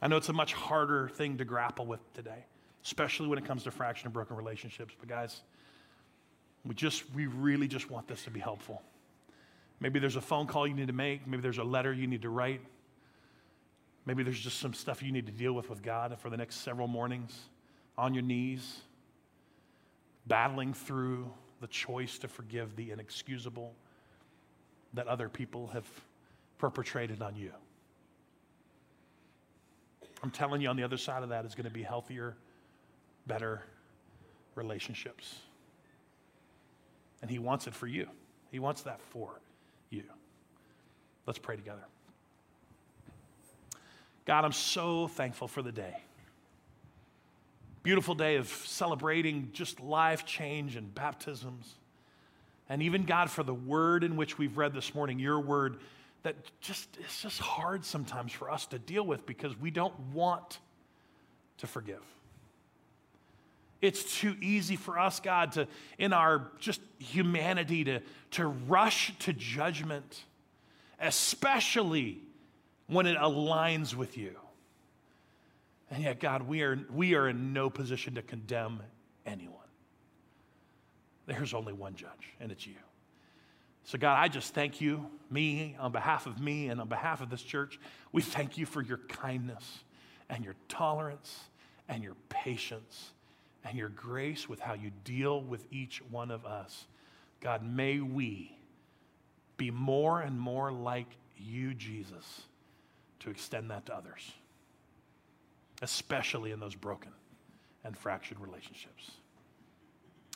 I 0.03 0.09
know 0.09 0.16
it's 0.16 0.28
a 0.28 0.32
much 0.32 0.55
harder 0.55 1.09
thing 1.11 1.39
to 1.39 1.45
grapple 1.45 1.86
with 1.86 2.01
today, 2.14 2.47
especially 2.84 3.28
when 3.28 3.39
it 3.39 3.45
comes 3.45 3.62
to 3.62 3.70
fractured 3.70 4.07
and 4.07 4.12
broken 4.12 4.34
relationships. 4.34 4.93
But 4.99 5.09
guys, 5.09 5.43
we 6.64 6.74
just, 6.74 7.05
we 7.14 7.26
really 7.26 7.68
just 7.68 7.89
want 7.93 8.09
this 8.09 8.24
to 8.24 8.32
be 8.32 8.41
helpful. 8.41 8.82
Maybe 9.78 10.01
there's 10.01 10.16
a 10.16 10.20
phone 10.20 10.49
call 10.49 10.66
you 10.66 10.74
need 10.74 10.89
to 10.89 10.93
make. 10.93 11.28
Maybe 11.28 11.43
there's 11.43 11.59
a 11.59 11.64
letter 11.64 11.93
you 11.93 12.09
need 12.09 12.22
to 12.22 12.28
write. 12.28 12.62
Maybe 14.05 14.24
there's 14.24 14.41
just 14.41 14.59
some 14.59 14.74
stuff 14.74 15.01
you 15.01 15.12
need 15.12 15.26
to 15.26 15.32
deal 15.32 15.53
with 15.53 15.70
with 15.70 15.80
God 15.80 16.16
for 16.18 16.28
the 16.28 16.36
next 16.36 16.57
several 16.62 16.89
mornings 16.89 17.39
on 17.97 18.14
your 18.14 18.24
knees, 18.24 18.80
battling 20.28 20.74
through 20.74 21.30
the 21.60 21.66
choice 21.66 22.18
to 22.18 22.28
forgive 22.28 22.76
the 22.76 22.90
inexcusable 22.90 23.74
that 24.94 25.06
other 25.08 25.28
people 25.28 25.66
have 25.68 25.86
perpetrated 26.58 27.22
on 27.22 27.34
you. 27.34 27.52
I'm 30.22 30.30
telling 30.30 30.60
you, 30.60 30.68
on 30.68 30.76
the 30.76 30.82
other 30.82 30.96
side 30.96 31.22
of 31.22 31.28
that 31.28 31.44
is 31.44 31.54
going 31.54 31.66
to 31.66 31.72
be 31.72 31.82
healthier, 31.82 32.36
better 33.26 33.62
relationships. 34.54 35.36
And 37.22 37.30
He 37.30 37.38
wants 37.38 37.66
it 37.66 37.74
for 37.74 37.86
you, 37.86 38.06
He 38.50 38.58
wants 38.58 38.82
that 38.82 39.00
for 39.00 39.40
you. 39.90 40.04
Let's 41.26 41.38
pray 41.38 41.56
together. 41.56 41.84
God, 44.24 44.44
I'm 44.44 44.52
so 44.52 45.08
thankful 45.08 45.48
for 45.48 45.62
the 45.62 45.72
day. 45.72 45.96
Beautiful 47.89 48.14
day 48.14 48.36
of 48.36 48.49
celebrating 48.49 49.49
just 49.55 49.80
life 49.80 50.26
change 50.26 50.76
and 50.76 50.95
baptisms. 50.95 51.76
And 52.68 52.82
even, 52.82 53.05
God, 53.05 53.30
for 53.30 53.43
the 53.43 53.55
word 53.55 54.05
in 54.05 54.14
which 54.14 54.36
we've 54.36 54.59
read 54.59 54.74
this 54.74 54.95
morning, 54.95 55.18
your 55.18 55.41
word, 55.41 55.78
that 56.22 56.36
just 56.61 56.86
it's 57.01 57.22
just 57.22 57.41
hard 57.41 57.86
sometimes 57.86 58.30
for 58.30 58.51
us 58.51 58.66
to 58.66 58.78
deal 58.78 59.07
with 59.07 59.24
because 59.24 59.59
we 59.59 59.70
don't 59.70 59.99
want 60.12 60.59
to 61.57 61.66
forgive. 61.66 62.03
It's 63.80 64.18
too 64.18 64.36
easy 64.43 64.76
for 64.76 64.99
us, 64.99 65.18
God, 65.18 65.53
to, 65.53 65.66
in 65.97 66.12
our 66.12 66.51
just 66.59 66.82
humanity, 66.99 67.84
to, 67.84 68.03
to 68.32 68.49
rush 68.49 69.14
to 69.20 69.32
judgment, 69.32 70.24
especially 71.01 72.18
when 72.86 73.07
it 73.07 73.16
aligns 73.16 73.95
with 73.95 74.18
you. 74.18 74.36
And 75.91 76.03
yet, 76.03 76.20
God, 76.20 76.43
we 76.43 76.62
are, 76.62 76.78
we 76.93 77.14
are 77.14 77.28
in 77.28 77.53
no 77.53 77.70
position 77.70 78.14
to 78.16 78.22
condemn 78.22 78.82
anyone. 79.24 79.55
There's 81.26 81.55
only 81.55 81.72
one 81.72 81.95
judge, 81.95 82.34
and 82.41 82.53
it's 82.53 82.66
you. 82.66 82.74
So, 83.84 83.97
God, 83.99 84.18
I 84.18 84.28
just 84.28 84.53
thank 84.53 84.80
you, 84.80 85.07
me, 85.30 85.76
on 85.78 85.93
behalf 85.93 86.26
of 86.26 86.41
me 86.41 86.68
and 86.68 86.80
on 86.80 86.89
behalf 86.89 87.22
of 87.22 87.30
this 87.30 87.43
church. 87.43 87.80
We 88.12 88.20
thank 88.20 88.59
you 88.59 88.66
for 88.66 88.82
your 88.82 88.99
kindness 89.09 89.84
and 90.28 90.45
your 90.45 90.57
tolerance 90.68 91.39
and 91.89 92.03
your 92.03 92.16
patience 92.28 93.12
and 93.64 93.78
your 93.78 93.89
grace 93.89 94.49
with 94.49 94.61
how 94.61 94.74
you 94.74 94.91
deal 95.05 95.41
with 95.43 95.66
each 95.70 96.03
one 96.11 96.30
of 96.30 96.45
us. 96.45 96.86
God, 97.41 97.62
may 97.62 98.01
we 98.01 98.57
be 99.57 99.70
more 99.70 100.20
and 100.20 100.39
more 100.39 100.70
like 100.70 101.09
you, 101.39 101.72
Jesus 101.72 102.43
to 103.20 103.30
extend 103.30 103.70
that 103.70 103.86
to 103.86 103.95
others, 103.95 104.32
especially 105.82 106.50
in 106.50 106.60
those 106.60 106.74
broken 106.74 107.12
and 107.84 107.96
fractured 107.96 108.40
relationships. 108.40 109.12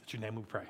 It's 0.03 0.12
your 0.12 0.22
name 0.22 0.36
we 0.36 0.43
pray. 0.43 0.66